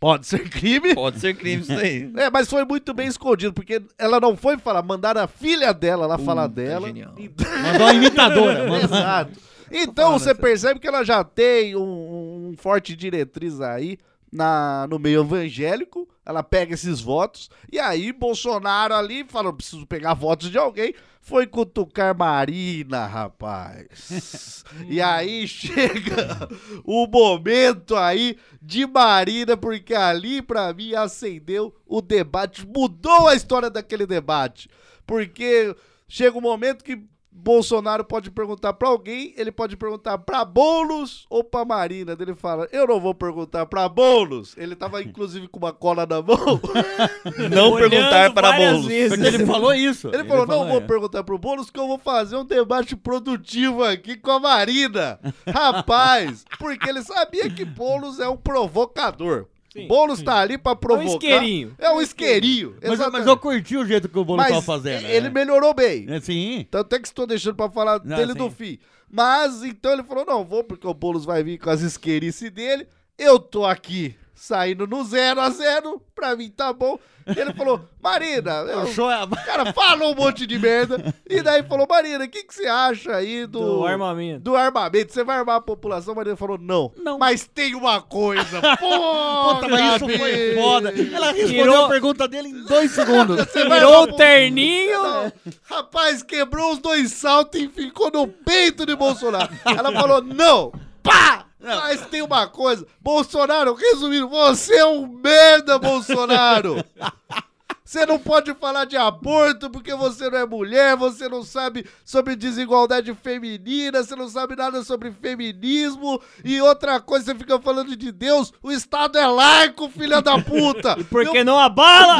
Pode 0.00 0.26
ser 0.26 0.48
crime. 0.48 0.94
Pode 0.94 1.18
ser 1.18 1.34
crime 1.34 1.62
isso 1.62 1.72
aí. 1.72 2.10
É, 2.16 2.30
mas 2.30 2.48
foi 2.48 2.64
muito 2.64 2.94
bem 2.94 3.08
escondido, 3.08 3.52
porque 3.52 3.82
ela 3.98 4.20
não 4.20 4.36
foi 4.36 4.56
falar, 4.58 4.82
mandaram 4.82 5.22
a 5.22 5.26
filha 5.26 5.72
dela 5.74 6.06
lá 6.06 6.16
falar 6.18 6.46
dela. 6.46 6.86
genial. 6.86 7.14
Mandou 7.16 7.86
uma 7.86 7.94
imitadora. 7.94 8.62
mandou- 8.68 8.84
Exato. 8.96 9.32
Então 9.70 10.12
você 10.18 10.34
percebe 10.34 10.80
que 10.80 10.86
ela 10.88 11.04
já 11.04 11.22
tem 11.22 11.76
um, 11.76 12.50
um 12.50 12.54
forte 12.56 12.96
diretriz 12.96 13.60
aí 13.60 13.98
na, 14.32 14.86
no 14.88 14.98
meio 14.98 15.22
evangélico. 15.22 16.08
Ela 16.24 16.42
pega 16.42 16.74
esses 16.74 17.00
votos. 17.00 17.48
E 17.70 17.78
aí 17.78 18.12
Bolsonaro 18.12 18.94
ali 18.94 19.24
falou: 19.24 19.52
preciso 19.52 19.86
pegar 19.86 20.14
votos 20.14 20.50
de 20.50 20.58
alguém. 20.58 20.94
Foi 21.20 21.46
cutucar 21.46 22.16
Marina, 22.16 23.06
rapaz. 23.06 24.64
e 24.88 25.00
aí 25.00 25.46
chega 25.46 26.48
o 26.84 27.06
momento 27.06 27.96
aí 27.96 28.38
de 28.62 28.86
Marina, 28.86 29.56
porque 29.56 29.94
ali 29.94 30.40
pra 30.40 30.72
mim 30.72 30.94
acendeu 30.94 31.74
o 31.86 32.00
debate, 32.00 32.66
mudou 32.66 33.28
a 33.28 33.34
história 33.34 33.68
daquele 33.68 34.06
debate. 34.06 34.70
Porque 35.06 35.74
chega 36.08 36.38
um 36.38 36.42
momento 36.42 36.82
que 36.82 37.02
Bolsonaro 37.30 38.04
pode 38.04 38.30
perguntar 38.30 38.72
pra 38.72 38.88
alguém, 38.88 39.32
ele 39.36 39.52
pode 39.52 39.76
perguntar 39.76 40.18
pra 40.18 40.44
Boulos 40.44 41.26
ou 41.30 41.44
pra 41.44 41.64
Marina. 41.64 42.16
Ele 42.18 42.34
fala: 42.34 42.68
Eu 42.72 42.86
não 42.86 43.00
vou 43.00 43.14
perguntar 43.14 43.66
pra 43.66 43.88
Boulos. 43.88 44.54
Ele 44.56 44.74
tava 44.74 45.00
inclusive 45.04 45.46
com 45.46 45.58
uma 45.58 45.72
cola 45.72 46.04
na 46.06 46.20
mão. 46.20 46.36
Não 47.50 47.72
Olhando 47.72 47.90
perguntar 47.90 48.32
para 48.32 48.52
vezes. 48.80 49.08
Porque 49.08 49.26
ele 49.26 49.46
falou 49.46 49.74
isso. 49.74 50.08
Ele 50.12 50.24
falou: 50.24 50.46
Não 50.46 50.66
vou 50.66 50.78
é. 50.78 50.80
perguntar 50.80 51.22
pro 51.22 51.38
Boulos 51.38 51.70
que 51.70 51.78
eu 51.78 51.86
vou 51.86 51.98
fazer 51.98 52.36
um 52.36 52.44
debate 52.44 52.96
produtivo 52.96 53.84
aqui 53.84 54.16
com 54.16 54.30
a 54.30 54.40
Marina. 54.40 55.20
Rapaz, 55.46 56.44
porque 56.58 56.88
ele 56.88 57.02
sabia 57.02 57.48
que 57.50 57.64
Boulos 57.64 58.18
é 58.18 58.28
um 58.28 58.36
provocador. 58.36 59.46
Sim, 59.72 59.86
Boulos 59.86 60.22
tá 60.22 60.38
ali 60.38 60.56
pra 60.56 60.74
provocar. 60.74 61.10
isqueirinho. 61.12 61.74
É 61.78 61.90
um 61.90 62.00
isqueirinho. 62.00 62.76
Mas, 62.82 62.98
mas 63.12 63.26
eu 63.26 63.36
curti 63.36 63.76
o 63.76 63.84
jeito 63.86 64.08
que 64.08 64.18
o 64.18 64.24
Bolo 64.24 64.38
Mas 64.38 64.48
tava 64.48 64.62
fazendo. 64.62 65.04
ele 65.06 65.26
é. 65.26 65.30
melhorou 65.30 65.74
bem. 65.74 66.06
É, 66.08 66.20
sim. 66.20 66.66
Tanto 66.70 66.94
é 66.94 66.98
que 66.98 67.06
estou 67.06 67.26
deixando 67.26 67.54
pra 67.54 67.70
falar 67.70 68.00
Não, 68.04 68.16
dele 68.16 68.32
sim. 68.32 68.38
do 68.38 68.50
fim. 68.50 68.78
Mas 69.10 69.62
então 69.62 69.92
ele 69.92 70.02
falou: 70.02 70.24
não, 70.24 70.44
vou, 70.44 70.64
porque 70.64 70.86
o 70.86 70.94
Boulos 70.94 71.24
vai 71.24 71.42
vir 71.42 71.58
com 71.58 71.68
as 71.70 71.82
isqueirices 71.82 72.50
dele. 72.50 72.86
Eu 73.18 73.38
tô 73.38 73.64
aqui 73.64 74.16
saindo 74.38 74.86
no 74.86 75.04
zero 75.04 75.40
a 75.40 75.50
zero, 75.50 76.00
pra 76.14 76.36
mim 76.36 76.48
tá 76.48 76.72
bom. 76.72 76.98
Ele 77.36 77.52
falou, 77.52 77.82
Marina, 78.02 78.52
eu- 78.72 78.84
O 78.84 79.44
cara 79.44 79.70
falou 79.74 80.12
um 80.12 80.14
monte 80.14 80.46
de 80.46 80.58
merda. 80.58 81.14
E 81.28 81.42
daí 81.42 81.62
falou, 81.62 81.86
Marina, 81.86 82.24
o 82.24 82.28
que, 82.28 82.42
que 82.42 82.54
você 82.54 82.66
acha 82.66 83.14
aí 83.16 83.44
do, 83.46 83.60
Do 83.60 83.84
armamento. 83.84 84.40
Do 84.40 84.56
armamento. 84.56 85.12
Você 85.12 85.22
vai 85.22 85.36
armar 85.36 85.56
a 85.56 85.60
população? 85.60 86.14
Marina 86.14 86.36
falou, 86.36 86.56
não. 86.56 86.90
Não. 86.96 87.18
Mas 87.18 87.46
tem 87.46 87.74
uma 87.74 88.00
coisa. 88.00 88.62
Pô, 88.80 89.54
Puta, 89.54 89.68
mas 89.68 89.96
isso 89.96 90.18
foi 90.18 90.54
foda. 90.54 90.88
Ela 90.88 91.32
respondeu 91.32 91.48
Tirou- 91.64 91.84
a 91.84 91.88
pergunta 91.88 92.26
dele 92.28 92.48
em 92.48 92.64
dois 92.64 92.92
segundos. 92.92 93.36
Você 93.44 93.68
vai 93.68 93.80
Tirou 93.80 93.94
armar 93.94 94.14
o 94.14 94.16
terninho. 94.16 95.02
Não. 95.02 95.32
Rapaz, 95.64 96.22
quebrou 96.22 96.72
os 96.72 96.78
dois 96.78 97.12
saltos 97.12 97.60
e 97.60 97.68
ficou 97.68 98.10
no 98.10 98.26
peito 98.26 98.86
de 98.86 98.96
Bolsonaro. 98.96 99.50
Ela 99.66 99.92
falou, 99.92 100.22
não, 100.22 100.72
pá! 101.02 101.44
Mas 101.60 102.06
tem 102.06 102.22
uma 102.22 102.46
coisa, 102.46 102.86
Bolsonaro, 103.00 103.74
resumindo, 103.74 104.28
você 104.28 104.76
é 104.76 104.86
um 104.86 105.06
merda, 105.06 105.78
Bolsonaro! 105.78 106.84
Você 107.88 108.04
não 108.04 108.18
pode 108.18 108.52
falar 108.52 108.84
de 108.84 108.98
aborto 108.98 109.70
porque 109.70 109.94
você 109.94 110.28
não 110.28 110.36
é 110.36 110.44
mulher, 110.44 110.94
você 110.94 111.26
não 111.26 111.42
sabe 111.42 111.86
sobre 112.04 112.36
desigualdade 112.36 113.14
feminina, 113.14 114.04
você 114.04 114.14
não 114.14 114.28
sabe 114.28 114.54
nada 114.54 114.84
sobre 114.84 115.10
feminismo. 115.10 116.20
E 116.44 116.60
outra 116.60 117.00
coisa, 117.00 117.24
você 117.24 117.34
fica 117.34 117.58
falando 117.58 117.96
de 117.96 118.12
Deus, 118.12 118.52
o 118.62 118.70
Estado 118.70 119.16
é 119.16 119.26
laico, 119.26 119.88
filha 119.88 120.20
da 120.20 120.38
puta! 120.38 121.02
Porque 121.08 121.42
não 121.42 121.58
abala. 121.58 122.18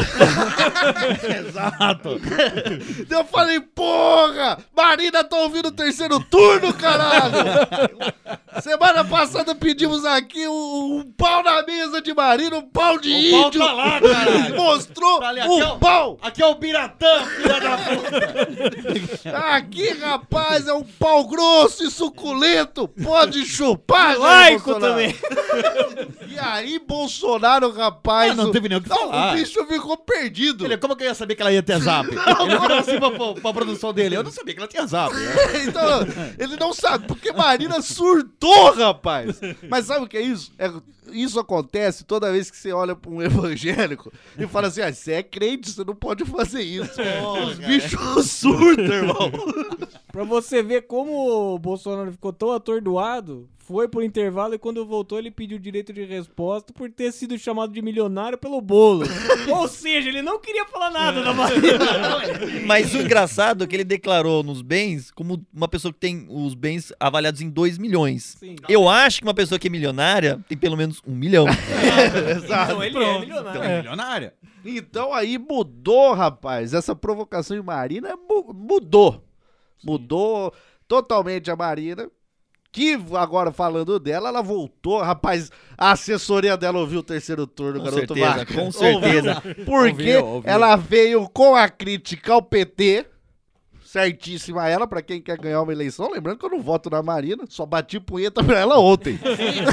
Exato. 1.38 2.18
Eu 3.10 3.26
falei, 3.26 3.60
porra! 3.60 4.56
Marina 4.74 5.22
tá 5.22 5.36
ouvindo 5.36 5.66
o 5.66 5.72
terceiro 5.72 6.18
turno, 6.18 6.72
caralho! 6.72 7.34
Semana 8.62 9.04
passada 9.04 9.54
pedimos 9.54 10.02
aqui 10.06 10.48
um, 10.48 11.00
um 11.00 11.12
pau 11.12 11.42
na 11.42 11.62
mesa 11.62 12.00
de 12.00 12.14
Marina, 12.14 12.56
um 12.56 12.62
pau 12.62 12.98
de 12.98 13.10
O 13.10 13.30
pau 13.30 13.48
índio! 13.48 13.60
tá 13.60 13.72
lá, 13.72 14.00
caralho. 14.00 14.56
Mostrou 14.56 15.20
Tá 15.20 15.28
ali, 15.28 15.57
aqui, 15.60 15.70
ó. 15.70 15.74
o 15.74 15.78
pau! 15.78 16.18
Aqui 16.22 16.42
é 16.42 16.46
o 16.46 16.54
Biratã, 16.54 17.24
filha 17.26 17.60
da 17.60 17.78
puta. 17.78 19.28
Aqui, 19.54 19.90
rapaz, 19.94 20.66
é 20.66 20.72
um 20.72 20.82
pau 20.82 21.26
grosso 21.26 21.84
e 21.84 21.90
suculento! 21.90 22.88
Pode 22.88 23.44
chupar, 23.44 24.10
Jair 24.10 24.20
Laico 24.20 24.80
também. 24.80 25.14
E 26.28 26.38
aí, 26.38 26.78
Bolsonaro, 26.78 27.72
rapaz... 27.72 28.36
Não, 28.36 28.44
não 28.44 28.52
teve 28.52 28.68
nem 28.68 28.78
o 28.78 28.80
que 28.80 28.88
falar. 28.88 29.32
O 29.32 29.36
bicho 29.36 29.66
ficou 29.66 29.96
perdido! 29.96 30.64
Ele, 30.64 30.76
como 30.76 30.94
que 30.94 31.02
eu 31.02 31.08
ia 31.08 31.14
saber 31.14 31.34
que 31.34 31.42
ela 31.42 31.52
ia 31.52 31.62
ter 31.62 31.80
zap? 31.80 32.08
Ele 32.08 32.58
virou 32.58 32.78
assim 32.78 32.98
pra, 32.98 33.10
pra, 33.40 33.52
produção 33.52 33.92
dele. 33.92 34.16
Eu 34.16 34.22
não 34.22 34.30
sabia 34.30 34.54
que 34.54 34.60
ela 34.60 34.68
tinha 34.68 34.86
zap. 34.86 35.12
então, 35.66 36.00
ele 36.38 36.56
não 36.56 36.72
sabe, 36.72 37.06
porque 37.06 37.32
Marina 37.32 37.80
surtou, 37.82 38.74
rapaz. 38.74 39.40
Mas 39.68 39.86
sabe 39.86 40.04
o 40.04 40.08
que 40.08 40.16
é 40.16 40.22
isso? 40.22 40.52
É- 40.58 40.70
isso 41.12 41.38
acontece 41.38 42.04
toda 42.04 42.32
vez 42.32 42.50
que 42.50 42.56
você 42.56 42.72
olha 42.72 42.94
pra 42.94 43.10
um 43.10 43.20
evangélico 43.22 44.12
e 44.38 44.46
fala 44.46 44.68
assim: 44.68 44.80
ah, 44.80 44.92
você 44.92 45.12
é 45.12 45.22
crente, 45.22 45.70
você 45.70 45.84
não 45.84 45.94
pode 45.94 46.24
fazer 46.24 46.62
isso. 46.62 47.00
Os 47.46 47.58
bichos 47.58 48.30
surtam, 48.30 48.84
irmão. 48.84 49.32
Pra 50.12 50.24
você 50.24 50.62
ver 50.62 50.82
como 50.82 51.54
o 51.54 51.58
Bolsonaro 51.58 52.12
ficou 52.12 52.32
tão 52.32 52.52
atordoado, 52.52 53.48
foi 53.68 53.86
pro 53.86 54.02
intervalo 54.02 54.54
e 54.54 54.58
quando 54.58 54.84
voltou 54.86 55.18
ele 55.18 55.30
pediu 55.30 55.58
direito 55.58 55.92
de 55.92 56.02
resposta 56.04 56.72
por 56.72 56.90
ter 56.90 57.12
sido 57.12 57.38
chamado 57.38 57.70
de 57.70 57.82
milionário 57.82 58.38
pelo 58.38 58.60
bolo. 58.62 59.04
Ou 59.54 59.68
seja, 59.68 60.08
ele 60.08 60.22
não 60.22 60.40
queria 60.40 60.64
falar 60.64 60.90
nada 60.90 61.22
da 61.22 61.34
Marina. 61.34 61.78
Mas 62.66 62.94
o 62.94 62.98
engraçado 62.98 63.62
é 63.62 63.66
que 63.66 63.76
ele 63.76 63.84
declarou 63.84 64.42
nos 64.42 64.62
bens 64.62 65.10
como 65.10 65.44
uma 65.54 65.68
pessoa 65.68 65.92
que 65.92 66.00
tem 66.00 66.26
os 66.30 66.54
bens 66.54 66.92
avaliados 66.98 67.42
em 67.42 67.50
2 67.50 67.76
milhões. 67.76 68.36
Eu 68.68 68.88
acho 68.88 69.18
que 69.20 69.26
uma 69.26 69.34
pessoa 69.34 69.58
que 69.58 69.68
é 69.68 69.70
milionária 69.70 70.40
tem 70.48 70.56
pelo 70.56 70.76
menos 70.76 71.02
um 71.06 71.14
milhão. 71.14 71.44
Exato. 72.34 72.72
Então 72.72 72.82
ele 72.82 72.96
é 72.96 73.00
Pronto. 73.00 73.20
milionário. 73.20 73.50
Então, 73.58 73.62
é 73.70 73.76
milionária. 73.76 74.34
Então 74.64 75.12
aí 75.12 75.36
mudou, 75.38 76.14
rapaz. 76.14 76.72
Essa 76.72 76.96
provocação 76.96 77.56
de 77.56 77.62
Marina 77.62 78.16
mu- 78.16 78.52
mudou. 78.54 79.22
Mudou 79.84 80.52
totalmente 80.86 81.50
a 81.50 81.56
Marina. 81.56 82.08
Que 82.70 82.98
agora 83.14 83.50
falando 83.50 83.98
dela, 83.98 84.28
ela 84.28 84.42
voltou. 84.42 85.00
Rapaz, 85.02 85.50
a 85.76 85.92
assessoria 85.92 86.56
dela 86.56 86.78
ouviu 86.78 87.00
o 87.00 87.02
terceiro 87.02 87.46
turno, 87.46 87.78
Com 87.80 87.84
garoto 87.86 88.14
certeza, 88.14 88.38
Vaca. 88.38 88.54
com 88.54 88.70
certeza. 88.70 89.34
Ouviu? 89.36 89.64
Porque 89.64 90.16
Ouviu, 90.16 90.26
ouviu. 90.26 90.50
ela 90.50 90.76
veio 90.76 91.28
com 91.30 91.54
a 91.54 91.68
crítica 91.68 92.34
ao 92.34 92.42
PT. 92.42 93.06
Certíssima 93.82 94.68
ela, 94.68 94.86
pra 94.86 95.00
quem 95.00 95.18
quer 95.22 95.38
ganhar 95.38 95.62
uma 95.62 95.72
eleição. 95.72 96.10
Lembrando 96.10 96.38
que 96.38 96.44
eu 96.44 96.50
não 96.50 96.60
voto 96.60 96.90
na 96.90 97.02
Marina, 97.02 97.44
só 97.48 97.64
bati 97.64 97.98
punheta 97.98 98.44
pra 98.44 98.58
ela 98.58 98.78
ontem. 98.78 99.18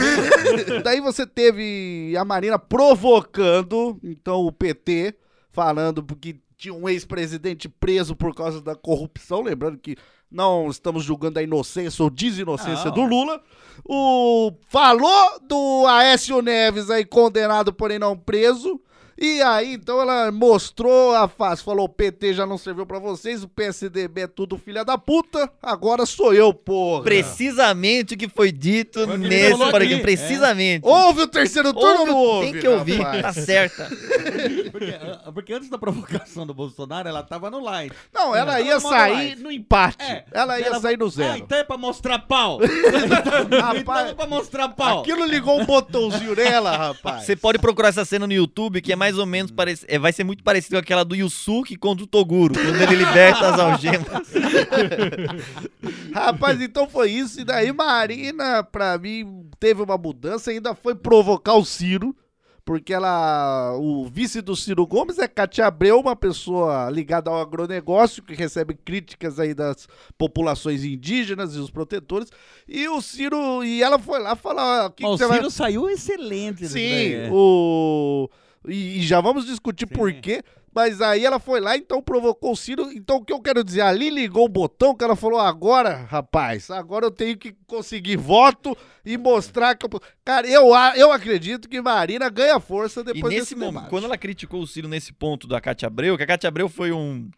Daí 0.83 1.01
você 1.01 1.27
teve 1.27 2.15
a 2.17 2.23
Marina 2.23 2.57
provocando, 2.57 3.99
então, 4.01 4.45
o 4.45 4.53
PT, 4.53 5.15
falando 5.51 6.01
que 6.15 6.39
tinha 6.57 6.73
um 6.73 6.87
ex-presidente 6.87 7.67
preso 7.67 8.15
por 8.15 8.33
causa 8.33 8.61
da 8.61 8.73
corrupção. 8.73 9.41
Lembrando 9.41 9.77
que 9.77 9.97
não 10.35 10.69
estamos 10.69 11.03
julgando 11.03 11.39
a 11.39 11.43
inocência 11.43 12.03
ou 12.03 12.09
desinocência 12.09 12.85
Não. 12.85 12.91
do 12.91 13.03
Lula. 13.03 13.41
O 13.83 14.51
falou 14.69 15.39
do 15.41 15.85
Aécio 15.87 16.41
Neves 16.41 16.89
aí 16.89 17.05
condenado, 17.05 17.73
porém 17.73 17.97
não 17.97 18.17
preso. 18.17 18.79
E 19.17 19.41
aí, 19.41 19.75
então 19.75 20.01
ela 20.01 20.29
mostrou 20.31 21.15
a 21.15 21.27
face, 21.27 21.63
falou: 21.63 21.85
o 21.85 21.89
PT 21.89 22.33
já 22.33 22.45
não 22.45 22.57
serviu 22.57 22.85
pra 22.85 22.99
vocês, 22.99 23.43
o 23.43 23.47
PSDB 23.47 24.21
é 24.21 24.27
tudo 24.27 24.57
filha 24.57 24.83
da 24.83 24.97
puta, 24.97 25.49
agora 25.63 26.05
sou 26.05 26.33
eu, 26.33 26.53
porra. 26.53 27.03
Precisamente 27.03 28.13
o 28.13 28.17
que 28.17 28.27
foi 28.27 28.51
dito 28.51 29.05
nesse 29.17 29.55
programa. 29.57 29.77
aqui, 29.77 29.99
Precisamente. 30.01 30.85
Ouve 30.85 31.21
o 31.21 31.27
terceiro 31.27 31.73
turno 31.73 31.99
Ouve, 32.01 32.11
ouve? 32.11 32.51
Tem 32.51 32.61
que 32.61 32.67
ouvir, 32.67 32.97
rapaz? 33.01 33.21
tá 33.21 33.33
certa. 33.33 33.89
Porque, 34.71 34.91
ah, 35.25 35.31
porque 35.33 35.53
antes 35.53 35.69
da 35.69 35.77
provocação 35.77 36.45
do 36.45 36.53
Bolsonaro, 36.53 37.07
ela 37.07 37.23
tava 37.23 37.49
no 37.49 37.59
light. 37.61 37.93
Não, 38.13 38.35
ela 38.35 38.59
ia 38.59 38.79
sair 38.79 39.13
light. 39.13 39.39
no 39.41 39.51
empate. 39.51 40.03
É, 40.03 40.25
ela 40.31 40.59
ia 40.59 40.79
sair 40.79 40.97
no 40.97 41.05
Ah, 41.05 41.09
zero. 41.09 41.37
então 41.37 41.57
é 41.57 41.63
pra 41.63 41.77
mostrar 41.77 42.19
pau. 42.19 42.59
então 42.61 43.59
Rapaz, 43.61 44.09
é 44.09 44.13
pra 44.13 44.27
mostrar 44.27 44.69
pau. 44.69 45.01
aquilo 45.01 45.25
ligou 45.25 45.59
um 45.61 45.65
botãozinho 45.65 46.35
nela, 46.35 46.75
rapaz. 46.75 47.23
Você 47.25 47.35
pode 47.35 47.59
procurar 47.59 47.89
essa 47.89 48.03
cena 48.03 48.27
no 48.27 48.33
YouTube, 48.33 48.81
que 48.81 48.91
é 48.91 48.95
mais 48.95 49.04
ou 49.17 49.25
menos 49.25 49.51
parecido. 49.51 49.99
vai 49.99 50.11
ser 50.11 50.23
muito 50.23 50.43
parecido 50.43 50.75
com 50.75 50.79
aquela 50.79 51.03
do 51.05 51.15
Yusuke 51.15 51.75
contra 51.75 52.03
o 52.03 52.07
Toguro, 52.07 52.53
quando 52.53 52.81
ele 52.81 52.95
liberta 52.95 53.49
as 53.53 53.59
algemas. 53.59 54.33
Rapaz, 56.13 56.61
então 56.61 56.87
foi 56.87 57.11
isso. 57.11 57.41
E 57.41 57.43
daí 57.43 57.71
Marina, 57.71 58.63
pra 58.63 58.97
mim, 58.97 59.49
teve 59.59 59.81
uma 59.81 59.97
mudança. 59.97 60.51
Ainda 60.51 60.73
foi 60.75 60.95
provocar 60.95 61.53
o 61.55 61.65
Ciro. 61.65 62.15
Porque 62.63 62.91
ela. 62.91 63.77
O 63.77 64.07
vice 64.07 64.41
do 64.41 64.55
Ciro 64.55 64.87
Gomes 64.87 65.19
é 65.19 65.27
Cátia 65.27 65.67
Abreu, 65.67 65.99
uma 65.99 66.15
pessoa 66.15 66.89
ligada 66.89 67.29
ao 67.29 67.39
agronegócio, 67.39 68.23
que 68.23 68.33
recebe 68.33 68.73
críticas 68.73 69.39
aí 69.39 69.53
das 69.53 69.87
populações 70.17 70.83
indígenas 70.83 71.55
e 71.55 71.59
os 71.59 71.69
protetores. 71.69 72.27
E 72.67 72.87
o 72.89 72.99
Ciro. 73.03 73.63
E 73.63 73.83
ela 73.83 73.99
foi 73.99 74.19
lá 74.19 74.35
falar. 74.35 74.87
"O 74.87 74.89
que, 74.89 75.05
o 75.05 75.09
você 75.15 75.27
vai 75.27 75.37
Ciro 75.37 75.51
saiu 75.51 75.87
excelente. 75.87 76.61
disso 76.61 76.73
Sim, 76.73 76.89
daí, 76.89 77.13
é. 77.13 77.29
o. 77.31 78.27
E, 78.67 78.99
e 78.99 79.01
já 79.03 79.21
vamos 79.21 79.45
discutir 79.45 79.85
por 79.87 80.11
quê. 80.13 80.41
Mas 80.73 80.99
aí 81.01 81.23
ela 81.25 81.39
foi 81.39 81.61
lá, 81.61 81.77
então 81.77 82.01
provocou 82.01 82.51
o 82.51 82.55
Ciro. 82.55 82.91
Então 82.91 83.15
o 83.17 83.23
que 83.23 83.31
eu 83.31 83.39
quero 83.39 83.63
dizer? 83.63 83.79
Ali 83.79 84.09
ligou 84.09 84.43
o 84.43 84.49
botão 84.49 84.93
que 84.93 85.05
ela 85.05 85.15
falou: 85.15 85.39
agora, 85.39 85.95
rapaz, 86.09 86.69
agora 86.69 87.05
eu 87.05 87.11
tenho 87.11 87.37
que 87.37 87.55
conseguir 87.65 88.17
voto 88.17 88.75
e 89.05 89.17
mostrar 89.17 89.75
que 89.75 89.85
eu. 89.85 89.89
Cara, 90.25 90.45
eu, 90.47 90.73
eu 90.97 91.13
acredito 91.13 91.69
que 91.69 91.81
Marina 91.81 92.29
ganha 92.29 92.59
força 92.59 92.99
E 92.99 93.03
depois 93.05 93.33
nesse 93.33 93.39
desse 93.39 93.55
momento, 93.55 93.73
debate. 93.75 93.89
quando 93.89 94.03
ela 94.03 94.17
criticou 94.17 94.61
o 94.61 94.67
Ciro 94.67 94.89
nesse 94.89 95.13
ponto 95.13 95.47
da 95.47 95.61
Cátia 95.61 95.87
Abreu, 95.87 96.17
que 96.17 96.23
a 96.23 96.27
Cátia 96.27 96.49
Abreu 96.49 96.67
foi 96.67 96.91
um. 96.91 97.29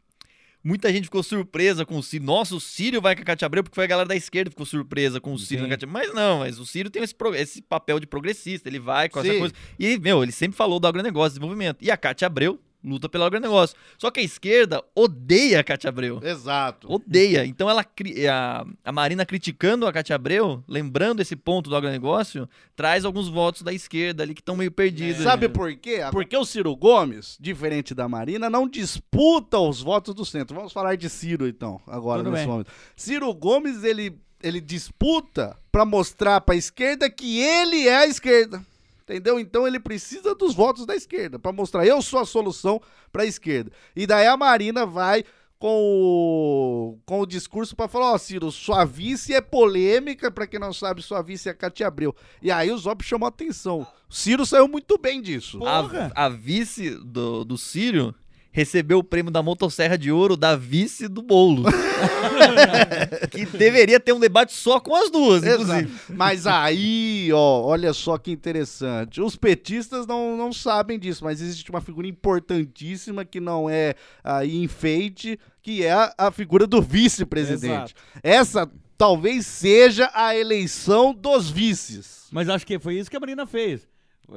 Muita 0.67 0.91
gente 0.91 1.05
ficou 1.05 1.23
surpresa 1.23 1.85
com 1.85 1.97
o 1.97 2.03
Ciro. 2.03 2.25
Nossa, 2.25 2.53
o 2.53 2.59
Ciro 2.59 2.99
vai 2.99 3.15
com 3.15 3.21
a 3.21 3.25
Cátia 3.25 3.45
Abreu, 3.45 3.63
porque 3.63 3.73
foi 3.73 3.85
a 3.85 3.87
galera 3.87 4.09
da 4.09 4.17
esquerda 4.17 4.49
que 4.49 4.53
ficou 4.53 4.65
surpresa 4.65 5.21
com 5.21 5.31
o 5.31 5.39
Ciro 5.39 5.61
na 5.61 5.69
Cátia 5.69 5.87
Mas 5.87 6.13
não, 6.13 6.39
mas 6.39 6.59
o 6.59 6.65
Ciro 6.65 6.89
tem 6.89 7.01
esse, 7.01 7.15
esse 7.35 7.61
papel 7.61 8.01
de 8.01 8.05
progressista, 8.05 8.67
ele 8.67 8.77
vai 8.77 9.07
com 9.07 9.21
essa 9.21 9.31
Sim. 9.31 9.39
coisa. 9.39 9.53
E, 9.79 9.97
meu, 9.97 10.21
ele 10.21 10.33
sempre 10.33 10.57
falou 10.57 10.77
do 10.77 10.85
agronegócio, 10.85 11.29
desenvolvimento. 11.29 11.77
E 11.81 11.89
a 11.89 11.95
Cátia 11.95 12.25
Abreu 12.25 12.59
luta 12.87 13.09
pelo 13.09 13.23
agronegócio. 13.25 13.75
Só 13.97 14.09
que 14.09 14.19
a 14.19 14.23
esquerda 14.23 14.83
odeia 14.95 15.59
a 15.59 15.63
Cátia 15.63 15.89
Abreu. 15.89 16.19
Exato. 16.23 16.91
Odeia. 16.91 17.45
Então 17.45 17.69
ela 17.69 17.83
cri- 17.83 18.27
a, 18.27 18.65
a 18.83 18.91
Marina 18.91 19.25
criticando 19.25 19.85
a 19.85 19.91
Cátia 19.93 20.15
Abreu, 20.15 20.63
lembrando 20.67 21.21
esse 21.21 21.35
ponto 21.35 21.69
do 21.69 21.75
agronegócio, 21.75 22.47
traz 22.75 23.05
alguns 23.05 23.27
votos 23.27 23.61
da 23.61 23.73
esquerda 23.73 24.23
ali 24.23 24.33
que 24.33 24.41
estão 24.41 24.55
meio 24.55 24.71
perdidos. 24.71 25.23
Sabe 25.23 25.49
por 25.49 25.75
quê? 25.75 25.99
Porque 26.11 26.35
o 26.37 26.45
Ciro 26.45 26.75
Gomes, 26.75 27.37
diferente 27.39 27.93
da 27.93 28.07
Marina, 28.07 28.49
não 28.49 28.67
disputa 28.67 29.59
os 29.59 29.81
votos 29.81 30.13
do 30.15 30.25
centro. 30.25 30.55
Vamos 30.55 30.71
falar 30.73 30.95
de 30.95 31.09
Ciro, 31.09 31.47
então, 31.47 31.79
agora 31.87 32.19
Tudo 32.23 32.31
nesse 32.31 32.43
bem. 32.43 32.51
momento. 32.51 32.71
Ciro 32.95 33.33
Gomes, 33.33 33.83
ele, 33.83 34.17
ele 34.41 34.61
disputa 34.61 35.57
pra 35.71 35.85
mostrar 35.85 36.41
pra 36.41 36.55
esquerda 36.55 37.09
que 37.09 37.39
ele 37.41 37.87
é 37.87 37.97
a 37.97 38.07
esquerda. 38.07 38.61
Entendeu? 39.07 39.39
Então 39.39 39.65
ele 39.65 39.79
precisa 39.79 40.35
dos 40.35 40.53
votos 40.53 40.85
da 40.85 40.93
esquerda 40.93 41.39
pra 41.39 41.53
mostrar 41.53 41.87
eu 41.87 42.01
sou 42.01 42.19
a 42.19 42.25
solução 42.25 42.81
pra 43.09 43.25
esquerda. 43.25 43.71
E 43.95 44.05
daí 44.05 44.27
a 44.27 44.35
Marina 44.35 44.85
vai 44.85 45.23
com 45.57 45.79
o, 45.81 46.99
com 47.05 47.21
o 47.21 47.25
discurso 47.25 47.73
pra 47.73 47.87
falar, 47.87 48.11
ó, 48.11 48.17
Ciro, 48.17 48.51
sua 48.51 48.83
vice 48.83 49.33
é 49.33 49.39
polêmica, 49.39 50.29
pra 50.29 50.45
quem 50.45 50.59
não 50.59 50.73
sabe, 50.73 51.01
sua 51.01 51.21
vice 51.21 51.47
é 51.47 51.51
a 51.53 51.55
Cátia 51.55 51.87
Abreu. 51.87 52.13
E 52.41 52.51
aí 52.51 52.69
o 52.69 52.77
Zop 52.77 53.01
chamou 53.01 53.27
atenção. 53.27 53.87
O 54.09 54.13
Ciro 54.13 54.45
saiu 54.45 54.67
muito 54.67 54.97
bem 54.97 55.21
disso. 55.21 55.57
A, 56.13 56.25
a 56.25 56.29
vice 56.29 56.91
do, 56.91 57.45
do 57.45 57.57
Sírio 57.57 58.13
recebeu 58.57 58.97
o 58.97 59.03
prêmio 59.03 59.31
da 59.31 59.43
motosserra 59.43 59.95
de 59.95 60.11
ouro 60.11 60.35
da 60.35 60.55
vice 60.55 61.07
do 61.07 61.21
bolo. 61.21 61.65
que 63.29 63.45
deveria 63.45 63.99
ter 63.99 64.13
um 64.13 64.19
debate 64.19 64.51
só 64.51 64.79
com 64.79 64.95
as 64.95 65.11
duas, 65.11 65.43
inclusive. 65.43 65.81
Exato. 65.81 66.13
Mas 66.15 66.47
aí, 66.47 67.29
ó, 67.31 67.61
olha 67.61 67.93
só 67.93 68.17
que 68.17 68.31
interessante. 68.31 69.21
Os 69.21 69.35
petistas 69.35 70.07
não, 70.07 70.35
não 70.35 70.51
sabem 70.51 70.97
disso, 70.97 71.23
mas 71.23 71.39
existe 71.39 71.69
uma 71.69 71.81
figura 71.81 72.07
importantíssima 72.07 73.23
que 73.23 73.39
não 73.39 73.69
é 73.69 73.93
aí 74.23 74.57
enfeite, 74.57 75.39
que 75.61 75.83
é 75.83 75.93
a, 75.93 76.11
a 76.17 76.31
figura 76.31 76.65
do 76.65 76.81
vice-presidente. 76.81 77.93
Essa 78.23 78.67
talvez 78.97 79.45
seja 79.45 80.09
a 80.15 80.35
eleição 80.35 81.13
dos 81.13 81.47
vices. 81.47 82.25
Mas 82.31 82.49
acho 82.49 82.65
que 82.65 82.79
foi 82.79 82.95
isso 82.95 83.11
que 83.11 83.17
a 83.17 83.19
Marina 83.19 83.45
fez. 83.45 83.87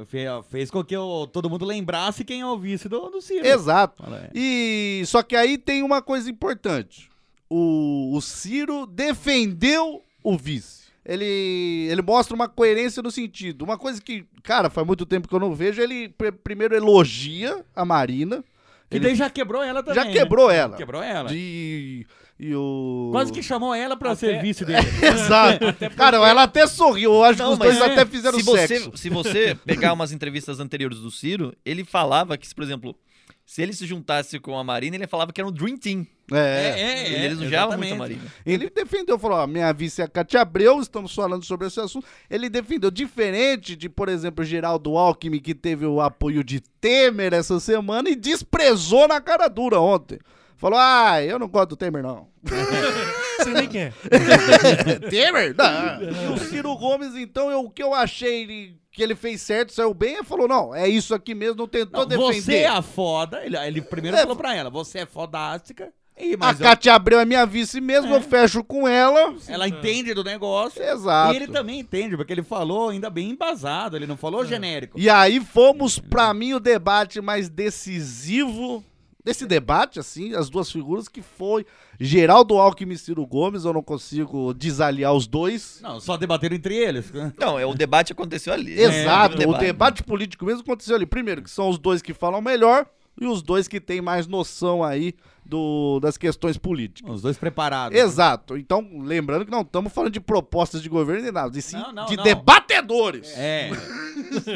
Fe- 0.05 0.25
Fez 0.49 0.71
com 0.71 0.83
que 0.83 0.95
o- 0.95 1.27
todo 1.27 1.49
mundo 1.49 1.65
lembrasse 1.65 2.23
quem 2.23 2.41
é 2.41 2.45
o 2.45 2.57
vice 2.57 2.87
do, 2.87 3.09
do 3.09 3.21
Ciro. 3.21 3.45
Exato. 3.45 4.03
E 4.33 5.03
só 5.05 5.21
que 5.21 5.35
aí 5.35 5.57
tem 5.57 5.83
uma 5.83 6.01
coisa 6.01 6.29
importante. 6.29 7.09
O, 7.49 8.15
o 8.15 8.21
Ciro 8.21 8.85
defendeu 8.85 10.01
o 10.23 10.37
vice. 10.37 10.81
Ele, 11.03 11.87
ele 11.89 12.01
mostra 12.01 12.35
uma 12.35 12.47
coerência 12.47 13.01
no 13.01 13.11
sentido. 13.11 13.63
Uma 13.63 13.77
coisa 13.77 13.99
que, 14.01 14.25
cara, 14.43 14.69
faz 14.69 14.85
muito 14.85 15.05
tempo 15.05 15.27
que 15.27 15.33
eu 15.35 15.39
não 15.39 15.53
vejo. 15.53 15.81
Ele 15.81 16.09
pr- 16.09 16.31
primeiro 16.43 16.75
elogia 16.75 17.65
a 17.75 17.83
Marina. 17.83 18.43
Que 18.89 18.97
Ele 18.97 19.05
daí 19.07 19.15
já 19.15 19.29
quebrou 19.29 19.63
ela 19.63 19.81
também. 19.81 19.95
já 20.03 20.05
né? 20.05 20.13
quebrou 20.13 20.49
ela. 20.51 20.77
Quebrou 20.77 21.01
ela. 21.01 21.29
De, 21.29 22.05
e 22.43 22.55
o... 22.55 23.09
Quase 23.11 23.31
que 23.31 23.43
chamou 23.43 23.71
ela 23.71 23.95
pra 23.95 24.15
ser 24.15 24.41
vice 24.41 24.65
dele. 24.65 24.79
Exato. 24.99 25.63
Cara, 25.95 26.17
ela 26.27 26.41
até 26.41 26.65
sorriu. 26.65 27.13
Eu 27.13 27.23
acho 27.23 27.37
que 27.37 27.43
Não, 27.43 27.51
os 27.51 27.59
dois 27.59 27.77
mas 27.77 27.91
até 27.91 28.03
fizeram 28.03 28.39
se 28.39 28.43
você, 28.43 28.67
sexo. 28.67 28.97
Se 28.97 29.09
você 29.09 29.55
pegar 29.63 29.93
umas 29.93 30.11
entrevistas 30.11 30.59
anteriores 30.59 30.97
do 30.97 31.11
Ciro, 31.11 31.53
ele 31.63 31.83
falava 31.83 32.35
que, 32.39 32.55
por 32.55 32.63
exemplo, 32.63 32.95
se 33.45 33.61
ele 33.61 33.73
se 33.73 33.85
juntasse 33.85 34.39
com 34.39 34.57
a 34.57 34.63
Marina, 34.63 34.95
ele 34.95 35.05
falava 35.05 35.31
que 35.31 35.39
era 35.39 35.47
um 35.47 35.51
Dream 35.51 35.77
Team. 35.77 36.07
É, 36.31 37.13
ele 37.13 37.25
elogiava 37.27 37.77
muito 37.77 37.93
a 37.93 37.97
Marina. 37.97 38.21
Ele 38.43 38.71
defendeu, 38.71 39.19
falou: 39.19 39.37
ó, 39.37 39.45
minha 39.45 39.71
vice 39.71 40.01
é 40.01 40.05
a 40.05 40.07
Cátia 40.07 40.41
Abreu, 40.41 40.81
estamos 40.81 41.13
falando 41.13 41.45
sobre 41.45 41.67
esse 41.67 41.79
assunto. 41.79 42.07
Ele 42.27 42.49
defendeu, 42.49 42.89
diferente 42.89 43.75
de, 43.75 43.87
por 43.87 44.09
exemplo, 44.09 44.43
Geraldo 44.43 44.97
Alckmin, 44.97 45.39
que 45.39 45.53
teve 45.53 45.85
o 45.85 46.01
apoio 46.01 46.43
de 46.43 46.59
Temer 46.59 47.35
essa 47.35 47.59
semana 47.59 48.09
e 48.09 48.15
desprezou 48.15 49.07
na 49.07 49.21
cara 49.21 49.47
dura 49.47 49.79
ontem. 49.79 50.17
Falou: 50.61 50.79
ah, 50.79 51.21
eu 51.23 51.37
não 51.39 51.47
gosto 51.49 51.69
do 51.69 51.75
Temer, 51.75 52.01
não. 52.03 52.27
Você 53.39 53.49
nem 53.49 53.67
quer. 53.67 53.91
Temer? 55.09 55.55
Não. 55.57 56.03
E 56.03 56.33
o 56.33 56.37
Ciro 56.37 56.75
Gomes, 56.77 57.15
então, 57.15 57.49
eu- 57.49 57.61
o 57.65 57.69
que 57.69 57.81
eu 57.81 57.93
achei 57.93 58.43
ele- 58.43 58.77
que 58.91 59.01
ele 59.01 59.15
fez 59.15 59.41
certo, 59.41 59.73
saiu 59.73 59.93
bem, 59.93 60.15
ele 60.15 60.23
falou: 60.23 60.47
não, 60.47 60.73
é 60.75 60.87
isso 60.87 61.15
aqui 61.15 61.33
mesmo, 61.33 61.55
não 61.55 61.67
tentou 61.67 62.01
Não, 62.01 62.07
defender. 62.07 62.41
você 62.41 62.55
é 62.57 62.67
a 62.67 62.81
foda. 62.81 63.43
Ele, 63.43 63.57
ele 63.57 63.81
primeiro 63.81 64.15
É, 64.15 64.21
falou 64.21 64.35
pra 64.35 64.55
ela: 64.55 64.69
você 64.69 64.99
é 64.99 65.05
fodástica. 65.05 65.91
A 66.39 66.51
eu- 66.51 66.57
Cátia 66.59 66.93
Abreu 66.93 67.19
é 67.19 67.25
minha 67.25 67.45
vice 67.47 67.81
mesmo, 67.81 68.13
eu 68.13 68.21
fecho 68.21 68.63
com 68.63 68.87
ela. 68.87 69.33
Ela 69.47 69.67
entende 69.67 70.13
do 70.13 70.23
negócio. 70.23 70.83
Exato. 70.83 71.33
E 71.33 71.37
ele 71.37 71.47
também 71.47 71.79
entende, 71.79 72.15
porque 72.15 72.31
ele 72.31 72.43
falou 72.43 72.89
ainda 72.89 73.09
bem 73.09 73.31
embasado, 73.31 73.95
ele 73.95 74.05
não 74.05 74.15
falou 74.17 74.45
genérico. 74.45 74.99
E 74.99 75.09
aí 75.09 75.39
fomos, 75.39 75.97
pra 75.97 76.31
mim, 76.31 76.53
o 76.53 76.59
debate 76.59 77.19
mais 77.21 77.49
decisivo 77.49 78.83
desse 79.23 79.45
debate, 79.45 79.99
assim, 79.99 80.33
as 80.33 80.49
duas 80.49 80.71
figuras, 80.71 81.07
que 81.07 81.21
foi 81.21 81.65
Geraldo 81.99 82.57
Alckmin 82.57 82.93
e 82.93 82.97
Ciro 82.97 83.25
Gomes, 83.25 83.65
eu 83.65 83.73
não 83.73 83.83
consigo 83.83 84.53
desaliar 84.53 85.13
os 85.13 85.27
dois. 85.27 85.79
Não, 85.81 85.99
só 85.99 86.17
debateram 86.17 86.55
entre 86.55 86.75
eles. 86.75 87.11
né? 87.11 87.31
Não, 87.37 87.57
é, 87.59 87.65
o 87.65 87.73
debate 87.73 88.11
aconteceu 88.11 88.53
ali. 88.53 88.79
Exato, 88.79 89.41
É, 89.41 89.47
o 89.47 89.57
debate 89.57 90.03
político 90.03 90.45
mesmo 90.45 90.61
aconteceu 90.61 90.95
ali. 90.95 91.05
Primeiro, 91.05 91.41
que 91.41 91.49
são 91.49 91.69
os 91.69 91.77
dois 91.77 92.01
que 92.01 92.13
falam 92.13 92.41
melhor 92.41 92.85
e 93.19 93.25
os 93.27 93.41
dois 93.41 93.67
que 93.67 93.79
têm 93.79 94.01
mais 94.01 94.25
noção 94.27 94.83
aí 94.83 95.13
do, 95.45 95.99
das 95.99 96.17
questões 96.17 96.57
políticas. 96.57 97.15
Os 97.15 97.21
dois 97.21 97.37
preparados. 97.37 97.97
Exato. 97.97 98.57
Então, 98.57 98.87
lembrando 99.01 99.43
que 99.45 99.51
não 99.51 99.61
estamos 99.61 99.91
falando 99.91 100.11
de 100.13 100.19
propostas 100.21 100.81
de 100.81 100.87
governo 100.89 101.23
nem 101.23 101.31
nada, 101.31 101.57
e 101.57 101.61
sim 101.61 101.75
Não, 101.77 101.91
não, 101.91 102.05
de 102.05 102.15
não. 102.17 102.23
debatedores. 102.23 103.31
É. 103.35 103.69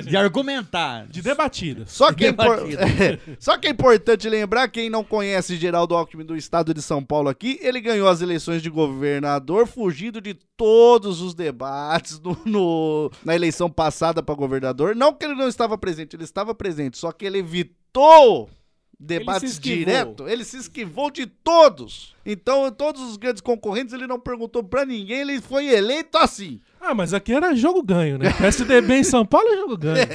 De 0.05 0.15
argumentar. 0.15 1.07
De 1.07 1.21
debatidas. 1.21 1.91
Só 1.91 2.11
que, 2.13 2.25
é 2.25 2.29
impor- 2.29 2.65
Debatido. 2.67 2.81
é, 3.03 3.19
Só 3.39 3.57
que 3.57 3.67
é 3.67 3.71
importante 3.71 4.29
lembrar, 4.29 4.67
quem 4.69 4.89
não 4.89 5.03
conhece 5.03 5.57
Geraldo 5.57 5.95
Alckmin 5.95 6.23
do 6.25 6.35
estado 6.35 6.73
de 6.73 6.81
São 6.81 7.03
Paulo 7.03 7.29
aqui, 7.29 7.59
ele 7.61 7.81
ganhou 7.81 8.07
as 8.07 8.21
eleições 8.21 8.61
de 8.61 8.69
governador 8.69 9.67
fugindo 9.67 10.21
de 10.21 10.33
todos 10.55 11.21
os 11.21 11.33
debates 11.33 12.19
no, 12.19 12.37
no- 12.45 13.11
na 13.23 13.35
eleição 13.35 13.69
passada 13.69 14.21
para 14.23 14.35
governador. 14.35 14.95
Não 14.95 15.13
que 15.13 15.25
ele 15.25 15.35
não 15.35 15.47
estava 15.47 15.77
presente, 15.77 16.15
ele 16.15 16.23
estava 16.23 16.53
presente, 16.55 16.97
só 16.97 17.11
que 17.11 17.25
ele 17.25 17.39
evitou 17.39 18.49
debates 18.99 19.53
esquivou. 19.53 19.77
direto, 19.77 20.27
ele 20.27 20.43
se 20.43 20.57
esquivou 20.57 21.11
de 21.11 21.25
todos. 21.25 22.15
Então, 22.25 22.71
todos 22.71 23.01
os 23.01 23.17
grandes 23.17 23.41
concorrentes, 23.41 23.93
ele 23.93 24.07
não 24.07 24.19
perguntou 24.19 24.63
pra 24.63 24.85
ninguém, 24.85 25.21
ele 25.21 25.41
foi 25.41 25.67
eleito 25.67 26.17
assim. 26.17 26.59
Ah, 26.87 26.93
mas 26.93 27.13
aqui 27.13 27.33
era 27.33 27.55
jogo 27.55 27.81
ganho, 27.81 28.17
né? 28.17 28.31
PSDB 28.33 28.95
em 28.95 29.03
São 29.03 29.25
Paulo 29.25 29.47
é 29.49 29.55
jogo 29.57 29.77
ganho. 29.77 30.07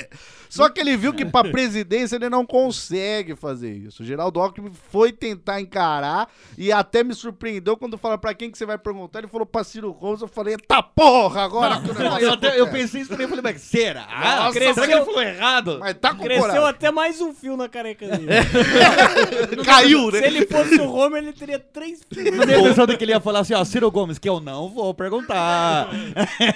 Só 0.48 0.68
que 0.68 0.80
ele 0.80 0.96
viu 0.96 1.12
que 1.12 1.24
pra 1.24 1.44
presidência 1.44 2.16
ele 2.16 2.28
não 2.28 2.44
consegue 2.44 3.36
fazer 3.36 3.72
isso. 3.72 4.02
O 4.02 4.06
Geraldo 4.06 4.40
Alckmin 4.40 4.72
foi 4.90 5.12
tentar 5.12 5.60
encarar 5.60 6.28
e 6.58 6.72
até 6.72 7.04
me 7.04 7.14
surpreendeu 7.14 7.76
quando 7.76 7.96
fala 7.96 8.18
pra 8.18 8.34
quem 8.34 8.50
que 8.50 8.58
você 8.58 8.66
vai 8.66 8.76
perguntar. 8.76 9.20
Ele 9.20 9.28
falou 9.28 9.46
pra 9.46 9.62
Ciro 9.62 9.92
Gomes. 9.94 10.20
Eu 10.20 10.26
falei, 10.26 10.56
tá 10.56 10.82
porra, 10.82 11.42
agora 11.44 11.80
que 11.80 11.90
o 11.90 11.94
Não, 11.94 12.02
negócio 12.02 12.24
eu, 12.26 12.32
até- 12.32 12.48
eu 12.58 12.64
acontece." 12.64 12.82
pensei 12.82 13.00
isso 13.02 13.10
também, 13.10 13.24
eu 13.26 13.28
falei, 13.28 13.42
mas 13.44 13.60
será? 13.62 14.00
Nossa, 14.08 14.18
será 14.18 14.66
que 14.66 14.74
cresceu- 14.74 14.96
ele 14.96 15.04
falou 15.04 15.22
errado? 15.22 15.76
Mas 15.78 15.94
tá 15.94 16.14
com 16.14 16.24
Cresceu 16.24 16.42
coragem. 16.48 16.68
até 16.68 16.90
mais 16.90 17.20
um 17.20 17.32
fio 17.32 17.56
na 17.56 17.68
careca 17.68 18.08
dele. 18.08 18.26
Caiu, 19.64 20.10
né? 20.10 20.18
Se 20.18 20.24
ele 20.24 20.46
fosse 20.46 20.80
o 20.80 20.92
Homer, 20.92 21.22
ele 21.22 21.32
teria 21.32 21.60
três 21.60 22.00
fios. 22.12 22.26
A 22.40 22.44
impressão 22.58 22.86
de 22.86 22.96
que 22.96 23.04
ele 23.04 23.12
ia 23.12 23.20
falar 23.20 23.40
assim, 23.40 23.54
ó, 23.54 23.64
Ciro 23.64 23.88
Gomes, 23.88 24.18
que 24.18 24.28
eu 24.28 24.40
não 24.40 24.68
vou 24.68 24.92
perguntar. 24.94 25.88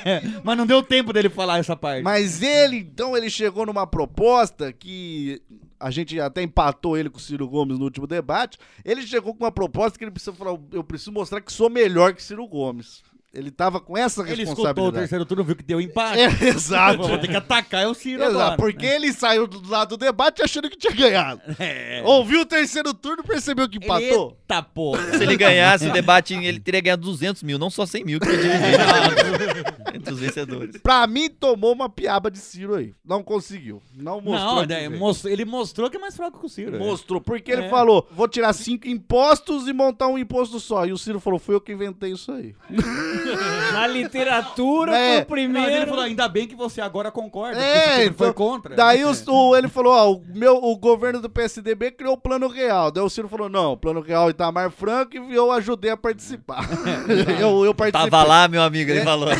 Mas 0.42 0.57
não 0.57 0.66
deu 0.66 0.82
tempo 0.82 1.12
dele 1.12 1.28
falar 1.28 1.59
essa 1.59 1.76
parte. 1.76 2.02
Mas 2.02 2.42
ele, 2.42 2.78
então, 2.78 3.16
ele 3.16 3.30
chegou 3.30 3.64
numa 3.66 3.86
proposta 3.86 4.72
que 4.72 5.40
a 5.78 5.90
gente 5.90 6.18
até 6.18 6.42
empatou 6.42 6.96
ele 6.96 7.11
com 7.11 7.18
o 7.18 7.20
Ciro 7.20 7.46
Gomes 7.46 7.78
no 7.78 7.84
último 7.84 8.07
debate. 8.07 8.59
Ele 8.84 9.07
chegou 9.07 9.34
com 9.34 9.44
uma 9.44 9.52
proposta 9.52 9.98
que 9.98 10.05
ele 10.05 10.11
precisa 10.11 10.32
falar: 10.32 10.59
eu 10.72 10.82
preciso 10.82 11.12
mostrar 11.12 11.40
que 11.40 11.52
sou 11.52 11.68
melhor 11.68 12.14
que 12.14 12.22
Ciro 12.22 12.46
Gomes. 12.46 13.02
Ele 13.35 13.51
tava 13.51 13.80
com 13.80 13.97
essa 13.99 14.20
Ele 14.22 14.43
escutou 14.43 14.64
o 14.64 14.66
responsabilidade. 14.68 14.97
terceiro 14.99 15.24
turno, 15.26 15.43
viu 15.45 15.57
que 15.57 15.62
deu 15.64 15.80
empate. 15.80 16.20
É, 16.20 16.49
exato. 16.49 16.99
Vou 17.07 17.18
ter 17.18 17.28
que 17.28 17.37
atacar 17.37 17.87
o 17.89 17.95
Ciro 17.95 18.22
Exato, 18.22 18.39
agora. 18.39 18.57
porque 18.57 18.87
ele 18.87 19.12
saiu 19.12 19.47
do 19.47 19.68
lado 19.68 19.91
do 19.91 19.97
debate 19.97 20.43
achando 20.43 20.70
que 20.70 20.76
tinha 20.76 20.93
ganhado. 20.95 21.41
É. 21.59 22.01
Ouviu 22.05 22.43
o 22.43 22.47
terceiro 22.47 22.95
turno 22.95 23.22
e 23.24 23.26
percebeu 23.26 23.68
que 23.68 23.78
empatou. 23.78 24.37
Eita 24.41 24.62
porra. 24.62 25.03
Se 25.18 25.22
ele 25.24 25.37
ganhasse 25.37 25.87
o 25.89 25.93
debate, 25.93 26.35
ele 26.35 26.61
teria 26.61 26.80
ganhado 26.80 27.03
200 27.03 27.43
mil, 27.43 27.59
não 27.59 27.70
só 27.70 27.85
100 27.85 28.05
mil 28.05 28.20
que 28.20 28.26
foi 28.26 28.37
dividido 28.37 29.95
entre 29.95 30.12
os 30.14 30.20
vencedores. 30.20 30.76
Pra 30.80 31.07
mim, 31.07 31.28
tomou 31.28 31.72
uma 31.72 31.89
piaba 31.89 32.30
de 32.30 32.39
Ciro 32.39 32.74
aí. 32.74 32.93
Não 33.05 33.22
conseguiu. 33.22 33.82
Não 33.95 34.20
mostrou. 34.20 34.55
Não, 34.57 34.66
né, 34.66 34.89
veio. 34.89 34.99
mos- 34.99 35.24
ele 35.24 35.45
mostrou 35.45 35.91
que 35.91 35.97
é 35.97 36.01
mais 36.01 36.16
fraco 36.16 36.39
que 36.39 36.47
o 36.47 36.49
Ciro. 36.49 36.76
é. 36.76 36.78
Mostrou, 36.78 37.20
porque 37.20 37.51
ele 37.51 37.62
É. 37.64 37.68
falou: 37.68 38.07
vou 38.12 38.28
tirar 38.28 38.53
cinco 38.53 38.87
impostos 38.89 39.66
e 39.68 39.72
montar 39.72 40.07
um 40.09 40.18
imposto 40.18 40.61
só. 40.61 40.87
E 40.87 40.93
o 40.93 40.99
Ciro 40.99 41.18
falou: 41.20 41.39
fui 41.39 41.55
eu 41.55 41.61
que 41.61 41.72
inventei 41.72 42.12
isso 42.12 42.30
aí. 42.32 42.55
Na 43.72 43.86
literatura, 43.86 44.92
É. 44.96 44.96
o 44.96 45.08
Não, 45.08 45.16
ele 45.16 45.24
primeiro. 45.26 45.86
falou, 45.88 46.04
ainda 46.04 46.28
bem 46.28 46.46
que 46.46 46.54
você 46.54 46.80
agora 46.80 47.10
concorda, 47.10 47.58
É, 47.60 47.96
sempre 47.98 48.14
foi 48.18 48.28
então, 48.28 48.34
contra. 48.46 48.74
Daí 48.74 49.04
os- 49.04 49.26
o- 49.26 49.56
ele 49.56 49.68
falou: 49.68 49.92
ó, 49.92 50.12
o, 50.12 50.22
meu, 50.34 50.56
o 50.62 50.76
governo 50.76 51.20
do 51.20 51.28
PSDB 51.30 51.90
criou 51.92 52.14
o 52.14 52.18
plano 52.20 52.48
real. 52.48 52.90
Daí 52.90 53.02
o 53.04 53.08
Ciro 53.10 53.28
falou: 53.28 53.48
não, 53.48 53.72
o 53.72 53.76
plano 53.76 54.00
real 54.00 54.30
Itamar 54.30 54.70
Franco 54.70 55.16
e 55.16 55.34
eu 55.34 55.50
ajudei 55.52 55.90
a 55.90 55.96
participar. 55.96 56.64
eu, 57.40 57.64
eu 57.64 57.74
participei. 57.74 58.10
Tava 58.10 58.26
lá, 58.28 58.48
meu 58.48 58.62
amigo, 58.62 58.90
ele 58.90 59.02
falou. 59.02 59.28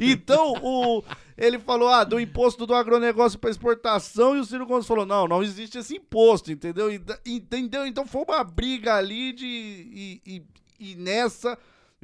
Então, 0.00 0.54
o, 0.62 1.02
ele 1.36 1.58
falou, 1.58 1.88
ah, 1.88 2.04
do 2.04 2.20
imposto 2.20 2.66
do 2.66 2.74
agronegócio 2.74 3.38
para 3.38 3.50
exportação, 3.50 4.36
e 4.36 4.40
o 4.40 4.44
Ciro 4.44 4.66
Gomes 4.66 4.86
falou, 4.86 5.06
não, 5.06 5.26
não 5.26 5.42
existe 5.42 5.78
esse 5.78 5.96
imposto, 5.96 6.50
entendeu? 6.52 6.88
Entendeu? 7.24 7.86
Então 7.86 8.06
foi 8.06 8.22
uma 8.26 8.44
briga 8.44 8.94
ali 8.96 9.32
de... 9.32 9.46
E, 9.46 10.20
e- 10.26 10.42
e 10.78 10.94
nessa, 10.94 11.56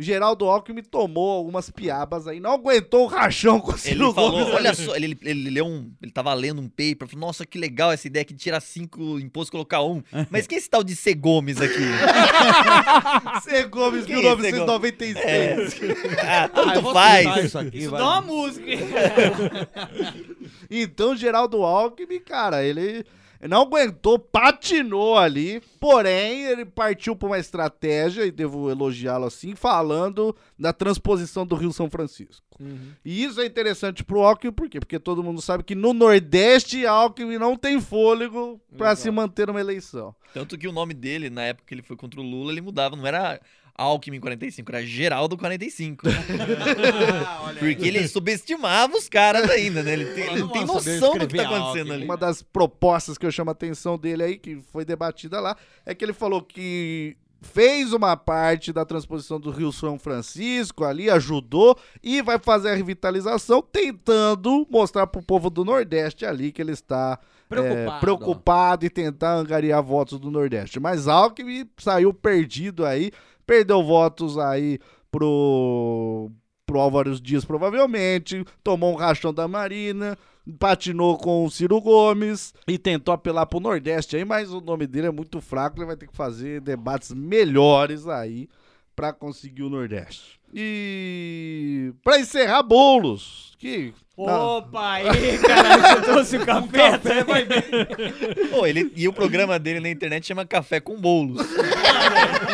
Geraldo 0.03 0.45
Alckmin 0.47 0.83
tomou 0.83 1.31
algumas 1.31 1.71
piabas 1.71 2.27
aí, 2.27 2.41
não 2.41 2.53
aguentou 2.53 3.05
o 3.05 3.07
rachão 3.07 3.61
com 3.61 3.73
o 3.73 3.79
Ciro 3.79 4.07
Ele 4.07 4.15
falou, 4.15 4.31
Gomes. 4.41 4.55
olha 4.55 4.75
só, 4.75 4.95
ele, 4.97 5.07
ele, 5.07 5.19
ele 5.23 5.51
leu 5.51 5.67
um. 5.67 5.91
Ele 6.03 6.11
tava 6.13 6.33
lendo 6.35 6.61
um 6.61 6.69
paper, 6.69 7.09
falou, 7.09 7.27
nossa, 7.27 7.47
que 7.47 7.59
legal 7.59 7.91
essa 7.93 8.07
ideia 8.07 8.25
que 8.25 8.35
tirar 8.35 8.61
cinco 8.61 9.19
impostos 9.19 9.49
e 9.49 9.53
colocar 9.53 9.83
um. 9.83 10.03
Mas 10.31 10.47
quem 10.47 10.57
é 10.57 10.59
esse 10.59 10.69
tal 10.69 10.83
de 10.85 10.95
C. 10.97 11.15
Gomes 11.15 11.61
aqui? 11.61 11.73
C. 13.45 13.65
Gomes, 13.65 14.05
Quem 14.05 14.17
é 14.17 14.19
esse 14.19 14.37
1996. 14.53 15.81
Ah, 16.21 16.43
Ah, 16.43 16.43
eu 16.45 16.49
tanto 16.51 16.83
vou 16.83 16.93
faz. 16.93 17.45
isso 17.45 17.59
aqui, 17.59 17.79
Isso 17.79 17.91
vai. 17.91 18.01
dá 18.01 18.07
uma 18.09 18.21
música. 18.23 18.67
Então, 20.71 21.15
Geraldo 21.15 21.63
Alckmin, 21.63 22.21
cara, 22.21 22.65
ele 22.65 23.05
não 23.49 23.63
aguentou, 23.63 24.19
patinou 24.19 25.19
ali, 25.19 25.61
porém, 25.81 26.45
ele 26.45 26.65
partiu 26.65 27.17
para 27.17 27.29
uma 27.29 27.39
estratégia, 27.39 28.25
e 28.25 28.31
devo 28.31 28.71
elogiá-lo 28.71 29.27
assim, 29.27 29.55
falando 29.55 30.35
da 30.59 30.73
transposição 30.73 31.45
do 31.45 31.57
Rio 31.57 31.73
São 31.73 31.91
Francisco. 31.91 32.45
E 33.05 33.25
isso 33.25 33.41
é 33.41 33.47
interessante 33.47 34.05
pro 34.05 34.23
Alckmin, 34.23 34.53
por 34.53 34.69
quê? 34.69 34.79
Porque 34.79 34.99
todo 34.99 35.23
mundo 35.23 35.43
sabe 35.43 35.65
que 35.65 35.75
no 35.75 35.93
Nordeste, 35.93 36.87
Alckmin 36.87 37.39
não 37.39 37.57
tem 37.57 37.81
fôlego 37.81 38.61
para 38.79 38.95
se 38.95 39.11
manter 39.11 39.49
numa 39.49 39.61
eleição. 39.61 40.15
Tanto 40.33 40.57
que 40.57 40.69
o 40.69 40.73
nome 40.73 40.95
dele, 40.95 41.29
na 41.29 41.43
época 41.43 41.67
que 41.67 41.75
ele 41.75 41.83
foi 41.83 41.97
contra 41.97 42.21
o 42.21 42.23
Lula, 42.23 42.53
ele 42.53 42.61
mudava, 42.61 42.95
não 42.95 43.07
era 43.07 43.41
Alckmin 43.75 44.21
45, 44.21 44.71
era 44.71 44.85
Geraldo 44.85 45.37
45. 45.37 46.07
Porque 47.59 47.89
ele 47.89 48.07
subestimava 48.07 48.97
os 48.97 49.09
caras 49.09 49.49
ainda, 49.51 49.83
né? 49.83 49.93
Ele 49.93 50.05
tem, 50.07 50.25
ele 50.25 50.49
tem 50.49 50.67
saber 50.67 50.99
noção 51.01 51.19
do 51.19 51.27
que 51.27 51.37
tá 51.37 51.43
acontecendo 51.43 51.79
Alckmin. 51.79 51.95
ali. 51.95 52.05
Uma 52.05 52.17
das 52.17 52.43
propostas 52.43 53.17
que 53.17 53.27
eu 53.27 53.33
chamo 53.33 53.51
a 53.51 53.53
atenção 53.53 53.99
dele 53.99 54.23
aí, 54.23 54.39
que 54.39 54.61
foi 54.73 54.85
debatida 54.85 55.41
lá, 55.41 55.57
é 55.87 55.95
que 55.95 56.05
ele 56.05 56.13
falou 56.13 56.43
que 56.43 57.17
fez 57.43 57.93
uma 57.93 58.17
parte 58.17 58.73
da 58.73 58.85
transposição 58.85 59.39
do 59.39 59.51
Rio 59.51 59.73
São 59.73 59.99
Francisco 59.99 60.85
ali, 60.85 61.11
ajudou 61.11 61.77
e 62.03 62.23
vai 62.23 62.39
fazer 62.39 62.71
a 62.71 62.75
revitalização, 62.75 63.61
tentando 63.61 64.67
mostrar 64.71 65.07
pro 65.09 65.23
povo 65.23 65.51
do 65.51 65.65
Nordeste 65.65 66.25
ali 66.25 66.53
que 66.53 66.63
ele 66.63 66.73
está 66.73 67.19
é, 67.21 67.55
Preocupado. 67.55 68.01
preocupado 68.01 68.87
e 68.87 68.91
tentar 68.91 69.35
angariar 69.35 69.83
votos 69.83 70.19
do 70.19 70.31
Nordeste. 70.31 70.81
Mas 70.81 71.07
Alckmin 71.07 71.69
saiu 71.77 72.15
perdido 72.15 72.87
aí, 72.87 73.11
perdeu 73.53 73.83
votos 73.83 74.39
aí 74.39 74.79
pro 75.11 76.31
pro 76.65 76.81
Álvares 76.81 77.21
Dias, 77.21 77.45
provavelmente, 77.45 78.47
tomou 78.65 78.95
um 78.95 78.97
rachão 78.97 79.35
da 79.35 79.47
Marina, 79.47 80.17
patinou 80.59 81.19
com 81.19 81.45
o 81.45 81.51
Ciro 81.51 81.79
Gomes 81.83 82.55
e 82.67 82.79
tentou 82.79 83.13
apelar 83.13 83.45
pro 83.45 83.61
Nordeste 83.61 84.17
aí, 84.17 84.25
mas 84.25 84.51
o 84.55 84.61
nome 84.61 84.87
dele 84.87 85.09
é 85.09 85.11
muito 85.11 85.39
fraco, 85.39 85.79
ele 85.79 85.87
vai 85.87 85.97
ter 85.97 86.07
que 86.07 86.17
fazer 86.17 86.63
debates 86.63 87.13
melhores 87.13 88.07
aí 88.09 88.49
pra 88.97 89.13
conseguir 89.13 89.65
o 89.65 89.69
Nordeste. 89.69 90.41
E 90.53 91.93
pra 92.05 92.19
encerrar, 92.19 92.63
bolos, 92.63 93.53
que 93.59 93.95
Opa, 94.15 94.93
aí, 94.93 95.39
caralho, 95.41 95.83
você 95.83 96.03
trouxe 96.03 96.37
o 96.37 96.45
café. 96.45 96.99
tá? 96.99 97.25
vai 97.25 97.45
bem. 97.47 97.63
Pô, 98.51 98.67
ele, 98.67 98.93
e 98.95 99.09
o 99.09 99.13
programa 99.13 99.59
dele 99.59 99.81
na 99.81 99.89
internet 99.89 100.27
chama 100.27 100.45
Café 100.45 100.81
com 100.81 101.01
Bolos. 101.01 101.41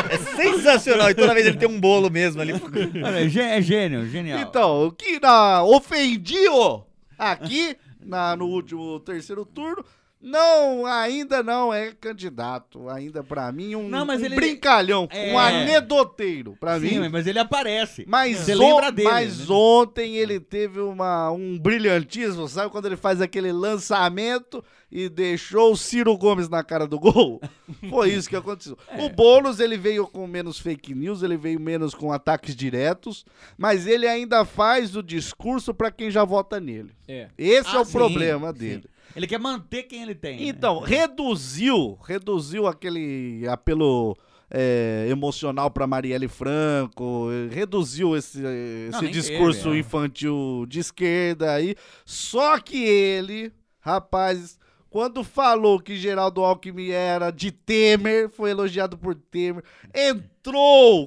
é 0.08 0.16
sensacional. 0.36 1.10
E 1.10 1.14
toda 1.14 1.34
vez 1.34 1.46
ele 1.46 1.56
tem 1.56 1.68
um 1.68 1.80
bolo 1.80 2.08
mesmo 2.10 2.40
ali. 2.40 2.52
É 2.52 3.56
é 3.56 3.60
gênio, 3.62 4.08
genial. 4.08 4.38
Então, 4.38 4.86
o 4.86 4.92
que 4.92 5.18
na, 5.18 5.64
ofendiu 5.64 6.84
aqui 7.18 7.76
na, 8.00 8.36
no 8.36 8.46
último 8.46 9.00
terceiro 9.00 9.44
turno 9.44 9.84
Não, 10.20 10.84
ainda 10.84 11.42
não 11.42 11.72
é 11.72 11.92
candidato. 11.92 12.88
Ainda 12.88 13.22
pra 13.22 13.50
mim 13.52 13.74
um, 13.76 13.88
Não, 13.88 14.04
mas 14.04 14.20
um 14.20 14.24
ele- 14.24 14.34
brincalhão, 14.36 15.06
É. 15.10 15.32
um 15.32 15.38
anedoteiro 15.38 16.56
pra 16.58 16.78
Sim, 16.80 17.00
mim. 17.00 17.08
mas 17.08 17.26
ele 17.26 17.38
aparece. 17.38 18.04
Mas, 18.06 18.38
Você 18.38 18.54
on- 18.54 18.58
lembra 18.58 18.90
dele, 18.90 19.08
mas 19.08 19.38
né? 19.48 19.54
ontem 19.54 20.16
ele 20.16 20.40
teve 20.40 20.80
uma, 20.80 21.30
um 21.30 21.58
brilhantismo, 21.58 22.48
sabe? 22.48 22.70
Quando 22.70 22.86
ele 22.86 22.96
faz 22.96 23.20
aquele 23.20 23.52
lançamento 23.52 24.62
e 24.90 25.08
deixou 25.08 25.72
o 25.72 25.76
Ciro 25.76 26.16
Gomes 26.16 26.48
na 26.48 26.64
cara 26.64 26.86
do 26.86 26.98
gol. 26.98 27.40
Foi 27.88 28.10
isso 28.10 28.28
que 28.28 28.36
aconteceu. 28.36 28.76
É. 28.88 29.04
O 29.04 29.10
Boulos, 29.10 29.60
ele 29.60 29.76
veio 29.76 30.06
com 30.06 30.26
menos 30.26 30.58
fake 30.58 30.94
news, 30.94 31.22
ele 31.22 31.36
veio 31.36 31.60
menos 31.60 31.94
com 31.94 32.12
ataques 32.12 32.56
diretos, 32.56 33.24
mas 33.56 33.86
ele 33.86 34.06
ainda 34.08 34.44
faz 34.44 34.96
o 34.96 35.02
discurso 35.02 35.72
pra 35.72 35.90
quem 35.90 36.10
já 36.10 36.24
vota 36.24 36.58
nele. 36.58 36.90
É. 37.06 37.28
Esse 37.38 37.68
é 37.68 37.78
Ah, 37.78 37.82
o 37.82 37.84
sim, 37.84 37.92
problema 37.92 38.52
sim. 38.52 38.82
Ele 39.18 39.26
quer 39.26 39.40
manter 39.40 39.82
quem 39.82 40.02
ele 40.02 40.14
tem. 40.14 40.36
né? 40.36 40.44
Então, 40.44 40.78
reduziu, 40.80 41.98
reduziu 42.06 42.68
aquele 42.68 43.44
apelo 43.48 44.16
é, 44.48 45.08
emocional 45.10 45.72
para 45.72 45.88
Marielle 45.88 46.28
Franco, 46.28 47.26
reduziu 47.50 48.16
esse, 48.16 48.38
Não, 48.38 48.50
esse 48.90 49.02
nem 49.02 49.10
discurso 49.10 49.64
teve, 49.64 49.76
é. 49.76 49.80
infantil 49.80 50.64
de 50.68 50.78
esquerda 50.78 51.52
aí. 51.52 51.74
Só 52.04 52.60
que 52.60 52.76
ele, 52.84 53.52
rapaz, 53.80 54.56
quando 54.88 55.24
falou 55.24 55.80
que 55.80 55.96
Geraldo 55.96 56.44
Alckmin 56.44 56.90
era 56.90 57.32
de 57.32 57.50
Temer, 57.50 58.30
foi 58.30 58.50
elogiado 58.50 58.96
por 58.96 59.16
Temer, 59.16 59.64
entrou 59.92 60.37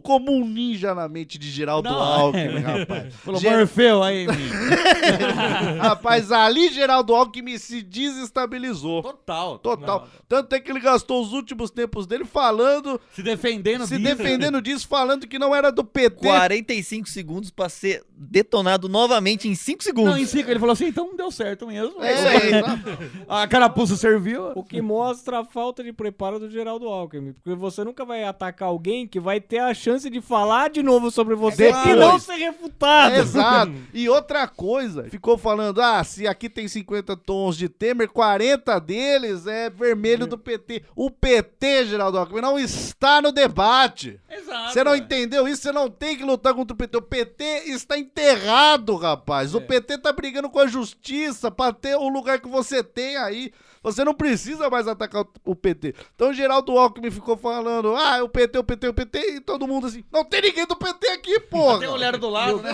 como 0.04 0.32
um 0.32 0.48
ninja 0.48 0.94
na 0.96 1.08
mente 1.08 1.38
de 1.38 1.50
Geraldo 1.50 1.89
Não, 1.89 2.00
Alckmin, 2.02 2.44
é. 2.56 2.60
rapaz. 2.80 3.16
Falou, 3.16 3.39
Ger- 3.39 3.58
Morfeu 3.58 4.04
aí. 4.04 4.26
Rapaz, 5.80 6.32
ali 6.32 6.70
Geraldo 6.72 7.14
Alckmin 7.16 7.58
se 7.58 7.82
desestabilizou. 7.82 9.02
Total. 9.04 9.60
Total. 9.60 10.08
Tanto 10.28 10.54
é 10.56 10.60
que 10.60 10.72
ele 10.72 10.80
gastou 10.80 11.22
os 11.22 11.34
últimos 11.34 11.72
tempos 11.72 12.06
dele 12.08 12.26
falando. 12.26 13.00
Se 13.14 13.22
defendendo 13.22 13.86
Se 13.86 13.98
disso. 13.98 14.16
defendendo 14.16 14.62
disso, 14.62 14.88
falando 14.88 15.28
que 15.28 15.38
não 15.39 15.54
era 15.56 15.72
do 15.72 15.84
PT. 15.84 16.16
45 16.22 17.10
segundos 17.10 17.52
pra 17.52 17.70
ser 17.70 18.04
detonado 18.16 18.88
novamente 18.88 19.48
em 19.48 19.56
5 19.56 19.84
segundos. 19.84 20.12
Não, 20.12 20.18
em 20.18 20.26
cinco 20.26 20.50
ele 20.50 20.60
falou 20.60 20.74
assim, 20.74 20.88
então 20.88 21.16
deu 21.16 21.32
certo 21.32 21.68
mesmo. 21.68 22.02
É 22.04 22.14
isso 22.14 22.28
aí? 22.28 23.22
A 23.28 23.48
carapuça 23.48 23.96
serviu. 23.96 24.52
O 24.56 24.64
que 24.64 24.82
mostra 24.82 25.39
a 25.39 25.46
falta 25.46 25.84
de 25.84 25.92
preparo 25.94 26.39
do 26.39 26.50
Geraldo 26.50 26.88
Alckmin. 26.88 27.34
Porque 27.34 27.56
você 27.56 27.84
nunca 27.84 28.06
vai 28.06 28.24
atacar 28.24 28.68
alguém 28.70 29.08
que 29.08 29.20
vai 29.20 29.31
ter 29.40 29.60
a 29.60 29.74
chance 29.74 30.10
de 30.10 30.20
falar 30.20 30.70
de 30.70 30.82
novo 30.84 31.12
sobre 31.12 31.36
você 31.36 31.68
Depois. 31.68 31.86
e 31.86 31.96
não 31.96 32.20
ser 32.20 32.36
refutado. 32.36 33.16
Exato. 33.16 33.72
E 33.94 34.08
outra 34.10 34.48
coisa, 34.48 35.04
ficou 35.10 35.38
falando: 35.38 35.82
ah, 35.82 36.04
se 36.04 36.28
aqui 36.28 36.50
tem 36.50 36.68
50 36.68 37.16
tons 37.18 37.58
de 37.58 37.70
Temer, 37.70 38.10
40 38.10 38.80
deles 38.80 39.46
é 39.46 39.70
vermelho 39.70 40.26
do 40.26 40.38
PT. 40.38 40.84
O 40.96 41.12
PT, 41.12 41.86
Geraldo 41.86 42.18
Alckmin, 42.18 42.42
não 42.42 42.58
está 42.58 43.22
no 43.22 43.32
debate. 43.32 44.20
Exato. 44.30 44.74
Você 44.74 44.84
não 44.84 44.96
entendeu 44.96 45.48
isso? 45.48 45.62
Você 45.62 45.72
não 45.72 45.90
tem 45.90 46.18
que 46.18 46.24
lutar 46.24 46.54
contra 46.54 46.74
o 46.74 46.78
PT. 46.78 46.98
O 46.98 47.02
PT 47.02 47.44
está 47.68 47.98
enterrado, 47.98 48.96
rapaz. 48.96 49.54
O 49.54 49.62
PT 49.62 49.98
tá 50.00 50.12
brigando 50.12 50.50
com 50.50 50.60
a 50.60 50.68
justiça 50.68 51.52
pra 51.52 51.72
ter 51.74 51.96
o 51.96 52.10
lugar 52.10 52.40
que 52.40 52.48
você 52.48 52.84
tem 52.84 53.18
aí. 53.18 53.52
Você 53.84 54.04
não 54.04 54.14
precisa 54.14 54.70
mais 54.70 54.88
atacar 54.88 55.26
o- 55.44 55.56
PT. 55.56 55.96
Então 56.16 56.30
o 56.30 56.34
Geraldo 56.34 56.78
Alckmin 56.78 57.10
ficou 57.10 57.36
falando: 57.36 57.96
ah, 57.96 58.24
o 58.24 58.30
PT, 58.30 58.60
o 58.60 58.64
PT, 58.64 58.88
o 58.90 58.94
PT, 58.94 59.20
e 59.36 59.42
todo 59.42 59.68
mundo 59.68 59.88
assim: 59.88 60.04
não 60.12 60.24
tem 60.24 60.42
ninguém 60.42 60.66
do 60.68 60.76
PT 60.76 61.08
aqui, 61.10 61.40
porra. 61.40 61.80
Tem 61.80 61.90
mulher 61.90 62.18
do 62.18 62.30
lado, 62.30 62.62
né? 62.62 62.72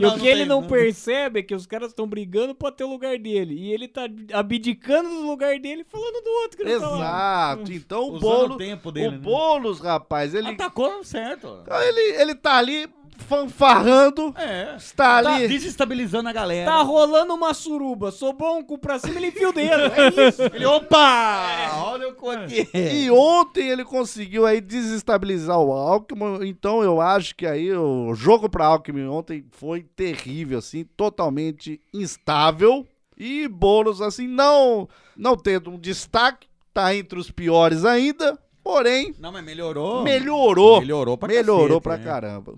E 0.00 0.06
o 0.06 0.14
que 0.18 0.26
ele 0.26 0.44
não 0.44 0.66
percebe 0.66 1.40
é 1.40 1.42
que 1.42 1.54
os 1.54 1.66
caras 1.66 1.88
estão 1.88 2.06
brigando 2.06 2.54
pra 2.54 2.72
ter 2.72 2.84
o 2.84 2.88
lugar 2.90 3.18
dele. 3.18 3.54
E 3.54 3.72
ele 3.72 3.88
tá 3.88 4.02
abdicando 4.32 5.08
do 5.08 5.26
lugar 5.26 5.58
dele 5.58 5.84
falando 5.84 6.22
do 6.22 6.30
outro 6.42 6.56
que 6.58 6.64
não 6.64 6.80
tá. 6.80 6.86
Exato. 6.96 7.72
Então 7.72 8.00
o 8.04 8.12
Usando 8.14 8.20
Boulos, 8.20 8.54
o 8.54 8.58
tempo 8.58 8.92
dele, 8.92 9.08
o 9.08 9.12
né? 9.12 9.18
Boulos, 9.18 9.80
rapaz, 9.80 10.34
ele 10.34 10.48
Atacou 10.48 11.04
certo. 11.04 11.62
ele 11.86 12.00
ele 12.20 12.34
tá 12.34 12.56
ali 12.56 12.88
fanfarrando, 13.20 14.34
É. 14.36 14.74
está 14.76 15.22
Tá 15.22 15.34
ali 15.34 15.48
desestabilizando 15.48 16.28
a 16.28 16.32
galera. 16.32 16.70
Tá 16.70 16.82
rolando 16.82 17.34
uma 17.34 17.54
suruba, 17.54 18.10
sobrou 18.10 18.58
um 18.58 18.62
cu 18.62 18.78
pra 18.78 18.98
cima, 18.98 19.18
ele 19.18 19.28
enfia 19.28 19.48
o 19.48 19.52
dedo. 19.52 19.82
É 19.94 20.28
isso. 20.28 20.42
Ele, 20.54 20.64
opa! 20.66 21.70
Olha 21.84 22.08
o 22.08 22.14
cu 22.14 22.30
aqui. 22.30 22.68
E 22.74 23.10
ontem 23.10 23.68
ele 23.68 23.84
conseguiu 23.84 24.46
aí 24.46 24.60
desestabilizar 24.60 25.58
o 25.58 25.72
Alckmin, 25.72 26.38
então 26.48 26.82
eu 26.82 27.00
acho 27.00 27.34
que 27.36 27.46
aí 27.46 27.72
o 27.72 28.14
jogo 28.14 28.48
pra 28.48 28.66
Alckmin 28.66 29.06
ontem 29.06 29.44
foi 29.52 29.82
terrível, 29.82 30.58
assim, 30.58 30.84
totalmente 30.96 31.80
instável. 31.92 32.86
E 33.16 33.46
Boulos, 33.48 34.00
assim, 34.00 34.26
não, 34.26 34.88
não 35.16 35.36
tendo 35.36 35.70
um 35.70 35.78
destaque, 35.78 36.46
tá 36.72 36.94
entre 36.94 37.18
os 37.18 37.30
piores 37.30 37.84
ainda, 37.84 38.38
porém, 38.64 39.14
Não, 39.18 39.30
mas 39.30 39.44
melhorou. 39.44 40.02
melhorou. 40.02 40.80
Melhorou 40.80 41.18
pra 41.18 41.28
Melhorou 41.28 41.80
cacete, 41.80 41.82
pra 41.82 41.96
né? 41.98 42.04
caramba. 42.04 42.54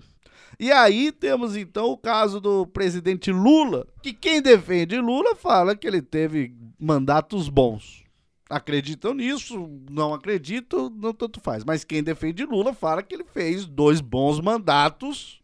E 0.59 0.71
aí 0.71 1.11
temos 1.11 1.55
então 1.55 1.87
o 1.87 1.97
caso 1.97 2.39
do 2.39 2.65
presidente 2.67 3.31
Lula, 3.31 3.87
que 4.01 4.13
quem 4.13 4.41
defende 4.41 4.99
Lula 4.99 5.35
fala 5.35 5.75
que 5.75 5.87
ele 5.87 6.01
teve 6.01 6.53
mandatos 6.79 7.49
bons. 7.49 8.03
Acreditam 8.49 9.13
nisso? 9.13 9.67
Não 9.89 10.13
acredito, 10.13 10.91
não 10.95 11.13
tanto 11.13 11.39
faz. 11.39 11.63
Mas 11.63 11.83
quem 11.83 12.03
defende 12.03 12.45
Lula 12.45 12.73
fala 12.73 13.01
que 13.01 13.15
ele 13.15 13.23
fez 13.23 13.65
dois 13.65 13.99
bons 13.99 14.39
mandatos. 14.39 15.41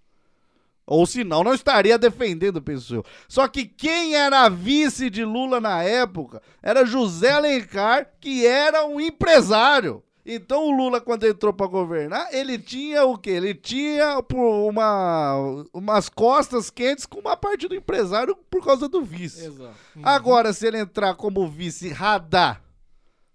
Ou 0.86 1.05
senão 1.05 1.43
não 1.43 1.53
estaria 1.53 1.97
defendendo 1.97 2.57
o 2.57 2.62
pessoal. 2.62 3.05
Só 3.28 3.47
que 3.47 3.66
quem 3.66 4.16
era 4.16 4.49
vice 4.49 5.10
de 5.10 5.24
Lula 5.24 5.60
na 5.60 5.84
época 5.84 6.41
era 6.62 6.86
José 6.86 7.32
Alencar, 7.32 8.12
que 8.20 8.45
era 8.45 8.86
um 8.86 8.99
empresário. 8.99 10.03
Então 10.32 10.67
o 10.67 10.71
Lula, 10.71 11.01
quando 11.01 11.25
entrou 11.25 11.51
para 11.51 11.65
governar, 11.65 12.32
ele 12.32 12.59
tinha 12.59 13.03
o 13.03 13.17
quê? 13.17 13.32
Ele 13.32 13.55
tinha 13.55 14.21
por 14.21 14.69
uma, 14.69 15.65
umas 15.73 16.07
costas 16.07 16.69
quentes 16.69 17.07
com 17.07 17.19
uma 17.19 17.36
parte 17.36 17.67
do 17.67 17.73
empresário 17.73 18.36
por 18.47 18.63
causa 18.63 18.88
do 18.88 19.01
vice. 19.01 19.45
Exato. 19.45 19.73
Agora, 20.03 20.53
se 20.53 20.67
ele 20.67 20.77
entrar 20.77 21.15
como 21.15 21.49
vice 21.49 21.89
radar, 21.89 22.61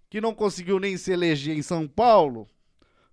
que 0.08 0.20
não 0.20 0.32
conseguiu 0.32 0.78
nem 0.78 0.96
se 0.96 1.10
eleger 1.10 1.58
em 1.58 1.62
São 1.62 1.88
Paulo, 1.88 2.48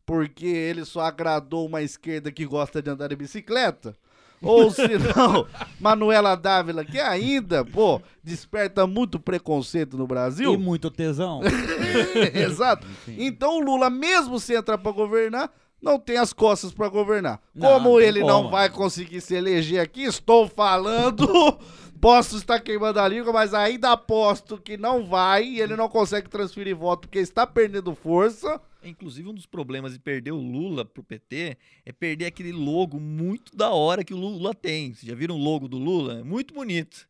porque 0.06 0.46
ele 0.46 0.86
só 0.86 1.02
agradou 1.02 1.66
uma 1.66 1.82
esquerda 1.82 2.32
que 2.32 2.46
gosta 2.46 2.84
de 2.84 2.92
andar 2.92 3.08
de 3.08 3.16
bicicleta, 3.16 3.98
ou 4.42 4.72
se 4.72 4.98
não, 5.16 5.46
Manuela 5.80 6.36
Dávila, 6.36 6.84
que 6.84 7.00
ainda, 7.00 7.64
pô, 7.64 8.02
desperta 8.24 8.88
muito 8.88 9.20
preconceito 9.20 9.98
no 9.98 10.08
Brasil. 10.08 10.54
E 10.54 10.58
muito 10.58 10.90
tesão. 10.90 11.42
Exato. 12.34 12.88
Então 13.08 13.58
o 13.58 13.62
Lula, 13.62 13.90
mesmo 13.90 14.40
se 14.40 14.56
entrar 14.56 14.78
pra 14.78 14.92
governar, 14.92 15.52
não 15.82 16.00
tem 16.00 16.18
as 16.18 16.34
costas 16.34 16.72
pra 16.72 16.90
governar. 16.90 17.40
Não, 17.54 17.70
como 17.70 17.90
não 17.92 18.00
ele 18.00 18.22
não 18.22 18.44
como. 18.44 18.52
vai 18.52 18.70
conseguir 18.70 19.22
se 19.22 19.36
eleger 19.36 19.82
aqui, 19.82 20.04
estou 20.04 20.48
falando. 20.48 21.28
Posso 22.00 22.38
estar 22.38 22.60
queimando 22.60 23.00
a 23.00 23.08
língua, 23.08 23.32
mas 23.32 23.54
ainda 23.54 23.92
aposto 23.92 24.58
que 24.58 24.76
não 24.76 25.06
vai 25.06 25.44
e 25.44 25.62
ele 25.62 25.76
não 25.76 25.88
consegue 25.88 26.28
transferir 26.28 26.76
voto 26.76 27.02
porque 27.02 27.20
está 27.20 27.46
perdendo 27.46 27.94
força. 27.94 28.60
Inclusive, 28.84 29.30
um 29.30 29.34
dos 29.34 29.46
problemas 29.46 29.94
de 29.94 30.00
perder 30.00 30.32
o 30.32 30.38
Lula 30.42 30.84
pro 30.84 31.04
PT 31.04 31.56
é 31.86 31.92
perder 31.92 32.26
aquele 32.26 32.52
logo 32.52 33.00
muito 33.00 33.56
da 33.56 33.70
hora 33.70 34.04
que 34.04 34.12
o 34.14 34.18
Lula 34.18 34.56
tem. 34.56 34.94
Vocês 34.94 35.08
já 35.08 35.14
viram 35.14 35.36
o 35.36 35.38
logo 35.38 35.68
do 35.68 35.78
Lula? 35.78 36.20
É 36.20 36.24
muito 36.24 36.52
bonito. 36.52 37.06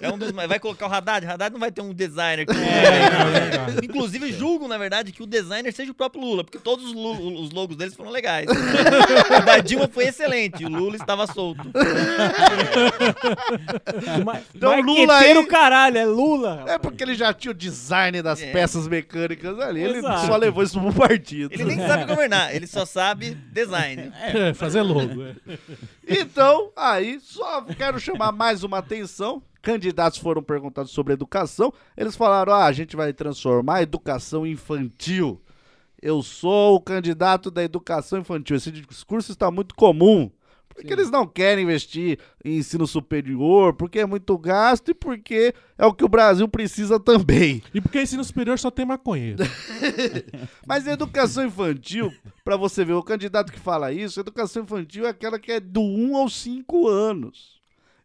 é 0.00 0.08
um 0.12 0.16
dos, 0.16 0.30
mais- 0.30 0.48
vai 0.48 0.60
colocar 0.60 0.86
o 0.88 0.92
Haddad. 0.92 1.26
Haddad 1.26 1.52
não 1.52 1.58
vai 1.58 1.72
ter 1.72 1.80
um 1.82 1.92
designer. 1.92 2.46
Que 2.46 2.52
é 2.52 3.84
Inclusive, 3.84 4.32
julgo, 4.32 4.68
na 4.68 4.78
verdade, 4.78 5.10
que 5.10 5.20
o 5.20 5.26
designer 5.26 5.72
seja 5.72 5.90
o 5.90 5.94
próprio 5.94 6.22
Lula, 6.22 6.44
porque 6.44 6.58
todos 6.58 6.84
os, 6.86 6.92
Lu- 6.92 7.42
os 7.42 7.50
logos 7.50 7.76
deles 7.76 7.94
foram 7.96 8.10
legais. 8.12 8.46
o 8.48 9.44
da 9.44 9.58
Dilma 9.58 9.88
foi 9.88 10.04
excelente, 10.04 10.64
o 10.64 10.68
Lula 10.68 10.94
estava 10.94 11.26
solto. 11.26 11.64
Ma 14.24 14.40
Então, 14.54 14.80
Lula 14.80 15.16
aí- 15.18 15.46
caralho, 15.46 15.98
é 15.98 16.04
Lula. 16.06 16.64
É 16.68 16.78
porque 16.78 17.02
ele 17.02 17.14
já 17.14 17.32
tinha 17.34 17.50
o 17.50 17.54
design 17.54 18.22
das 18.22 18.40
É. 18.40 18.52
peças 18.52 18.86
mecânicas 18.86 19.58
ali. 19.58 19.80
Ele 19.82 19.98
Exato. 19.98 20.26
Só 20.36 20.38
levou 20.38 20.62
isso 20.62 20.80
pro 20.80 20.92
partido. 20.92 21.52
Ele 21.52 21.64
nem 21.64 21.78
sabe 21.78 22.04
governar, 22.04 22.54
ele 22.54 22.66
só 22.66 22.84
sabe 22.84 23.34
design. 23.34 24.12
É, 24.20 24.54
fazer 24.54 24.82
logo. 24.82 25.22
é. 25.22 25.36
Então, 26.06 26.70
aí, 26.76 27.18
só 27.20 27.62
quero 27.62 27.98
chamar 27.98 28.32
mais 28.32 28.62
uma 28.62 28.78
atenção. 28.78 29.42
Candidatos 29.62 30.18
foram 30.18 30.42
perguntados 30.42 30.92
sobre 30.92 31.12
educação. 31.12 31.72
Eles 31.96 32.14
falaram: 32.14 32.52
ah, 32.52 32.66
a 32.66 32.72
gente 32.72 32.94
vai 32.94 33.12
transformar 33.12 33.76
a 33.76 33.82
educação 33.82 34.46
infantil. 34.46 35.40
Eu 36.00 36.22
sou 36.22 36.76
o 36.76 36.80
candidato 36.80 37.50
da 37.50 37.64
educação 37.64 38.20
infantil. 38.20 38.56
Esse 38.56 38.70
discurso 38.70 39.32
está 39.32 39.50
muito 39.50 39.74
comum. 39.74 40.30
Porque 40.76 40.92
eles 40.92 41.10
não 41.10 41.26
querem 41.26 41.64
investir 41.64 42.18
em 42.44 42.58
ensino 42.58 42.86
superior, 42.86 43.72
porque 43.74 43.98
é 43.98 44.06
muito 44.06 44.36
gasto 44.36 44.90
e 44.90 44.94
porque 44.94 45.54
é 45.78 45.86
o 45.86 45.92
que 45.92 46.04
o 46.04 46.08
Brasil 46.08 46.46
precisa 46.46 47.00
também. 47.00 47.62
E 47.74 47.80
porque 47.80 48.00
ensino 48.00 48.24
superior 48.24 48.58
só 48.58 48.70
tem 48.70 48.86
maconheiro. 48.86 49.42
Mas 50.66 50.86
educação 50.86 51.44
infantil, 51.44 52.12
pra 52.44 52.56
você 52.56 52.84
ver, 52.84 52.94
o 52.94 53.02
candidato 53.02 53.52
que 53.52 53.58
fala 53.58 53.92
isso, 53.92 54.20
educação 54.20 54.62
infantil 54.62 55.06
é 55.06 55.10
aquela 55.10 55.38
que 55.38 55.52
é 55.52 55.60
do 55.60 55.82
1 55.82 56.16
aos 56.16 56.36
5 56.40 56.88
anos. 56.88 57.56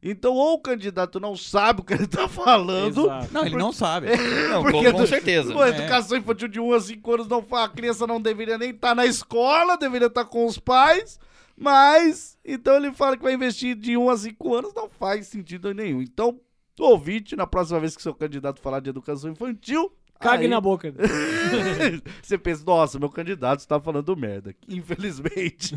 Então, 0.03 0.34
ou 0.34 0.55
o 0.55 0.59
candidato 0.59 1.19
não 1.19 1.36
sabe 1.36 1.82
o 1.82 1.84
que 1.84 1.93
ele 1.93 2.07
tá 2.07 2.28
falando. 2.28 3.01
Exato. 3.05 3.34
Não, 3.34 3.45
ele 3.45 3.55
não 3.55 3.72
sabe. 3.72 4.07
Não, 4.49 4.63
porque 4.63 4.91
com, 4.91 5.05
certeza. 5.05 5.53
Pô, 5.53 5.63
educação 5.63 6.17
infantil 6.17 6.47
de 6.47 6.59
1 6.59 6.74
a 6.74 6.80
5 6.80 7.13
anos 7.13 7.28
não 7.28 7.45
a 7.51 7.69
criança 7.69 8.07
não 8.07 8.19
deveria 8.19 8.57
nem 8.57 8.72
estar 8.72 8.95
na 8.95 9.05
escola, 9.05 9.78
deveria 9.78 10.07
estar 10.07 10.26
com 10.26 10.45
os 10.45 10.57
pais. 10.57 11.19
Mas, 11.62 12.38
então 12.43 12.76
ele 12.76 12.91
fala 12.91 13.16
que 13.16 13.22
vai 13.24 13.34
investir 13.34 13.76
de 13.76 13.95
1 13.95 14.09
a 14.09 14.18
5 14.18 14.55
anos, 14.55 14.74
não 14.74 14.89
faz 14.89 15.28
sentido 15.28 15.74
nenhum. 15.74 16.01
Então, 16.01 16.39
ouvinte, 16.80 17.36
na 17.36 17.45
próxima 17.45 17.80
vez 17.80 17.95
que 17.95 18.01
seu 18.01 18.16
candidato 18.16 18.59
falar 18.59 18.80
de 18.80 18.89
educação 18.89 19.30
infantil. 19.32 19.91
Cague 20.20 20.43
aí- 20.43 20.49
na 20.49 20.62
boca. 20.62 20.93
Você 22.22 22.38
pensa, 22.38 22.64
nossa, 22.66 22.99
meu 22.99 23.09
candidato 23.09 23.59
está 23.59 23.80
falando 23.80 24.16
merda. 24.16 24.55
Infelizmente. 24.70 25.76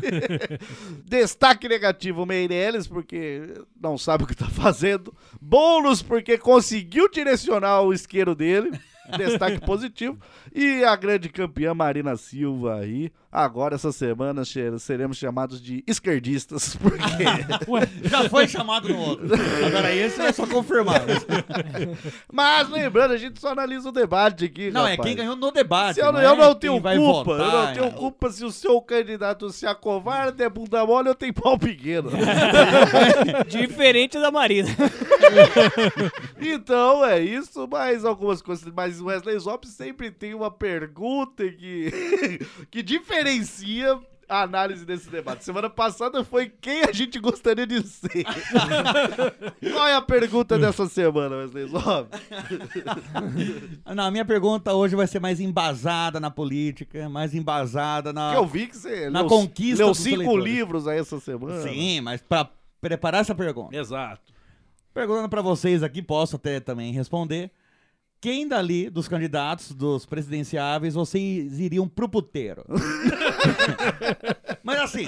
Destaque 1.05 1.67
negativo, 1.67 2.25
Meirelles, 2.25 2.87
porque 2.87 3.41
não 3.79 3.97
sabe 3.97 4.23
o 4.23 4.27
que 4.27 4.35
tá 4.35 4.47
fazendo. 4.47 5.13
Bônus, 5.41 6.01
porque 6.01 6.37
conseguiu 6.37 7.09
direcionar 7.09 7.81
o 7.81 7.93
isqueiro 7.93 8.35
dele. 8.35 8.71
Destaque 9.17 9.59
positivo. 9.61 10.17
E 10.53 10.83
a 10.83 10.95
grande 10.95 11.29
campeã 11.29 11.73
Marina 11.73 12.15
Silva 12.15 12.79
aí. 12.79 13.11
Agora, 13.35 13.75
essa 13.75 13.91
semana, 13.91 14.43
seremos 14.79 15.17
chamados 15.17 15.61
de 15.61 15.83
esquerdistas. 15.85 16.73
Porque. 16.79 17.25
Já 18.07 18.29
foi 18.29 18.47
chamado 18.47 18.87
no 18.87 18.97
outro. 18.97 19.27
Agora 19.65 19.93
esse 19.93 20.21
é 20.21 20.31
só 20.31 20.47
confirmar. 20.47 21.01
Mas 22.31 22.69
lembrando, 22.69 23.11
a 23.11 23.17
gente 23.17 23.41
só 23.41 23.49
analisa 23.49 23.89
o 23.89 23.91
debate 23.91 24.45
aqui. 24.45 24.71
Não, 24.71 24.87
é 24.87 24.91
rapaz. 24.91 25.05
quem 25.05 25.17
ganhou 25.17 25.35
no 25.35 25.51
debate. 25.51 25.95
Se 25.95 26.01
eu, 26.01 26.13
não, 26.13 26.21
é 26.21 26.25
eu 26.25 26.35
não 26.37 26.55
tenho 26.55 26.73
culpa, 26.75 26.93
eu 26.93 27.01
votar, 27.01 27.37
não 27.37 27.73
tenho 27.73 27.85
é. 27.87 27.91
culpa 27.91 28.31
se 28.31 28.45
o 28.45 28.51
seu 28.53 28.81
candidato 28.81 29.49
se 29.49 29.67
acovarda, 29.67 30.41
é 30.41 30.47
bunda 30.47 30.85
mole, 30.85 31.09
eu 31.09 31.15
tenho 31.15 31.33
pau 31.33 31.59
pequeno. 31.59 32.11
Diferente 33.47 34.17
da 34.17 34.31
Marina. 34.31 34.69
então 36.39 37.03
é 37.03 37.19
isso, 37.19 37.67
mas 37.69 38.05
algumas 38.05 38.41
coisas. 38.41 38.71
Mas 38.73 39.01
o 39.01 39.07
Wesley 39.07 39.37
Zop 39.39 39.67
sempre 39.67 40.09
tem 40.09 40.33
uma 40.33 40.49
pergunta 40.49 41.43
que, 41.49 42.39
que 42.71 42.81
diferencia 43.25 43.99
a 44.27 44.41
análise 44.41 44.83
desse 44.85 45.07
debate. 45.09 45.43
Semana 45.43 45.69
passada 45.69 46.23
foi 46.23 46.49
quem 46.49 46.83
a 46.83 46.91
gente 46.91 47.19
gostaria 47.19 47.67
de 47.67 47.81
ser. 47.87 48.25
Qual 49.71 49.87
é 49.87 49.93
a 49.95 50.01
pergunta 50.01 50.57
dessa 50.57 50.87
semana, 50.87 51.35
Wesley 51.37 51.67
Zop? 51.67 52.09
Não, 53.93 54.03
a 54.05 54.11
minha 54.11 54.25
pergunta 54.25 54.73
hoje 54.73 54.95
vai 54.95 55.05
ser 55.07 55.19
mais 55.19 55.39
embasada 55.39 56.19
na 56.19 56.31
política, 56.31 57.07
mais 57.07 57.35
embasada 57.35 58.11
na. 58.11 58.31
Que 58.31 58.37
eu 58.37 58.47
vi 58.47 58.67
que 58.67 58.77
você 58.77 59.09
na 59.09 59.19
leu- 59.21 59.29
conquista 59.29 59.83
leu 59.83 59.89
dos 59.93 59.99
cinco 59.99 60.15
eleitores. 60.23 60.43
livros 60.45 60.87
aí 60.87 60.99
essa 60.99 61.19
semana. 61.19 61.61
Sim, 61.61 62.01
mas 62.01 62.21
pra 62.21 62.49
preparar 62.81 63.21
essa 63.21 63.35
pergunta. 63.35 63.75
Exato. 63.75 64.33
Perguntando 64.93 65.29
pra 65.29 65.41
vocês 65.41 65.83
aqui, 65.83 66.01
posso 66.01 66.37
até 66.37 66.59
também 66.59 66.91
responder. 66.93 67.51
Quem 68.25 68.47
dali 68.47 68.89
dos 68.89 69.07
candidatos, 69.07 69.71
dos 69.71 70.03
presidenciáveis, 70.03 70.95
vocês 70.95 71.59
iriam 71.59 71.87
pro 71.87 72.09
puteiro? 72.09 72.65
Mas 74.65 74.79
assim, 74.79 75.05